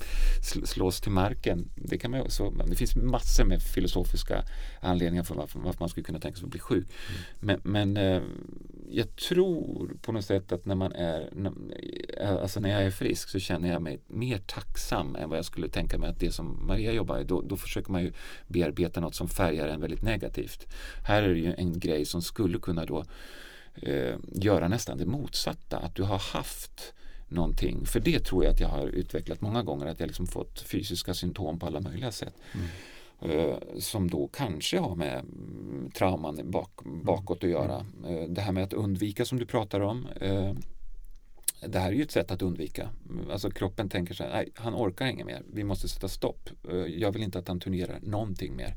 slås 0.64 1.00
till 1.00 1.12
marken. 1.12 1.70
Det, 1.76 1.98
kan 1.98 2.10
man 2.10 2.20
också, 2.20 2.50
det 2.50 2.76
finns 2.76 2.96
massor 2.96 3.44
med 3.44 3.62
filosofiska 3.62 4.44
anledningar 4.80 5.24
för 5.24 5.34
varför, 5.34 5.58
varför 5.58 5.80
man 5.80 5.88
skulle 5.88 6.04
kunna 6.04 6.20
tänka 6.20 6.36
sig 6.36 6.44
att 6.44 6.50
bli 6.50 6.60
sjuk. 6.60 6.86
Mm. 6.86 7.20
Men, 7.40 7.60
men 7.72 7.96
eh, 7.96 8.22
jag 8.90 9.16
tror 9.16 9.96
på 10.02 10.12
något 10.12 10.24
sätt 10.24 10.52
att 10.52 10.66
när 10.66 10.74
man 10.74 10.92
är, 10.92 11.28
alltså 12.42 12.60
när 12.60 12.70
jag 12.70 12.82
är 12.82 12.90
frisk 12.90 13.17
så 13.26 13.38
känner 13.38 13.68
jag 13.72 13.82
mig 13.82 14.00
mer 14.06 14.38
tacksam 14.38 15.16
än 15.16 15.28
vad 15.28 15.38
jag 15.38 15.44
skulle 15.44 15.68
tänka 15.68 15.98
mig 15.98 16.10
att 16.10 16.20
det 16.20 16.32
som 16.32 16.66
Maria 16.66 16.92
jobbar 16.92 17.18
i, 17.18 17.24
då, 17.24 17.42
då 17.42 17.56
försöker 17.56 17.92
man 17.92 18.02
ju 18.02 18.12
bearbeta 18.46 19.00
något 19.00 19.14
som 19.14 19.28
färgar 19.28 19.68
en 19.68 19.80
väldigt 19.80 20.02
negativt. 20.02 20.66
Här 21.06 21.22
är 21.22 21.28
det 21.28 21.40
ju 21.40 21.54
en 21.54 21.78
grej 21.78 22.04
som 22.04 22.22
skulle 22.22 22.58
kunna 22.58 22.84
då 22.84 23.04
eh, 23.74 24.16
göra 24.32 24.68
nästan 24.68 24.98
det 24.98 25.06
motsatta, 25.06 25.78
att 25.78 25.94
du 25.94 26.02
har 26.02 26.18
haft 26.18 26.94
någonting. 27.28 27.86
För 27.86 28.00
det 28.00 28.24
tror 28.24 28.44
jag 28.44 28.52
att 28.52 28.60
jag 28.60 28.68
har 28.68 28.86
utvecklat 28.86 29.40
många 29.40 29.62
gånger, 29.62 29.86
att 29.86 30.00
jag 30.00 30.06
liksom 30.06 30.26
fått 30.26 30.60
fysiska 30.60 31.14
symptom 31.14 31.58
på 31.58 31.66
alla 31.66 31.80
möjliga 31.80 32.12
sätt. 32.12 32.34
Mm. 32.54 32.68
Eh, 33.20 33.56
som 33.78 34.10
då 34.10 34.28
kanske 34.28 34.78
har 34.78 34.94
med 34.94 35.18
mm, 35.18 35.90
trauman 35.90 36.50
bak, 36.50 36.70
bakåt 36.84 37.44
att 37.44 37.50
göra. 37.50 37.86
Mm. 38.04 38.16
Eh, 38.16 38.28
det 38.28 38.40
här 38.40 38.52
med 38.52 38.64
att 38.64 38.72
undvika 38.72 39.24
som 39.24 39.38
du 39.38 39.46
pratar 39.46 39.80
om. 39.80 40.06
Eh, 40.20 40.54
det 41.60 41.78
här 41.78 41.88
är 41.88 41.94
ju 41.94 42.02
ett 42.02 42.10
sätt 42.10 42.30
att 42.30 42.42
undvika. 42.42 42.90
Alltså 43.30 43.50
kroppen 43.50 43.88
tänker 43.88 44.14
så 44.14 44.24
här, 44.24 44.30
nej, 44.30 44.52
han 44.54 44.74
orkar 44.74 45.06
inget 45.06 45.26
mer, 45.26 45.42
vi 45.52 45.64
måste 45.64 45.88
sätta 45.88 46.08
stopp. 46.08 46.50
Jag 46.86 47.12
vill 47.12 47.22
inte 47.22 47.38
att 47.38 47.48
han 47.48 47.60
turnerar 47.60 48.00
någonting 48.02 48.56
mer. 48.56 48.74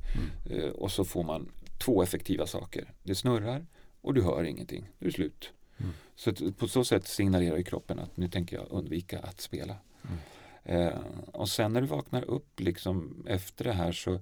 Mm. 0.51 0.71
Och 0.71 0.91
så 0.91 1.05
får 1.05 1.23
man 1.23 1.51
två 1.77 2.03
effektiva 2.03 2.47
saker. 2.47 2.93
Det 3.03 3.15
snurrar 3.15 3.65
och 4.01 4.13
du 4.13 4.21
hör 4.21 4.43
ingenting, 4.43 4.89
det 4.99 5.07
är 5.07 5.11
slut. 5.11 5.51
Mm. 5.77 5.91
Så 6.15 6.51
på 6.51 6.67
så 6.67 6.83
sätt 6.83 7.07
signalerar 7.07 7.57
ju 7.57 7.63
kroppen 7.63 7.99
att 7.99 8.17
nu 8.17 8.27
tänker 8.27 8.55
jag 8.55 8.67
undvika 8.69 9.19
att 9.19 9.41
spela. 9.41 9.75
Mm. 10.03 10.17
Eh, 10.63 10.99
och 11.31 11.49
sen 11.49 11.73
när 11.73 11.81
du 11.81 11.87
vaknar 11.87 12.23
upp 12.23 12.59
liksom 12.59 13.25
efter 13.27 13.65
det 13.65 13.73
här 13.73 13.91
så, 13.91 14.19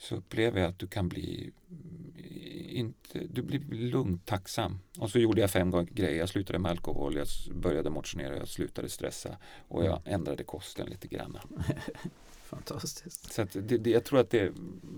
så 0.00 0.16
upplever 0.16 0.60
jag 0.60 0.68
att 0.68 0.78
du 0.78 0.86
kan 0.86 1.08
bli 1.08 1.52
inte, 2.70 3.18
du 3.30 3.42
blir 3.42 3.60
lugnt 3.90 4.26
tacksam. 4.26 4.78
Och 4.98 5.10
så 5.10 5.18
gjorde 5.18 5.40
jag 5.40 5.50
fem 5.50 5.86
grejer. 5.90 6.18
Jag 6.18 6.28
slutade 6.28 6.58
med 6.58 6.70
alkohol, 6.70 7.16
jag 7.16 7.26
började 7.54 7.90
motionera, 7.90 8.36
jag 8.36 8.48
slutade 8.48 8.88
stressa 8.88 9.36
och 9.68 9.84
jag 9.84 10.00
mm. 10.06 10.14
ändrade 10.14 10.44
kosten 10.44 10.86
lite 10.86 11.08
grann. 11.08 11.38
Fantastiskt. 12.42 13.32
Så 13.32 13.46
det, 13.52 13.78
det, 13.78 13.90
jag 13.90 14.04
tror 14.04 14.20
att 14.20 14.30
det, 14.30 14.52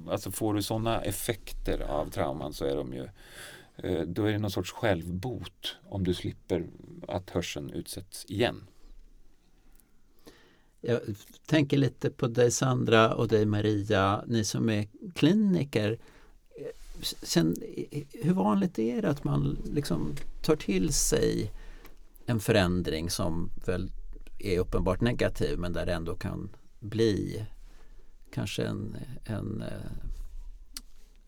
alltså 0.09 0.31
får 0.31 0.55
du 0.55 0.63
sådana 0.63 1.03
effekter 1.03 1.81
av 1.81 2.11
trauman 2.11 2.53
så 2.53 2.65
är 2.65 2.77
de 2.77 2.93
ju 2.93 3.09
eh, 3.77 4.03
då 4.03 4.25
är 4.25 4.33
det 4.33 4.39
någon 4.39 4.51
sorts 4.51 4.73
självbot 4.73 5.77
om 5.85 6.05
du 6.05 6.15
slipper 6.15 6.67
att 7.09 7.31
hörseln 7.31 7.71
utsätts 7.71 8.25
igen. 8.29 8.67
Jag 10.85 11.01
tänker 11.47 11.77
lite 11.77 12.11
på 12.11 12.27
dig 12.27 12.51
Sandra 12.51 13.15
och 13.15 13.29
dig 13.29 13.47
Maria, 13.47 14.25
ni 14.27 14.45
som 14.45 14.69
är 14.69 14.87
kliniker. 15.15 15.99
Sen, 17.03 17.57
hur 18.13 18.33
vanligt 18.33 18.79
är 18.79 19.03
det 19.03 19.11
att 19.11 19.25
man 19.25 19.59
liksom 19.73 20.15
tar 20.43 20.57
till 20.57 20.93
sig 20.93 21.53
en 22.27 22.41
förändring 22.41 23.11
som 23.11 23.51
väl 23.67 23.91
är 24.39 24.59
uppenbart 24.59 25.01
negativ 25.01 25.59
men 25.59 25.73
där 25.73 25.87
det 25.87 25.93
ändå 25.93 26.15
kan 26.15 26.51
bli 26.81 27.47
kanske 28.33 28.65
en, 28.65 28.97
en, 29.25 29.63
eh, 29.63 29.91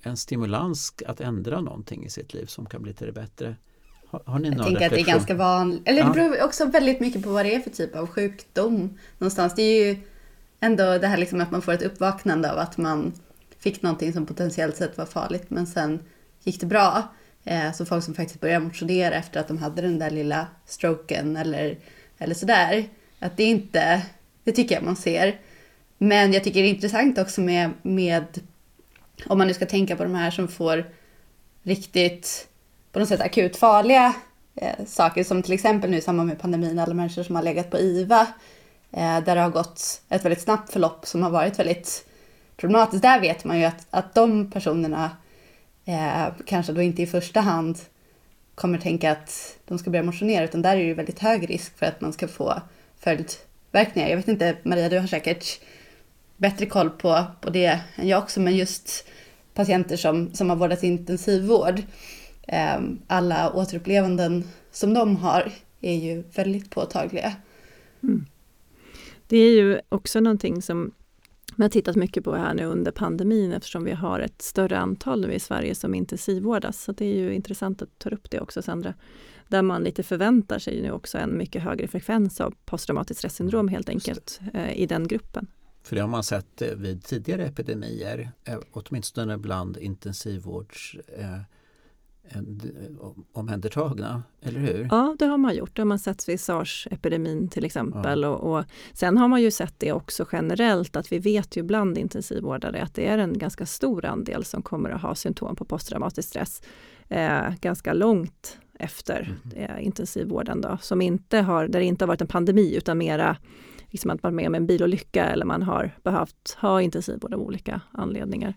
en 0.00 0.16
stimulans 0.16 0.94
att 1.06 1.20
ändra 1.20 1.60
någonting 1.60 2.04
i 2.04 2.10
sitt 2.10 2.34
liv 2.34 2.46
som 2.46 2.66
kan 2.66 2.82
bli 2.82 2.94
till 2.94 3.06
det 3.06 3.12
bättre. 3.12 3.56
Har, 4.26 4.38
ni 4.38 4.48
jag 4.48 4.64
tänker 4.66 4.86
att 4.86 4.92
det 4.92 5.00
är 5.00 5.04
ganska 5.04 5.34
vanligt. 5.34 5.88
Eller 5.88 6.00
Ja. 6.00 6.06
det 6.06 6.12
beror 6.12 6.42
också 6.42 6.64
väldigt 6.64 7.00
mycket 7.00 7.22
på 7.22 7.30
vad 7.30 7.44
det 7.46 7.54
är 7.54 7.60
för 7.60 7.70
typ 7.70 7.96
av 7.96 8.06
sjukdom 8.06 8.98
någonstans. 9.18 9.54
Det 9.54 9.62
är 9.62 9.84
ju 9.86 9.96
ändå 10.60 10.98
det 10.98 11.06
här 11.06 11.16
liksom 11.16 11.40
att 11.40 11.50
man 11.50 11.62
får 11.62 11.72
ett 11.72 11.82
uppvaknande 11.82 12.52
av 12.52 12.58
att 12.58 12.76
man 12.76 13.12
fick 13.58 13.82
någonting 13.82 14.12
som 14.12 14.26
potentiellt 14.26 14.76
sett 14.76 14.98
var 14.98 15.06
farligt 15.06 15.44
men 15.50 15.66
sen 15.66 16.00
gick 16.42 16.60
det 16.60 16.66
bra. 16.66 17.02
Eh, 17.44 17.72
Så 17.72 17.86
folk 17.86 18.04
som 18.04 18.14
faktiskt 18.14 18.40
började 18.40 18.64
motionera 18.64 19.14
efter 19.14 19.40
att 19.40 19.48
de 19.48 19.58
hade 19.58 19.82
den 19.82 19.98
där 19.98 20.10
lilla 20.10 20.46
stroken 20.66 21.36
eller, 21.36 21.78
eller 22.18 22.34
sådär. 22.34 22.84
Att 23.18 23.36
det 23.36 23.44
inte, 23.44 24.02
det 24.44 24.52
tycker 24.52 24.74
jag 24.74 24.84
man 24.84 24.96
ser. 24.96 25.40
Men 25.98 26.32
jag 26.32 26.44
tycker 26.44 26.62
det 26.62 26.68
är 26.68 26.74
intressant 26.74 27.18
också 27.18 27.40
med, 27.40 27.70
med 27.82 28.24
om 29.26 29.38
man 29.38 29.46
nu 29.46 29.54
ska 29.54 29.66
tänka 29.66 29.96
på 29.96 30.02
de 30.04 30.14
här 30.14 30.30
som 30.30 30.48
får 30.48 30.84
riktigt 31.62 32.48
på 32.94 33.00
något 33.00 33.08
sätt 33.08 33.20
akut 33.20 33.56
farliga 33.56 34.14
eh, 34.54 34.84
saker 34.86 35.24
som 35.24 35.42
till 35.42 35.52
exempel 35.52 35.90
nu 35.90 35.96
i 35.96 36.00
samband 36.00 36.28
med 36.28 36.40
pandemin, 36.40 36.78
alla 36.78 36.94
människor 36.94 37.22
som 37.22 37.36
har 37.36 37.42
legat 37.42 37.70
på 37.70 37.78
IVA 37.78 38.26
eh, 38.92 39.20
där 39.20 39.34
det 39.34 39.40
har 39.40 39.50
gått 39.50 40.02
ett 40.08 40.24
väldigt 40.24 40.42
snabbt 40.42 40.72
förlopp 40.72 41.06
som 41.06 41.22
har 41.22 41.30
varit 41.30 41.58
väldigt 41.58 42.04
problematiskt. 42.56 43.02
Där 43.02 43.20
vet 43.20 43.44
man 43.44 43.58
ju 43.58 43.64
att, 43.64 43.86
att 43.90 44.14
de 44.14 44.50
personerna 44.50 45.10
eh, 45.84 46.26
kanske 46.46 46.72
då 46.72 46.82
inte 46.82 47.02
i 47.02 47.06
första 47.06 47.40
hand 47.40 47.78
kommer 48.54 48.78
tänka 48.78 49.12
att 49.12 49.56
de 49.64 49.78
ska 49.78 49.90
börja 49.90 50.02
motionera 50.02 50.44
utan 50.44 50.62
där 50.62 50.72
är 50.72 50.76
det 50.76 50.84
ju 50.84 50.94
väldigt 50.94 51.18
hög 51.18 51.50
risk 51.50 51.78
för 51.78 51.86
att 51.86 52.00
man 52.00 52.12
ska 52.12 52.28
få 52.28 52.62
följdverkningar. 53.00 54.08
Jag 54.08 54.16
vet 54.16 54.28
inte, 54.28 54.56
Maria, 54.62 54.88
du 54.88 54.98
har 54.98 55.06
säkert 55.06 55.60
bättre 56.36 56.66
koll 56.66 56.90
på, 56.90 57.24
på 57.40 57.50
det 57.50 57.80
än 57.96 58.08
jag 58.08 58.22
också, 58.22 58.40
men 58.40 58.56
just 58.56 59.06
patienter 59.54 59.96
som, 59.96 60.34
som 60.34 60.50
har 60.50 60.56
vårdats 60.56 60.84
i 60.84 60.86
intensivvård, 60.86 61.82
alla 63.06 63.52
återupplevanden 63.52 64.44
som 64.70 64.94
de 64.94 65.16
har 65.16 65.52
är 65.80 65.94
ju 65.94 66.22
väldigt 66.34 66.70
påtagliga. 66.70 67.32
Det 69.26 69.36
är 69.36 69.50
ju 69.50 69.80
också 69.88 70.20
någonting 70.20 70.62
som 70.62 70.92
man 71.56 71.64
har 71.64 71.70
tittat 71.70 71.96
mycket 71.96 72.24
på 72.24 72.34
här 72.34 72.54
nu 72.54 72.64
under 72.64 72.92
pandemin 72.92 73.52
eftersom 73.52 73.84
vi 73.84 73.92
har 73.92 74.20
ett 74.20 74.42
större 74.42 74.78
antal 74.78 75.20
nu 75.20 75.32
i 75.32 75.40
Sverige 75.40 75.74
som 75.74 75.94
intensivvårdas. 75.94 76.82
Så 76.82 76.92
det 76.92 77.04
är 77.04 77.14
ju 77.14 77.34
intressant 77.34 77.82
att 77.82 77.98
ta 77.98 78.10
upp 78.10 78.30
det 78.30 78.40
också 78.40 78.62
Sandra. 78.62 78.94
Där 79.48 79.62
man 79.62 79.82
lite 79.84 80.02
förväntar 80.02 80.58
sig 80.58 80.82
nu 80.82 80.90
också 80.90 81.18
en 81.18 81.38
mycket 81.38 81.62
högre 81.62 81.88
frekvens 81.88 82.40
av 82.40 82.54
posttraumatiskt 82.64 83.18
stressyndrom 83.18 83.68
helt 83.68 83.88
enkelt 83.88 84.40
eh, 84.54 84.72
i 84.72 84.86
den 84.86 85.08
gruppen. 85.08 85.46
För 85.82 85.96
det 85.96 86.02
har 86.02 86.08
man 86.08 86.24
sett 86.24 86.62
eh, 86.62 86.68
vid 86.68 87.04
tidigare 87.04 87.46
epidemier, 87.46 88.30
eh, 88.44 88.58
åtminstone 88.72 89.38
bland 89.38 89.76
intensivvårds 89.76 90.96
eh, 91.18 91.40
omhändertagna, 93.32 94.22
eller 94.42 94.60
hur? 94.60 94.88
Ja, 94.90 95.16
det 95.18 95.26
har 95.26 95.38
man 95.38 95.54
gjort. 95.54 95.76
Det 95.76 95.82
har 95.82 95.86
man 95.86 95.98
sett 95.98 96.28
vid 96.28 96.40
sars-epidemin 96.40 97.48
till 97.48 97.64
exempel. 97.64 98.24
Och, 98.24 98.56
och 98.56 98.64
sen 98.92 99.18
har 99.18 99.28
man 99.28 99.42
ju 99.42 99.50
sett 99.50 99.74
det 99.78 99.92
också 99.92 100.26
generellt 100.32 100.96
att 100.96 101.12
vi 101.12 101.18
vet 101.18 101.56
ju 101.56 101.62
bland 101.62 101.98
intensivvårdare 101.98 102.82
att 102.82 102.94
det 102.94 103.06
är 103.06 103.18
en 103.18 103.38
ganska 103.38 103.66
stor 103.66 104.04
andel 104.04 104.44
som 104.44 104.62
kommer 104.62 104.90
att 104.90 105.02
ha 105.02 105.14
symptom 105.14 105.56
på 105.56 105.64
posttraumatisk 105.64 106.28
stress 106.28 106.62
eh, 107.08 107.54
ganska 107.60 107.92
långt 107.92 108.58
efter 108.78 109.34
eh, 109.56 109.86
intensivvården 109.86 110.60
då, 110.60 110.78
som 110.80 111.02
inte 111.02 111.38
har, 111.38 111.68
där 111.68 111.80
det 111.80 111.86
inte 111.86 112.04
har 112.04 112.08
varit 112.08 112.20
en 112.20 112.26
pandemi 112.26 112.76
utan 112.76 112.98
mera 112.98 113.36
liksom 113.94 114.10
att 114.10 114.22
man 114.22 114.32
är 114.32 114.36
med 114.36 114.46
om 114.46 114.54
en 114.54 114.66
bilolycka 114.66 115.24
eller 115.24 115.44
man 115.44 115.62
har 115.62 115.98
behövt 116.02 116.56
ha 116.60 116.82
intensivvård 116.82 117.34
av 117.34 117.40
olika 117.40 117.80
anledningar. 117.92 118.54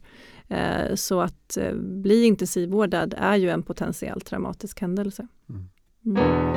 Eh, 0.49 0.95
så 0.95 1.21
att 1.21 1.57
eh, 1.57 1.73
bli 1.75 2.23
intensivvårdad 2.23 3.15
är 3.17 3.35
ju 3.35 3.49
en 3.49 3.63
potentiellt 3.63 4.25
traumatisk 4.25 4.81
händelse. 4.81 5.27
Mm. 5.49 5.69
Mm. 6.05 6.47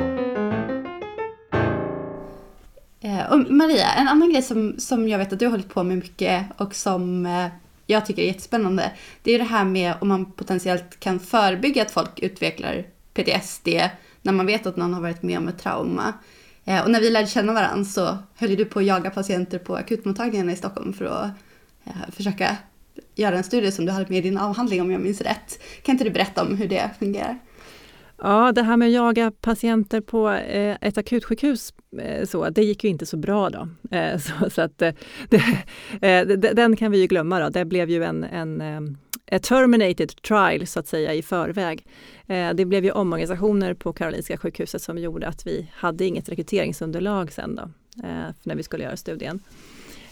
Eh, 3.01 3.31
och 3.31 3.51
Maria, 3.51 3.93
en 3.93 4.07
annan 4.07 4.31
grej 4.31 4.41
som, 4.41 4.75
som 4.77 5.07
jag 5.07 5.17
vet 5.17 5.33
att 5.33 5.39
du 5.39 5.45
har 5.45 5.51
hållit 5.51 5.73
på 5.73 5.83
med 5.83 5.97
mycket 5.97 6.45
och 6.57 6.75
som 6.75 7.27
jag 7.85 8.05
tycker 8.05 8.21
är 8.21 8.27
jättespännande, 8.27 8.91
det 9.23 9.31
är 9.31 9.37
det 9.39 9.45
här 9.45 9.65
med 9.65 9.93
om 10.01 10.07
man 10.07 10.31
potentiellt 10.31 10.99
kan 10.99 11.19
förebygga 11.19 11.81
att 11.81 11.91
folk 11.91 12.19
utvecklar 12.19 12.85
PTSD 13.13 13.67
när 14.21 14.33
man 14.33 14.45
vet 14.45 14.65
att 14.65 14.75
någon 14.75 14.93
har 14.93 15.01
varit 15.01 15.23
med 15.23 15.37
om 15.37 15.47
ett 15.47 15.59
trauma. 15.59 16.13
Och 16.83 16.91
när 16.91 17.01
vi 17.01 17.09
lärde 17.09 17.27
känna 17.27 17.53
varandra 17.53 17.85
så 17.85 18.17
höll 18.35 18.55
du 18.55 18.65
på 18.65 18.79
att 18.79 18.85
jaga 18.85 19.09
patienter 19.09 19.59
på 19.59 19.75
akutmottagningarna 19.75 20.51
i 20.51 20.55
Stockholm 20.55 20.93
för 20.93 21.05
att 21.05 21.31
försöka 22.15 22.57
göra 23.15 23.37
en 23.37 23.43
studie 23.43 23.71
som 23.71 23.85
du 23.85 23.91
hade 23.91 24.05
med 24.09 24.17
i 24.17 24.21
din 24.21 24.37
avhandling 24.37 24.81
om 24.81 24.91
jag 24.91 25.01
minns 25.01 25.21
rätt. 25.21 25.59
Kan 25.83 25.93
inte 25.93 26.03
du 26.03 26.09
berätta 26.09 26.41
om 26.41 26.57
hur 26.57 26.67
det 26.67 26.89
fungerar? 26.99 27.39
Ja, 28.23 28.51
det 28.51 28.61
här 28.61 28.77
med 28.77 28.87
att 28.87 28.93
jaga 28.93 29.31
patienter 29.31 30.01
på 30.01 30.29
eh, 30.29 30.77
ett 30.81 30.97
akutsjukhus, 30.97 31.73
eh, 32.01 32.25
så, 32.25 32.49
det 32.49 32.63
gick 32.63 32.83
ju 32.83 32.89
inte 32.89 33.05
så 33.05 33.17
bra 33.17 33.49
då. 33.49 33.67
Eh, 33.91 34.17
så, 34.19 34.49
så 34.49 34.61
att, 34.61 34.77
det, 35.29 36.35
den 36.53 36.75
kan 36.75 36.91
vi 36.91 37.01
ju 37.01 37.07
glömma 37.07 37.39
då. 37.39 37.49
Det 37.49 37.65
blev 37.65 37.89
ju 37.89 38.03
en, 38.03 38.23
en 38.23 38.61
a 39.31 39.39
terminated 39.39 40.21
trial 40.21 40.67
så 40.67 40.79
att 40.79 40.87
säga 40.87 41.13
i 41.13 41.21
förväg. 41.21 41.85
Det 42.55 42.65
blev 42.65 42.85
ju 42.85 42.91
omorganisationer 42.91 43.73
på 43.73 43.93
Karolinska 43.93 44.37
sjukhuset 44.37 44.81
som 44.81 44.97
gjorde 44.97 45.27
att 45.27 45.47
vi 45.47 45.71
hade 45.73 46.05
inget 46.05 46.29
rekryteringsunderlag 46.29 47.31
sen 47.31 47.55
då, 47.55 47.69
när 48.43 48.55
vi 48.55 48.63
skulle 48.63 48.83
göra 48.83 48.97
studien. 48.97 49.39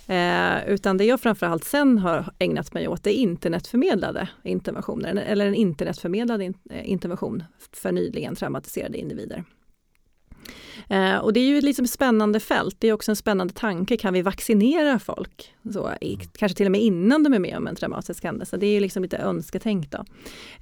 Eh, 0.10 0.70
utan 0.70 0.97
det 0.97 1.05
jag 1.05 1.22
framförallt 1.22 1.64
sen 1.64 1.97
har 1.97 2.26
ägnat 2.39 2.74
mig 2.74 2.88
åt 2.88 3.07
är 3.07 3.12
internetförmedlade 3.12 4.30
interventioner, 4.43 5.16
eller 5.16 5.45
en 5.47 5.55
internetförmedlad 5.55 6.41
in, 6.41 6.53
eh, 6.70 6.89
intervention 6.89 7.43
för 7.74 7.91
nyligen 7.91 8.36
traumatiserade 8.36 8.97
individer. 8.97 9.43
Eh, 10.90 11.18
och 11.18 11.34
det 11.34 11.40
är 11.40 11.48
ju 11.48 11.62
liksom 11.62 11.86
ett 11.86 11.92
spännande 11.92 12.40
fält. 12.40 12.76
Det 12.80 12.88
är 12.88 12.94
också 12.94 13.12
en 13.12 13.16
spännande 13.16 13.54
tanke. 13.54 13.98
Kan 13.98 14.14
vi 14.14 14.22
vaccinera 14.22 15.00
folk? 15.00 15.56
Så, 15.74 15.92
i, 16.02 16.18
kanske 16.38 16.58
till 16.58 16.66
och 16.66 16.72
med 16.72 16.82
innan 16.82 17.24
de 17.24 17.34
är 17.34 17.40
med 17.40 17.58
om 17.58 17.68
en 17.68 17.76
traumatisk 17.76 18.24
händelse. 18.24 18.58
Det 18.58 18.66
är 18.66 18.72
ju 18.72 18.80
liksom 18.80 19.04
lite 19.04 19.18
önsketänkt. 19.18 19.92
Då. 19.92 20.06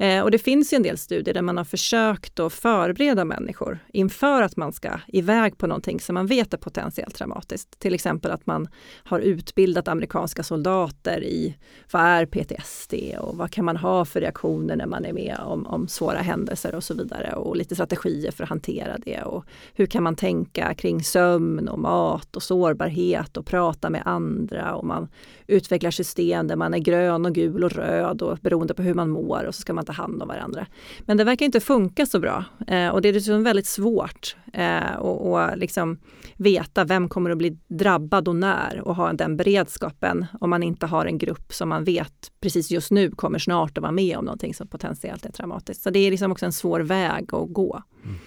Eh, 0.06 0.22
och 0.22 0.32
det 0.32 0.40
finns 0.40 0.74
ju 0.74 0.76
en 0.76 0.84
del 0.84 0.98
studier 0.98 1.34
där 1.34 1.42
man 1.42 1.58
har 1.58 1.64
försökt 1.64 2.40
att 2.40 2.54
förbereda 2.54 3.26
människor 3.26 3.80
inför 3.94 4.42
att 4.42 4.58
man 4.58 4.74
ska 4.74 5.00
iväg 5.08 5.58
på 5.58 5.68
någonting 5.68 6.00
som 6.00 6.14
man 6.14 6.28
vet 6.28 6.54
är 6.54 6.58
potentiellt 6.58 7.16
traumatiskt. 7.16 7.80
Till 7.80 7.94
exempel 7.94 8.32
att 8.32 8.46
man 8.46 8.68
har 9.04 9.20
utbildat 9.20 9.88
amerikanska 9.88 10.44
soldater 10.44 11.24
i 11.24 11.58
vad 11.92 12.02
är 12.02 12.26
PTSD 12.26 12.94
och 13.20 13.38
vad 13.38 13.52
kan 13.52 13.66
man 13.66 13.78
ha 13.78 14.06
för 14.06 14.22
reaktioner 14.22 14.76
när 14.76 14.86
man 14.86 15.06
är 15.06 15.14
med 15.14 15.38
om, 15.46 15.66
om 15.66 15.88
svåra 15.88 16.20
händelser 16.20 16.76
och 16.76 16.84
så 16.84 16.94
vidare 16.94 17.34
och 17.34 17.56
lite 17.56 17.76
strategier 17.76 18.32
för 18.32 18.44
att 18.44 18.50
hantera 18.50 18.98
det 18.98 19.22
och 19.22 19.46
hur 19.74 19.86
kan 19.86 20.04
man 20.04 20.16
tänka 20.16 20.74
kring 20.74 21.04
sömn 21.04 21.68
och 21.68 21.80
mat 21.80 22.36
och 22.36 22.44
sårbarhet 22.44 23.38
och 23.38 23.46
prata 23.46 23.90
med 23.90 24.02
andra 24.06 24.76
och 24.76 24.86
man 24.86 25.08
utvecklar 25.48 25.92
system 25.92 26.48
där 26.48 26.56
man 26.56 26.74
är 26.74 26.78
grön 26.78 27.26
och 27.26 27.36
gul 27.36 27.64
och 27.64 27.72
röd 27.72 28.22
och 28.22 28.38
beroende 28.38 28.74
på 28.74 28.82
hur 28.82 28.94
man 28.94 29.10
mår 29.10 29.44
och 29.48 29.56
så 29.56 29.62
ska 29.62 29.74
man 29.74 29.86
ta 29.86 29.94
hand 29.94 30.22
om 30.22 30.28
varandra. 30.28 30.68
Men 31.00 31.18
det 31.18 31.24
verkar 31.24 31.46
inte 31.46 31.60
funka 31.60 32.06
så 32.06 32.20
bra 32.20 32.44
eh, 32.68 32.88
och 32.88 33.02
det 33.02 33.10
är 33.10 33.14
dessutom 33.14 33.44
väldigt 33.44 33.68
svårt 33.68 34.36
eh, 34.54 34.96
och, 35.00 35.32
och 35.32 35.58
liksom 35.58 35.98
veta 36.36 36.84
vem 36.84 37.10
kommer 37.10 37.30
att 37.30 37.38
bli 37.38 37.58
drabbad 37.68 38.28
och 38.28 38.36
när 38.36 38.82
och 38.82 38.96
ha 38.96 39.14
den 39.14 39.38
beredskapen 39.38 40.26
om 40.42 40.50
man 40.50 40.64
inte 40.64 40.86
har 40.86 41.06
en 41.06 41.18
grupp 41.18 41.54
som 41.54 41.70
man 41.70 41.84
vet 41.84 42.32
precis 42.40 42.72
just 42.72 42.92
nu 42.92 43.12
kommer 43.12 43.40
snart 43.40 43.78
att 43.78 43.82
vara 43.82 43.92
med 43.92 44.18
om 44.18 44.26
någonting 44.26 44.54
som 44.54 44.68
potentiellt 44.68 45.26
är 45.26 45.32
traumatiskt. 45.32 45.84
Så 45.84 45.90
det 45.90 46.00
är 46.00 46.12
liksom 46.12 46.32
också 46.32 46.46
en 46.46 46.54
svår 46.54 46.80
väg 46.80 47.34
att 47.34 47.54
gå. 47.54 47.84
Mm 48.04 48.18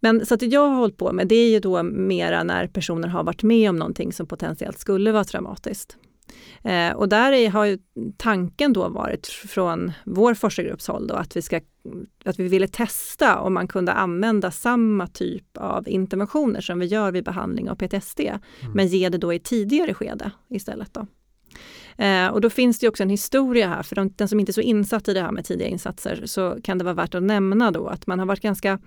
men 0.00 0.26
så 0.26 0.34
att 0.34 0.42
jag 0.42 0.68
har 0.68 0.76
hållit 0.76 0.96
på 0.96 1.12
med 1.12 1.28
det 1.28 1.34
är 1.34 1.50
ju 1.50 1.60
då 1.60 1.82
mera 1.82 2.42
när 2.42 2.66
personer 2.66 3.08
har 3.08 3.24
varit 3.24 3.42
med 3.42 3.70
om 3.70 3.76
någonting 3.76 4.12
som 4.12 4.26
potentiellt 4.26 4.78
skulle 4.78 5.12
vara 5.12 5.24
traumatiskt. 5.24 5.96
Eh, 6.64 6.92
och 6.92 7.08
där 7.08 7.32
är, 7.32 7.50
har 7.50 7.64
ju 7.64 7.78
tanken 8.16 8.72
då 8.72 8.88
varit 8.88 9.26
från 9.26 9.92
vår 10.04 10.34
forskargrupps 10.34 10.88
håll 10.88 11.06
då 11.06 11.14
att 11.14 11.36
vi, 11.36 11.42
ska, 11.42 11.60
att 12.24 12.38
vi 12.38 12.48
ville 12.48 12.68
testa 12.68 13.38
om 13.38 13.54
man 13.54 13.68
kunde 13.68 13.92
använda 13.92 14.50
samma 14.50 15.06
typ 15.06 15.56
av 15.56 15.88
interventioner 15.88 16.60
som 16.60 16.78
vi 16.78 16.86
gör 16.86 17.12
vid 17.12 17.24
behandling 17.24 17.70
av 17.70 17.74
PTSD, 17.74 18.20
men 18.74 18.86
ge 18.86 19.08
det 19.08 19.18
då 19.18 19.32
i 19.32 19.38
tidigare 19.38 19.94
skede 19.94 20.30
istället. 20.48 20.94
Då. 20.94 21.06
Eh, 21.98 22.28
och 22.28 22.40
då 22.40 22.50
finns 22.50 22.78
det 22.78 22.88
också 22.88 23.02
en 23.02 23.10
historia 23.10 23.68
här, 23.68 23.82
för 23.82 23.96
de, 23.96 24.12
den 24.16 24.28
som 24.28 24.40
inte 24.40 24.50
är 24.50 24.54
så 24.54 24.60
insatt 24.60 25.08
i 25.08 25.14
det 25.14 25.20
här 25.20 25.32
med 25.32 25.44
tidiga 25.44 25.68
insatser 25.68 26.22
så 26.24 26.58
kan 26.64 26.78
det 26.78 26.84
vara 26.84 26.94
värt 26.94 27.14
att 27.14 27.22
nämna 27.22 27.70
då 27.70 27.86
att 27.86 28.06
man 28.06 28.18
har 28.18 28.26
varit 28.26 28.42
ganska 28.42 28.78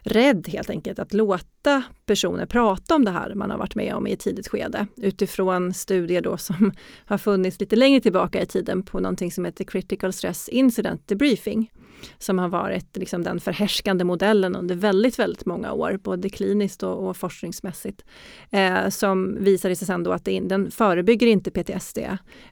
rädd 0.00 0.48
helt 0.48 0.70
enkelt 0.70 0.98
att 0.98 1.12
låta 1.12 1.82
personer 2.06 2.46
prata 2.46 2.94
om 2.94 3.04
det 3.04 3.10
här 3.10 3.34
man 3.34 3.50
har 3.50 3.58
varit 3.58 3.74
med 3.74 3.94
om 3.94 4.06
i 4.06 4.12
ett 4.12 4.20
tidigt 4.20 4.48
skede 4.48 4.86
utifrån 4.96 5.74
studier 5.74 6.22
då 6.22 6.36
som 6.36 6.72
har 7.06 7.18
funnits 7.18 7.60
lite 7.60 7.76
längre 7.76 8.00
tillbaka 8.00 8.42
i 8.42 8.46
tiden 8.46 8.82
på 8.82 9.00
någonting 9.00 9.32
som 9.32 9.44
heter 9.44 9.64
Critical 9.64 10.12
Stress 10.12 10.48
Incident 10.48 11.08
Debriefing 11.08 11.70
som 12.18 12.38
har 12.38 12.48
varit 12.48 12.96
liksom 12.96 13.22
den 13.22 13.40
förhärskande 13.40 14.04
modellen 14.04 14.56
under 14.56 14.74
väldigt, 14.74 15.18
väldigt 15.18 15.46
många 15.46 15.72
år, 15.72 15.98
både 16.02 16.28
kliniskt 16.28 16.82
och, 16.82 17.08
och 17.08 17.16
forskningsmässigt. 17.16 18.04
Eh, 18.50 18.88
som 18.88 19.36
visade 19.40 19.76
sig 19.76 19.86
sen 19.86 20.02
då 20.02 20.12
att 20.12 20.24
det, 20.24 20.40
den 20.40 20.70
förebygger 20.70 21.26
inte 21.26 21.50
PTSD 21.50 21.98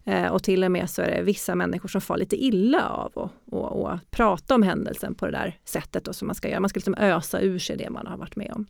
eh, 0.05 0.27
och 0.27 0.43
till 0.43 0.65
och 0.65 0.71
med 0.71 0.91
så 0.91 1.03
är 1.03 1.11
det 1.11 1.23
vissa 1.23 1.55
människor 1.55 1.89
som 1.89 2.01
far 2.01 2.17
lite 2.17 2.45
illa 2.45 2.89
av 2.89 3.31
att 3.87 4.11
prata 4.11 4.55
om 4.55 4.63
händelsen 4.63 5.15
på 5.15 5.27
det 5.27 5.33
där 5.33 5.59
sättet 5.65 6.05
då, 6.05 6.13
som 6.13 6.27
man 6.27 6.35
ska 6.35 6.49
göra. 6.49 6.61
Man 6.61 6.69
ska 6.69 6.79
liksom 6.79 6.95
ösa 6.99 7.41
ur 7.41 7.59
sig 7.59 7.77
det 7.77 7.91
man 7.91 8.07
har 8.07 8.17
varit 8.17 8.37
med 8.37 8.53
om. 8.53 8.67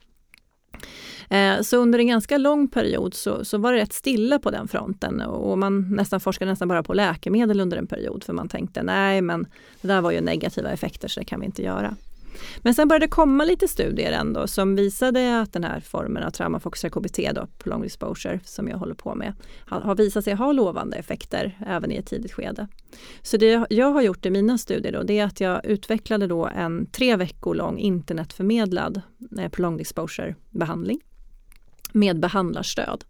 Eh, 1.31 1.61
så 1.63 1.77
under 1.77 1.99
en 1.99 2.07
ganska 2.07 2.39
lång 2.39 2.69
period 2.69 3.15
så, 3.15 3.45
så, 3.45 3.59
var 3.59 3.73
det 3.73 3.79
rätt 3.79 3.93
stilla 3.93 4.39
på 4.39 4.51
den 4.51 4.69
fronten 4.69 5.21
och 5.21 5.59
man 5.59 5.91
nästan 5.91 6.21
forskade 6.21 6.51
nästan 6.51 6.69
bara 6.69 6.83
på 6.83 6.95
läkemedel 6.95 7.61
under 7.61 7.77
en 7.77 7.87
period 7.87 8.25
för 8.25 8.33
man 8.33 8.49
tänkte 8.49 8.83
nej 8.83 9.23
men 9.23 9.47
det 9.81 9.89
där 9.89 10.01
var 10.01 10.11
ju 10.11 10.21
negativa 10.21 10.71
effekter 10.71 11.09
så 11.09 11.21
det 11.21 11.27
kan 11.27 11.41
vi 11.41 11.47
inte 11.47 11.63
göra. 11.63 11.97
Men 12.59 12.75
sen 12.75 12.89
började 12.89 13.07
det 13.07 13.11
komma 13.11 13.45
lite 13.45 13.69
studier 13.69 14.13
ändå 14.13 14.47
som 14.47 14.77
visade 14.77 15.41
att 15.41 15.53
den 15.53 15.65
här 15.65 15.81
formen 15.81 16.23
av 16.23 16.31
traumafokuserad 16.31 16.93
KBT, 16.93 17.19
då, 17.35 17.47
prolonged 17.59 17.87
exposure, 17.87 18.41
som 18.45 18.69
jag 18.69 18.79
håller 18.79 18.95
på 18.95 19.15
med, 19.15 19.33
har 19.67 19.95
visat 19.95 20.25
sig 20.25 20.35
ha 20.35 20.53
lovande 20.53 20.97
effekter 20.97 21.59
även 21.67 21.93
i 21.93 21.97
ett 21.97 22.07
tidigt 22.07 22.33
skede. 22.33 22.69
Så 23.23 23.37
det 23.37 23.67
jag 23.71 23.91
har 23.91 24.03
gjort 24.03 24.27
i 24.27 24.31
mina 24.31 24.59
studier 24.59 24.93
då, 24.93 25.03
det 25.03 25.19
är 25.19 25.25
att 25.25 25.41
jag 25.41 25.65
utvecklade 25.65 26.27
då 26.27 26.47
en 26.47 26.87
tre 26.87 27.17
veckor 27.17 27.55
lång 27.55 27.79
internetförmedlad 27.79 29.01
eh, 29.39 29.49
prolonged 29.49 29.81
exposure 29.81 30.35
behandling 30.51 31.01
med 31.97 32.21
behandlarstöd. 32.21 33.05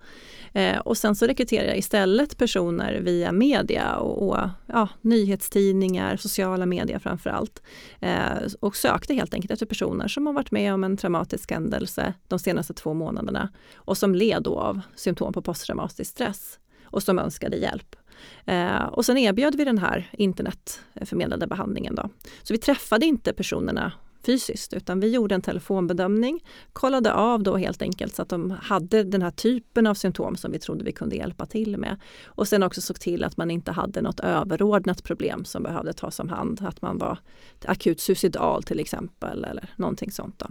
Eh, 0.53 0.79
och 0.79 0.99
sen 0.99 1.15
så 1.15 1.27
rekryterar 1.27 1.67
jag 1.67 1.79
istället 1.79 2.39
personer 2.39 3.01
via 3.01 3.33
media 3.33 3.97
och, 3.97 4.29
och 4.29 4.49
ja, 4.67 4.89
nyhetstidningar, 5.01 6.17
sociala 6.17 6.67
medier 6.67 6.99
framför 6.99 7.31
allt. 7.31 7.63
Eh, 8.01 8.39
och 8.61 8.77
sökte 8.77 9.15
helt 9.15 9.35
enkelt 9.35 9.51
efter 9.51 9.67
personer 9.67 10.09
som 10.09 10.27
har 10.27 10.33
varit 10.33 10.51
med 10.51 10.75
om 10.75 10.85
en 10.85 10.97
traumatisk 10.97 11.51
händelse 11.51 12.15
de 12.29 12.39
senaste 12.39 12.75
två 12.75 12.95
månaderna 12.95 13.49
och 13.75 13.99
som 13.99 14.15
led 14.15 14.43
då 14.43 14.59
av 14.59 14.81
symptom 14.95 15.33
på 15.33 15.43
posttraumatisk 15.43 16.11
stress 16.11 16.59
och 16.85 17.03
som 17.03 17.19
önskade 17.19 17.57
hjälp. 17.57 17.97
Eh, 18.45 18.83
och 18.83 19.05
sen 19.05 19.19
erbjöd 19.19 19.55
vi 19.55 19.65
den 19.65 19.79
här 19.79 20.11
internetförmedlade 20.13 21.47
behandlingen. 21.47 21.95
Då. 21.95 22.11
Så 22.43 22.55
vi 22.55 22.59
träffade 22.59 23.07
inte 23.07 23.33
personerna 23.33 23.93
fysiskt 24.27 24.73
utan 24.73 25.01
vi 25.01 25.11
gjorde 25.11 25.35
en 25.35 25.43
telefonbedömning, 25.43 26.45
kollade 26.73 27.13
av 27.13 27.43
då 27.43 27.57
helt 27.57 27.83
enkelt 27.83 28.15
så 28.15 28.23
att 28.23 28.29
de 28.29 28.51
hade 28.51 29.03
den 29.03 29.23
här 29.23 29.31
typen 29.31 29.87
av 29.87 29.95
symptom 29.95 30.37
som 30.37 30.53
vi 30.53 30.59
trodde 30.59 30.85
vi 30.85 30.93
kunde 30.93 31.17
hjälpa 31.17 31.47
till 31.47 31.77
med. 31.77 31.97
Och 32.25 32.49
sen 32.49 32.63
också 32.63 32.81
såg 32.81 33.01
till 33.01 33.25
att 33.25 33.37
man 33.37 33.51
inte 33.51 33.73
hade 33.73 34.03
något 34.03 34.21
överordnat 34.21 35.05
problem 35.05 35.45
som 35.45 35.63
behövde 35.63 35.93
tas 35.93 36.21
om 36.21 36.29
hand, 36.29 36.61
att 36.67 36.83
man 36.83 36.99
var 36.99 37.19
akut 37.65 38.01
suicidal 38.01 38.63
till 38.63 38.81
exempel 38.81 39.45
eller 39.45 39.71
någonting 39.77 40.11
sånt. 40.11 40.39
Då. 40.39 40.47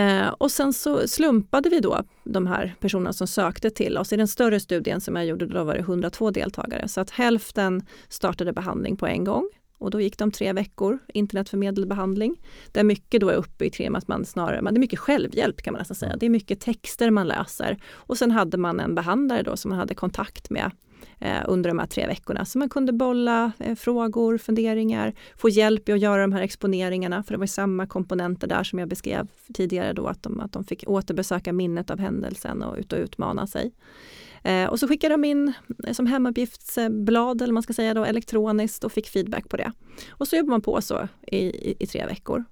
Eh, 0.00 0.28
och 0.28 0.50
sen 0.50 0.72
så 0.72 1.08
slumpade 1.08 1.68
vi 1.68 1.80
då 1.80 2.02
de 2.24 2.46
här 2.46 2.74
personerna 2.80 3.12
som 3.12 3.26
sökte 3.26 3.70
till 3.70 3.98
oss. 3.98 4.12
I 4.12 4.16
den 4.16 4.28
större 4.28 4.60
studien 4.60 5.00
som 5.00 5.16
jag 5.16 5.26
gjorde 5.26 5.46
då 5.46 5.64
var 5.64 5.74
det 5.74 5.80
102 5.80 6.30
deltagare 6.30 6.88
så 6.88 7.00
att 7.00 7.10
hälften 7.10 7.86
startade 8.08 8.52
behandling 8.52 8.96
på 8.96 9.06
en 9.06 9.24
gång 9.24 9.50
och 9.84 9.90
då 9.90 10.00
gick 10.00 10.18
de 10.18 10.30
tre 10.30 10.52
veckor 10.52 10.98
internetförmedlad 11.14 11.88
behandling. 11.88 12.36
Där 12.72 12.84
mycket 12.84 13.20
då 13.20 13.28
är 13.28 13.34
uppbyggt 13.34 13.76
kring 13.76 13.96
att 13.96 14.08
man 14.08 14.24
snarare, 14.24 14.60
det 14.60 14.76
är 14.76 14.80
mycket 14.80 14.98
självhjälp 14.98 15.62
kan 15.62 15.72
man 15.72 15.78
nästan 15.78 15.94
säga. 15.94 16.16
Det 16.16 16.26
är 16.26 16.30
mycket 16.30 16.60
texter 16.60 17.10
man 17.10 17.28
läser. 17.28 17.78
Och 17.92 18.18
sen 18.18 18.30
hade 18.30 18.56
man 18.56 18.80
en 18.80 18.94
behandlare 18.94 19.42
då 19.42 19.56
som 19.56 19.68
man 19.68 19.78
hade 19.78 19.94
kontakt 19.94 20.50
med 20.50 20.70
eh, 21.18 21.42
under 21.46 21.70
de 21.70 21.78
här 21.78 21.86
tre 21.86 22.06
veckorna. 22.06 22.44
Så 22.44 22.58
man 22.58 22.68
kunde 22.68 22.92
bolla 22.92 23.52
eh, 23.58 23.74
frågor, 23.74 24.38
funderingar, 24.38 25.14
få 25.36 25.48
hjälp 25.48 25.88
i 25.88 25.92
att 25.92 26.00
göra 26.00 26.22
de 26.22 26.32
här 26.32 26.42
exponeringarna. 26.42 27.22
För 27.22 27.34
det 27.34 27.38
var 27.38 27.46
samma 27.46 27.86
komponenter 27.86 28.46
där 28.46 28.64
som 28.64 28.78
jag 28.78 28.88
beskrev 28.88 29.28
tidigare 29.54 29.92
då 29.92 30.06
att 30.06 30.22
de, 30.22 30.40
att 30.40 30.52
de 30.52 30.64
fick 30.64 30.84
återbesöka 30.86 31.52
minnet 31.52 31.90
av 31.90 31.98
händelsen 31.98 32.62
och 32.62 32.76
ut 32.78 32.92
och 32.92 32.98
utmana 32.98 33.46
sig. 33.46 33.72
Eh, 34.44 34.66
och 34.66 34.80
så 34.80 34.88
skickade 34.88 35.14
de 35.14 35.24
in 35.24 35.52
eh, 35.86 35.92
som 35.92 36.06
hemuppgiftsblad 36.06 37.42
eller 37.42 37.52
man 37.52 37.62
ska 37.62 37.72
säga 37.72 37.94
då 37.94 38.04
elektroniskt 38.04 38.84
och 38.84 38.92
fick 38.92 39.08
feedback 39.08 39.48
på 39.48 39.56
det. 39.56 39.72
Och 40.10 40.28
så 40.28 40.36
jobbar 40.36 40.50
man 40.50 40.62
på 40.62 40.80
så 40.80 41.08
i, 41.26 41.38
i, 41.38 41.76
i 41.78 41.86
tre 41.86 42.06
veckor. 42.06 42.44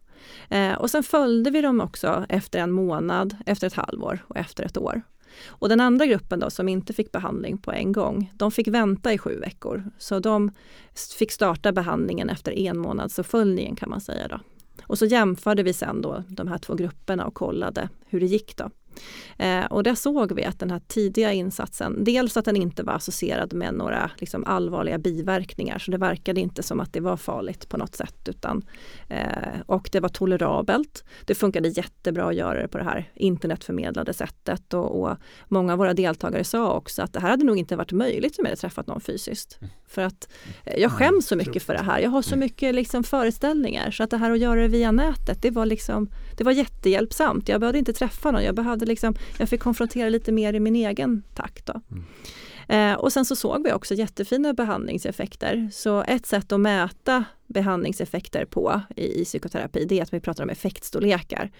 Eh, 0.48 0.72
och 0.72 0.90
sen 0.90 1.02
följde 1.02 1.50
vi 1.50 1.60
dem 1.60 1.80
också 1.80 2.26
efter 2.28 2.58
en 2.58 2.72
månad, 2.72 3.36
efter 3.46 3.66
ett 3.66 3.74
halvår 3.74 4.24
och 4.28 4.36
efter 4.36 4.64
ett 4.64 4.78
år. 4.78 5.02
Och 5.46 5.68
den 5.68 5.80
andra 5.80 6.06
gruppen 6.06 6.40
då 6.40 6.50
som 6.50 6.68
inte 6.68 6.92
fick 6.92 7.12
behandling 7.12 7.58
på 7.58 7.72
en 7.72 7.92
gång, 7.92 8.32
de 8.34 8.50
fick 8.50 8.68
vänta 8.68 9.12
i 9.12 9.18
sju 9.18 9.38
veckor. 9.40 9.90
Så 9.98 10.18
de 10.18 10.50
fick 11.18 11.32
starta 11.32 11.72
behandlingen 11.72 12.30
efter 12.30 12.58
en 12.58 12.78
månads 12.78 13.18
uppföljningen 13.18 13.76
kan 13.76 13.90
man 13.90 14.00
säga. 14.00 14.28
Då. 14.28 14.40
Och 14.82 14.98
så 14.98 15.06
jämförde 15.06 15.62
vi 15.62 15.72
sen 15.72 16.02
då 16.02 16.24
de 16.28 16.48
här 16.48 16.58
två 16.58 16.74
grupperna 16.74 17.26
och 17.26 17.34
kollade 17.34 17.88
hur 18.06 18.20
det 18.20 18.26
gick 18.26 18.56
då. 18.56 18.70
Eh, 19.38 19.64
och 19.64 19.82
där 19.82 19.94
såg 19.94 20.32
vi 20.32 20.44
att 20.44 20.58
den 20.58 20.70
här 20.70 20.80
tidiga 20.86 21.32
insatsen, 21.32 22.04
dels 22.04 22.36
att 22.36 22.44
den 22.44 22.56
inte 22.56 22.82
var 22.82 22.92
associerad 22.92 23.52
med 23.52 23.74
några 23.74 24.10
liksom, 24.16 24.44
allvarliga 24.44 24.98
biverkningar, 24.98 25.78
så 25.78 25.90
det 25.90 25.98
verkade 25.98 26.40
inte 26.40 26.62
som 26.62 26.80
att 26.80 26.92
det 26.92 27.00
var 27.00 27.16
farligt 27.16 27.68
på 27.68 27.76
något 27.76 27.94
sätt. 27.94 28.28
Utan, 28.28 28.62
eh, 29.08 29.60
och 29.66 29.88
det 29.92 30.00
var 30.00 30.08
tolerabelt. 30.08 31.04
Det 31.24 31.34
funkade 31.34 31.68
jättebra 31.68 32.28
att 32.28 32.34
göra 32.34 32.62
det 32.62 32.68
på 32.68 32.78
det 32.78 32.84
här 32.84 33.10
internetförmedlade 33.14 34.12
sättet 34.12 34.74
och, 34.74 35.02
och 35.02 35.16
många 35.48 35.72
av 35.72 35.78
våra 35.78 35.94
deltagare 35.94 36.44
sa 36.44 36.72
också 36.72 37.02
att 37.02 37.12
det 37.12 37.20
här 37.20 37.30
hade 37.30 37.44
nog 37.44 37.58
inte 37.58 37.76
varit 37.76 37.92
möjligt 37.92 38.38
om 38.38 38.44
jag 38.44 38.50
hade 38.50 38.60
träffat 38.60 38.86
någon 38.86 39.00
fysiskt. 39.00 39.58
För 39.86 40.02
att 40.02 40.28
eh, 40.64 40.80
jag 40.80 40.92
skäms 40.92 41.26
så 41.26 41.36
mycket 41.36 41.62
för 41.62 41.74
det 41.74 41.82
här. 41.82 42.00
Jag 42.00 42.10
har 42.10 42.22
så 42.22 42.36
mycket 42.36 42.74
liksom, 42.74 43.04
föreställningar 43.04 43.90
så 43.90 44.02
att 44.02 44.10
det 44.10 44.16
här 44.16 44.30
att 44.30 44.38
göra 44.38 44.60
det 44.60 44.68
via 44.68 44.92
nätet, 44.92 45.42
det 45.42 45.50
var, 45.50 45.66
liksom, 45.66 46.08
det 46.36 46.44
var 46.44 46.52
jättehjälpsamt. 46.52 47.48
Jag 47.48 47.60
behövde 47.60 47.78
inte 47.78 47.92
träffa 47.92 48.30
någon, 48.30 48.44
jag 48.44 48.54
behövde 48.54 48.86
liksom, 48.86 49.14
jag 49.38 49.48
fick 49.48 49.60
konfrontera 49.60 50.08
lite 50.08 50.32
mer 50.32 50.54
i 50.54 50.60
min 50.60 50.76
egen 50.76 51.22
takt. 51.34 51.66
Då. 51.66 51.80
Mm. 51.90 52.04
Eh, 52.72 52.94
och 52.94 53.12
sen 53.12 53.24
så 53.24 53.36
såg 53.36 53.64
vi 53.64 53.72
också 53.72 53.94
jättefina 53.94 54.54
behandlingseffekter. 54.54 55.68
Så 55.72 56.02
ett 56.02 56.26
sätt 56.26 56.52
att 56.52 56.60
mäta 56.60 57.24
behandlingseffekter 57.46 58.44
på 58.44 58.80
i, 58.96 59.20
i 59.20 59.24
psykoterapi, 59.24 59.84
det 59.84 59.98
är 59.98 60.02
att 60.02 60.12
vi 60.12 60.20
pratar 60.20 60.44
om 60.44 60.50
effektstorlekar. 60.50 61.50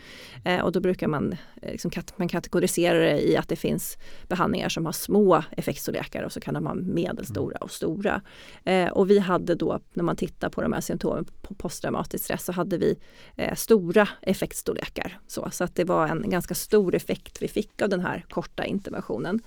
Eh, 0.45 0.61
och 0.61 0.73
då 0.73 0.81
brukar 0.81 1.09
man, 1.09 1.33
eh, 1.63 1.73
liksom, 1.73 1.91
kat 1.91 2.19
man 2.19 2.29
kategorisera 2.29 2.99
det 2.99 3.29
i 3.29 3.37
att 3.37 3.49
det 3.49 3.57
finns 3.57 3.99
behandlingar 4.29 4.69
som 4.69 4.87
har 4.87 4.93
små 4.93 5.43
effektstorlekar 5.51 6.23
och 6.23 6.33
så 6.33 6.41
kan 6.41 6.55
de 6.55 6.67
ha 6.67 6.75
medelstora 6.75 7.57
och 7.57 7.71
stora. 7.71 8.23
Eh, 8.65 8.89
och 8.89 9.11
vi 9.11 9.19
hade 9.19 9.55
då, 9.55 9.81
när 9.93 10.05
man 10.05 10.17
tittar 10.17 10.49
på 10.49 10.63
de 10.63 10.73
här 10.73 10.81
symptomen 10.81 11.25
på 11.43 11.55
posttraumatisk 11.55 12.25
stress, 12.25 12.45
så 12.45 12.53
hade 12.53 12.79
vi 12.79 12.99
eh, 13.37 13.55
stora 13.55 14.09
effektstorlekar. 14.23 15.19
Så, 15.27 15.49
så 15.53 15.65
att 15.65 15.75
det 15.75 15.85
var 15.85 16.09
en 16.09 16.31
ganska 16.31 16.55
stor 16.55 16.95
effekt 16.95 17.43
vi 17.43 17.49
fick 17.49 17.83
av 17.83 17.89
den 17.89 18.01
här 18.01 18.25
korta 18.31 18.65
interventionen. 18.65 19.41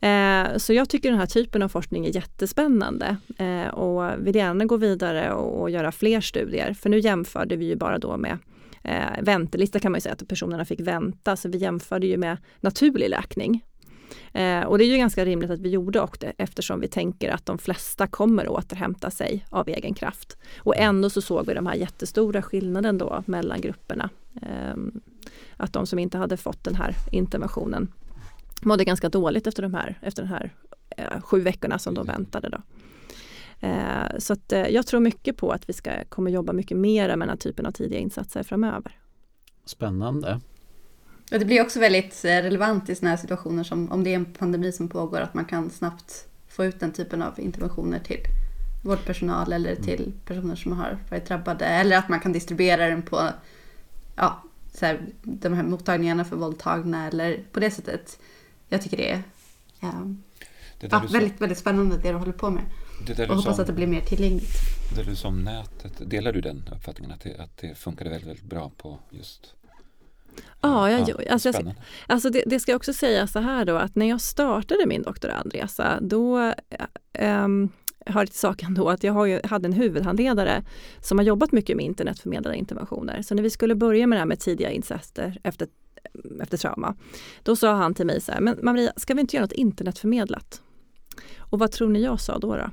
Eh, 0.00 0.56
så 0.56 0.72
jag 0.72 0.88
tycker 0.88 1.10
den 1.10 1.18
här 1.18 1.26
typen 1.26 1.62
av 1.62 1.68
forskning 1.68 2.06
är 2.06 2.14
jättespännande 2.14 3.16
eh, 3.38 3.68
och 3.68 4.26
vill 4.26 4.36
gärna 4.36 4.64
gå 4.64 4.76
vidare 4.76 5.32
och, 5.32 5.60
och, 5.60 5.70
göra 5.70 5.92
fler 5.92 6.20
studier. 6.20 6.74
För 6.74 6.90
nu 6.90 6.98
jämförde 6.98 7.56
vi 7.56 7.64
ju 7.64 7.76
bara 7.76 7.98
då 7.98 8.16
med 8.16 8.38
eh, 8.82 9.22
väntelista 9.22 9.78
kan 9.78 9.92
man 9.92 9.96
ju 9.96 10.00
säga 10.00 10.12
att 10.12 10.28
personerna 10.28 10.64
fick 10.64 10.80
vänta, 10.80 11.36
så 11.36 11.48
vi 11.48 11.58
jämförde 11.58 12.06
ju 12.06 12.16
med 12.16 12.36
naturlig 12.60 13.10
läkning. 13.10 13.64
Eh, 14.32 14.62
och 14.62 14.78
det 14.78 14.84
är 14.84 14.86
ju 14.86 14.96
ganska 14.96 15.24
rimligt 15.24 15.50
att 15.50 15.60
vi 15.60 15.68
gjorde 15.68 16.00
och 16.00 16.16
det 16.20 16.32
eftersom 16.38 16.80
vi 16.80 16.88
tänker 16.88 17.30
att 17.30 17.46
de 17.46 17.58
flesta 17.58 18.06
kommer 18.06 18.44
att 18.44 18.50
återhämta 18.50 19.10
sig 19.10 19.46
av 19.50 19.68
egen 19.68 19.94
kraft. 19.94 20.36
Och 20.58 20.76
ändå 20.76 21.10
så 21.10 21.20
såg 21.22 21.46
vi 21.46 21.54
de 21.54 21.66
här 21.66 21.74
jättestora 21.74 22.42
skillnaden 22.42 22.98
då 22.98 23.22
mellan 23.26 23.60
grupperna. 23.60 24.10
Eh, 24.42 24.74
att 25.56 25.72
de 25.72 25.86
som 25.86 25.98
inte 25.98 26.18
hade 26.18 26.36
fått 26.36 26.64
den 26.64 26.74
här 26.74 26.94
interventionen 27.12 27.92
mådde 28.64 28.84
ganska 28.84 29.08
dåligt 29.08 29.46
efter 29.46 29.62
de 29.62 29.74
här, 29.74 29.98
efter 30.02 30.22
de 30.22 30.28
här 30.28 30.54
eh, 30.96 31.20
sju 31.20 31.40
veckorna 31.40 31.78
som 31.78 31.94
de 31.94 32.06
väntade. 32.06 32.48
Då. 32.48 32.62
Eh, 33.60 34.18
så 34.18 34.32
att, 34.32 34.52
eh, 34.52 34.66
jag 34.68 34.86
tror 34.86 35.00
mycket 35.00 35.36
på 35.36 35.50
att 35.50 35.68
vi 35.68 35.72
ska, 35.72 36.04
kommer 36.04 36.30
jobba 36.30 36.52
mycket 36.52 36.76
mer 36.76 37.08
med 37.08 37.18
den 37.18 37.28
här 37.28 37.36
typen 37.36 37.66
av 37.66 37.70
tidiga 37.70 37.98
insatser 37.98 38.42
framöver. 38.42 38.98
Spännande. 39.64 40.40
Och 41.32 41.38
det 41.38 41.44
blir 41.44 41.62
också 41.62 41.80
väldigt 41.80 42.24
eh, 42.24 42.28
relevant 42.28 42.88
i 42.88 42.94
sådana 42.94 43.10
här 43.10 43.16
situationer 43.16 43.64
som 43.64 43.92
om 43.92 44.04
det 44.04 44.10
är 44.10 44.14
en 44.14 44.24
pandemi 44.24 44.72
som 44.72 44.88
pågår 44.88 45.20
att 45.20 45.34
man 45.34 45.44
kan 45.44 45.70
snabbt 45.70 46.28
få 46.48 46.64
ut 46.64 46.80
den 46.80 46.92
typen 46.92 47.22
av 47.22 47.40
interventioner 47.40 47.98
till 47.98 48.20
vårdpersonal 48.84 49.52
eller 49.52 49.70
mm. 49.70 49.82
till 49.82 50.12
personer 50.26 50.56
som 50.56 50.72
har 50.72 50.98
varit 51.10 51.26
drabbade 51.26 51.64
eller 51.64 51.96
att 51.96 52.08
man 52.08 52.20
kan 52.20 52.32
distribuera 52.32 52.88
den 52.88 53.02
på 53.02 53.28
ja, 54.16 54.42
så 54.74 54.86
här, 54.86 55.00
de 55.22 55.52
här 55.52 55.62
mottagningarna 55.62 56.24
för 56.24 56.36
våldtagna 56.36 57.08
eller 57.08 57.44
på 57.52 57.60
det 57.60 57.70
sättet 57.70 58.18
jag 58.70 58.82
tycker 58.82 58.96
det 58.96 59.10
är... 59.10 59.22
Ja. 59.80 59.92
Det 60.80 60.88
Ja, 60.90 61.02
väldigt, 61.10 61.40
väldigt 61.40 61.58
spännande 61.58 61.96
det 61.96 62.08
du 62.12 62.14
håller 62.18 62.32
på 62.32 62.50
med. 62.50 62.62
Det 63.06 63.14
där 63.14 63.30
Och 63.30 63.36
hoppas 63.36 63.56
sa, 63.56 63.62
att 63.62 63.66
det 63.66 63.72
blir 63.72 63.86
mer 63.86 64.00
tillgängligt. 64.00 64.52
det 64.96 65.02
du 65.02 65.16
sa 65.16 65.28
om 65.28 65.44
nätet, 65.44 66.10
delar 66.10 66.32
du 66.32 66.40
den 66.40 66.68
uppfattningen 66.76 67.12
att 67.12 67.20
det, 67.20 67.38
att 67.38 67.56
det 67.56 67.74
funkade 67.78 68.10
väldigt, 68.10 68.28
väldigt 68.28 68.44
bra 68.44 68.70
på 68.76 68.98
just 69.10 69.54
Ja, 70.60 70.90
jag, 70.90 71.08
gör- 71.08 71.32
alltså, 71.32 71.48
jag, 71.48 71.54
spännande. 71.54 71.80
Alltså 72.06 72.30
det, 72.30 72.42
det 72.46 72.60
ska 72.60 72.72
jag 72.72 72.76
också 72.76 72.92
säga 72.92 73.26
så 73.26 73.38
här 73.38 73.64
då 73.64 73.76
att 73.76 73.94
när 73.96 74.06
jag 74.08 74.20
startade 74.20 74.86
min 74.86 75.02
doktorandresa 75.02 75.98
då 76.00 76.52
ähm, 77.12 77.68
hör 78.06 78.26
till 78.26 78.34
saken 78.38 78.74
då 78.74 78.88
att 78.88 79.04
jag 79.04 79.12
har 79.12 79.26
ju, 79.26 79.40
hade 79.44 79.66
en 79.66 79.72
huvudhandledare 79.72 80.64
som 81.00 81.18
har 81.18 81.24
jobbat 81.24 81.52
mycket 81.52 81.76
med 81.76 81.86
internetförmedlade 81.86 82.56
interventioner. 82.56 83.22
Så 83.22 83.34
när 83.34 83.42
vi 83.42 83.50
skulle 83.50 83.74
börja 83.74 84.06
med 84.06 84.16
det 84.16 84.20
här 84.20 84.26
med 84.26 84.40
tidiga 84.40 84.70
insatser 84.70 85.38
efter, 85.42 85.68
efter 86.42 86.56
trauma, 86.56 86.94
då 87.42 87.56
sa 87.56 87.74
han 87.74 87.94
till 87.94 88.06
mig 88.06 88.20
så 88.20 88.32
här, 88.32 88.40
men 88.40 88.58
Maria, 88.62 88.92
ska 88.96 89.14
vi 89.14 89.20
inte 89.20 89.36
göra 89.36 89.44
något 89.44 89.52
internetförmedlat? 89.52 90.62
Och 91.38 91.58
vad 91.58 91.72
tror 91.72 91.88
ni 91.88 92.02
jag 92.02 92.20
sa 92.20 92.38
då? 92.38 92.56
då? 92.56 92.70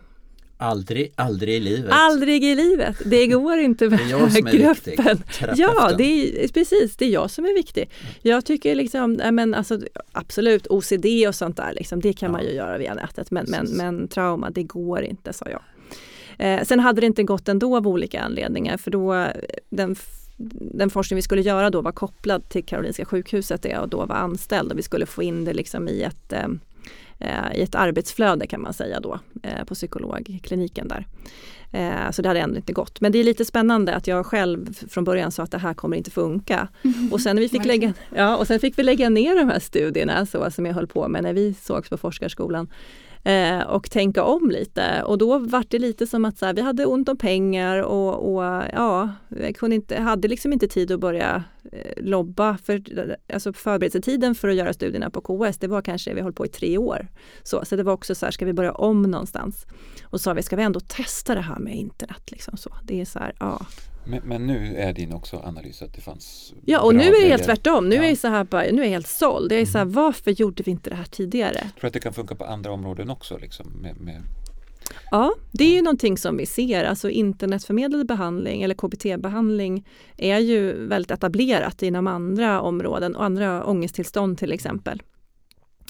Aldrig, 0.59 1.13
aldrig 1.15 1.55
i 1.55 1.59
livet. 1.59 1.91
Aldrig 1.93 2.43
i 2.43 2.55
livet, 2.55 2.95
det 3.05 3.27
går 3.27 3.57
inte 3.57 3.89
med 3.89 3.99
Det 3.99 4.03
är 4.03 4.09
jag 4.09 4.31
som 4.31 4.47
är 4.47 4.51
viktig. 4.51 4.61
gruppen. 4.61 5.23
Ja, 5.55 5.67
Terapeuten. 5.67 5.97
det 5.97 6.43
är, 6.43 6.47
precis, 6.47 6.95
det 6.97 7.05
är 7.05 7.09
jag 7.09 7.31
som 7.31 7.45
är 7.45 7.53
viktig. 7.53 7.89
Jag 8.21 8.45
tycker 8.45 8.75
liksom, 8.75 9.13
men 9.31 9.53
alltså, 9.53 9.79
absolut 10.11 10.67
OCD 10.67 11.05
och 11.27 11.35
sånt 11.35 11.57
där, 11.57 11.73
liksom, 11.73 12.01
det 12.01 12.13
kan 12.13 12.31
man 12.31 12.43
ju 12.43 12.51
göra 12.53 12.77
via 12.77 12.93
nätet. 12.93 13.31
Men, 13.31 13.45
men, 13.49 13.65
men 13.71 14.07
trauma, 14.07 14.49
det 14.49 14.63
går 14.63 15.01
inte, 15.01 15.33
sa 15.33 15.45
jag. 15.49 15.61
Eh, 16.39 16.63
sen 16.63 16.79
hade 16.79 17.01
det 17.01 17.07
inte 17.07 17.23
gått 17.23 17.49
ändå 17.49 17.77
av 17.77 17.87
olika 17.87 18.21
anledningar, 18.21 18.77
för 18.77 18.91
då 18.91 19.13
eh, 19.13 19.27
den, 19.69 19.95
den 20.37 20.89
forskning 20.89 21.15
vi 21.15 21.21
skulle 21.21 21.41
göra 21.41 21.69
då 21.69 21.81
var 21.81 21.91
kopplad 21.91 22.49
till 22.49 22.65
Karolinska 22.65 23.05
sjukhuset 23.05 23.61
där 23.61 23.69
jag 23.69 23.89
då 23.89 24.05
var 24.05 24.15
anställd 24.15 24.71
och 24.71 24.77
vi 24.77 24.83
skulle 24.83 25.05
få 25.05 25.23
in 25.23 25.45
det 25.45 25.53
liksom 25.53 25.87
i 25.87 26.01
ett 26.01 26.33
eh, 26.33 26.47
eh, 27.19 27.55
i 27.55 27.61
ett 27.61 27.75
arbetsflöde 27.75 28.47
kan 28.47 28.61
man 28.61 28.73
säga 28.73 28.99
då 28.99 29.19
eh, 29.43 29.63
på 29.65 29.75
psykologkliniken 29.75 30.87
där. 30.87 31.05
Så 32.11 32.21
det 32.21 32.27
hade 32.27 32.39
ändå 32.39 32.55
inte 32.55 32.73
gått. 32.73 33.01
Men 33.01 33.11
det 33.11 33.19
är 33.19 33.23
lite 33.23 33.45
spännande 33.45 33.95
att 33.95 34.07
jag 34.07 34.25
själv 34.25 34.73
från 34.89 35.03
början 35.03 35.31
sa 35.31 35.43
att 35.43 35.51
det 35.51 35.57
här 35.57 35.73
kommer 35.73 35.97
inte 35.97 36.11
funka. 36.11 36.67
Och 37.11 37.21
sen 37.21 37.37
vi 37.37 37.49
fick 37.49 37.65
lägga, 37.65 37.93
ja, 38.15 38.37
och 38.37 38.47
sen 38.47 38.59
fick 38.59 38.79
vi 38.79 38.83
lägga 38.83 39.09
ner 39.09 39.35
de 39.35 39.49
här 39.49 39.59
studierna 39.59 40.25
så, 40.25 40.51
som 40.51 40.65
jag 40.65 40.73
höll 40.73 40.87
på 40.87 41.07
med 41.07 41.23
när 41.23 41.33
vi 41.33 41.53
sågs 41.53 41.89
på 41.89 41.97
forskarskolan 41.97 42.67
eh, 43.27 43.61
och 43.61 43.91
tänka 43.91 44.23
om 44.23 44.51
lite. 44.51 45.03
Och 45.03 45.17
då 45.17 45.37
var 45.37 45.65
det 45.67 45.79
lite 45.79 46.07
som 46.07 46.25
att 46.25 46.37
så 46.37 46.45
här, 46.45 46.53
vi 46.53 46.61
hade 46.61 46.85
ont 46.85 47.09
om 47.09 47.17
pengar 47.17 47.81
och, 47.81 48.33
och 48.33 48.43
ja, 48.73 49.09
kunde 49.55 49.75
inte, 49.75 49.99
hade 49.99 50.27
liksom 50.27 50.53
inte 50.53 50.67
tid 50.67 50.91
att 50.91 50.99
börja 50.99 51.43
eh, 51.71 52.03
lobba. 52.03 52.57
För, 52.57 52.81
alltså 53.33 53.53
förberedelsetiden 53.53 54.35
för 54.35 54.47
att 54.47 54.55
göra 54.55 54.73
studierna 54.73 55.09
på 55.09 55.21
KS, 55.21 55.57
det 55.57 55.67
var 55.67 55.81
kanske, 55.81 56.13
vi 56.13 56.21
höll 56.21 56.33
på 56.33 56.45
i 56.45 56.49
tre 56.49 56.77
år. 56.77 57.07
Så, 57.43 57.65
så 57.65 57.75
det 57.75 57.83
var 57.83 57.93
också 57.93 58.15
så 58.15 58.25
här, 58.25 58.31
ska 58.31 58.45
vi 58.45 58.53
börja 58.53 58.71
om 58.71 59.01
någonstans? 59.01 59.65
Och 60.03 60.19
så 60.19 60.23
sa 60.23 60.33
vi, 60.33 60.43
ska 60.43 60.55
vi 60.55 60.63
ändå 60.63 60.79
testa 60.79 61.35
det 61.35 61.41
här 61.41 61.59
med 61.59 61.75
internet? 61.75 62.31
Liksom 62.31 62.57
så. 62.57 62.69
Det 62.83 63.01
är 63.01 63.05
så 63.05 63.19
här, 63.19 63.33
ja. 63.39 63.65
Men, 64.09 64.21
men 64.23 64.47
nu 64.47 64.75
är 64.77 64.93
din 64.93 65.13
också 65.13 65.37
analys 65.45 65.81
att 65.81 65.93
det 65.93 66.01
fanns 66.01 66.53
Ja, 66.65 66.81
och 66.81 66.95
nu 66.95 67.01
är 67.03 67.05
det 67.05 67.17
helt 67.17 67.21
grejer. 67.27 67.37
tvärtom. 67.37 67.89
Nu 67.89 67.95
Ja. 67.95 68.03
är 68.03 68.07
jag 68.09 68.17
så 68.17 68.27
här, 68.27 68.43
bara, 68.43 68.61
nu 68.71 68.81
är 68.81 68.85
jag 68.85 68.91
helt 68.91 69.07
såld. 69.07 69.51
Jag 69.51 69.59
är 69.61 69.65
så 69.65 69.77
här, 69.77 69.85
varför 69.85 70.31
gjorde 70.31 70.63
vi 70.63 70.71
inte 70.71 70.89
det 70.89 70.95
här 70.95 71.03
tidigare? 71.05 71.57
Jag 71.63 71.75
tror 71.79 71.87
att 71.87 71.93
det 71.93 71.99
kan 71.99 72.13
funka 72.13 72.35
på 72.35 72.45
andra 72.45 72.71
områden 72.71 73.09
också. 73.09 73.37
Liksom, 73.37 73.67
med, 73.81 73.99
med, 74.01 74.21
Ja, 75.11 75.33
det 75.51 75.63
är 75.63 75.75
ju 75.75 75.81
någonting 75.81 76.17
som 76.17 76.37
vi 76.37 76.45
ser. 76.45 76.83
Alltså 76.83 77.09
internetförmedlad 77.09 78.07
behandling 78.07 78.63
eller 78.63 78.75
KBT-behandling 78.75 79.85
är 80.17 80.39
ju 80.39 80.87
väldigt 80.87 81.11
etablerat 81.11 81.81
inom 81.83 82.07
andra 82.07 82.61
områden 82.61 83.15
och 83.15 83.23
andra 83.25 83.63
ångesttillstånd 83.65 84.37
till 84.37 84.51
exempel. 84.51 85.01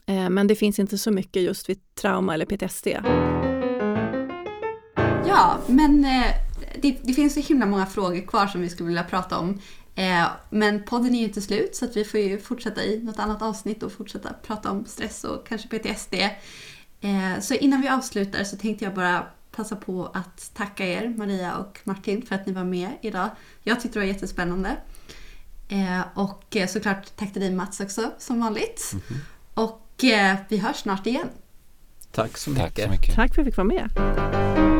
Eh, 0.08 0.30
Men 0.30 0.48
det 0.48 0.56
finns 0.56 0.80
inte 0.80 0.98
så 0.98 1.12
mycket 1.12 1.42
just 1.42 1.70
vid 1.70 1.80
trauma 1.96 2.34
eller 2.34 2.46
PTSD. 2.46 2.88
Ja, 5.28 5.58
men 5.68 6.06
eh, 6.06 6.47
det, 6.82 6.98
det 7.04 7.14
finns 7.14 7.34
så 7.34 7.40
himla 7.40 7.66
många 7.66 7.86
frågor 7.86 8.28
kvar 8.28 8.48
som 8.48 8.62
vi 8.62 8.70
skulle 8.70 8.88
vilja 8.88 9.04
prata 9.04 9.38
om. 9.38 9.62
Eh, 9.96 10.26
men 10.50 10.84
podden 10.84 11.16
är 11.16 11.20
ju 11.20 11.26
inte 11.26 11.42
slut 11.42 11.76
så 11.76 11.86
att 11.86 11.98
vi 11.98 12.04
får 12.04 12.20
ju 12.20 12.40
fortsätta 12.40 12.84
i 12.84 13.04
något 13.04 13.20
annat 13.20 13.42
avsnitt 13.42 13.84
och 13.84 13.92
fortsätta 13.92 14.34
prata 14.34 14.72
om 14.72 14.86
stress 14.86 15.24
och 15.24 15.48
kanske 15.48 15.68
PTSD. 15.68 16.14
Eh, 17.02 17.40
så 17.42 17.54
innan 17.54 17.82
vi 17.82 17.88
avslutar 17.88 18.44
så 18.44 18.58
tänkte 18.58 18.86
jag 18.86 18.94
bara 18.94 19.28
passa 19.52 19.76
på 19.76 20.12
att 20.14 20.52
tacka 20.54 20.86
er, 20.86 21.14
Maria 21.18 21.58
och 21.58 21.80
Martin, 21.84 22.22
för 22.22 22.36
att 22.36 22.46
ni 22.46 22.54
var 22.54 22.64
med 22.64 22.92
idag. 23.02 23.30
Jag 23.64 23.82
tyckte 23.82 24.00
det 24.00 24.06
var 24.06 24.14
jättespännande. 24.14 24.78
Eh, 25.70 26.02
och 26.14 26.56
eh, 26.56 26.68
såklart 26.68 27.16
tack 27.16 27.34
till 27.34 27.42
dig 27.42 27.52
Mats 27.52 27.80
också, 27.80 28.12
som 28.18 28.40
vanligt. 28.40 28.94
Och 29.54 30.04
eh, 30.04 30.38
vi 30.50 30.58
hörs 30.58 30.78
snart 30.78 31.08
igen. 31.08 31.30
Tack 32.12 32.38
så 32.38 32.54
tack 32.56 32.64
mycket. 32.64 32.84
så 32.84 32.92
mycket. 32.92 33.16
Tack 33.16 33.36
för 33.36 33.42
att 33.42 33.46
jag 33.46 33.46
fick 33.46 33.58
vara 33.58 33.68
med. 33.68 34.77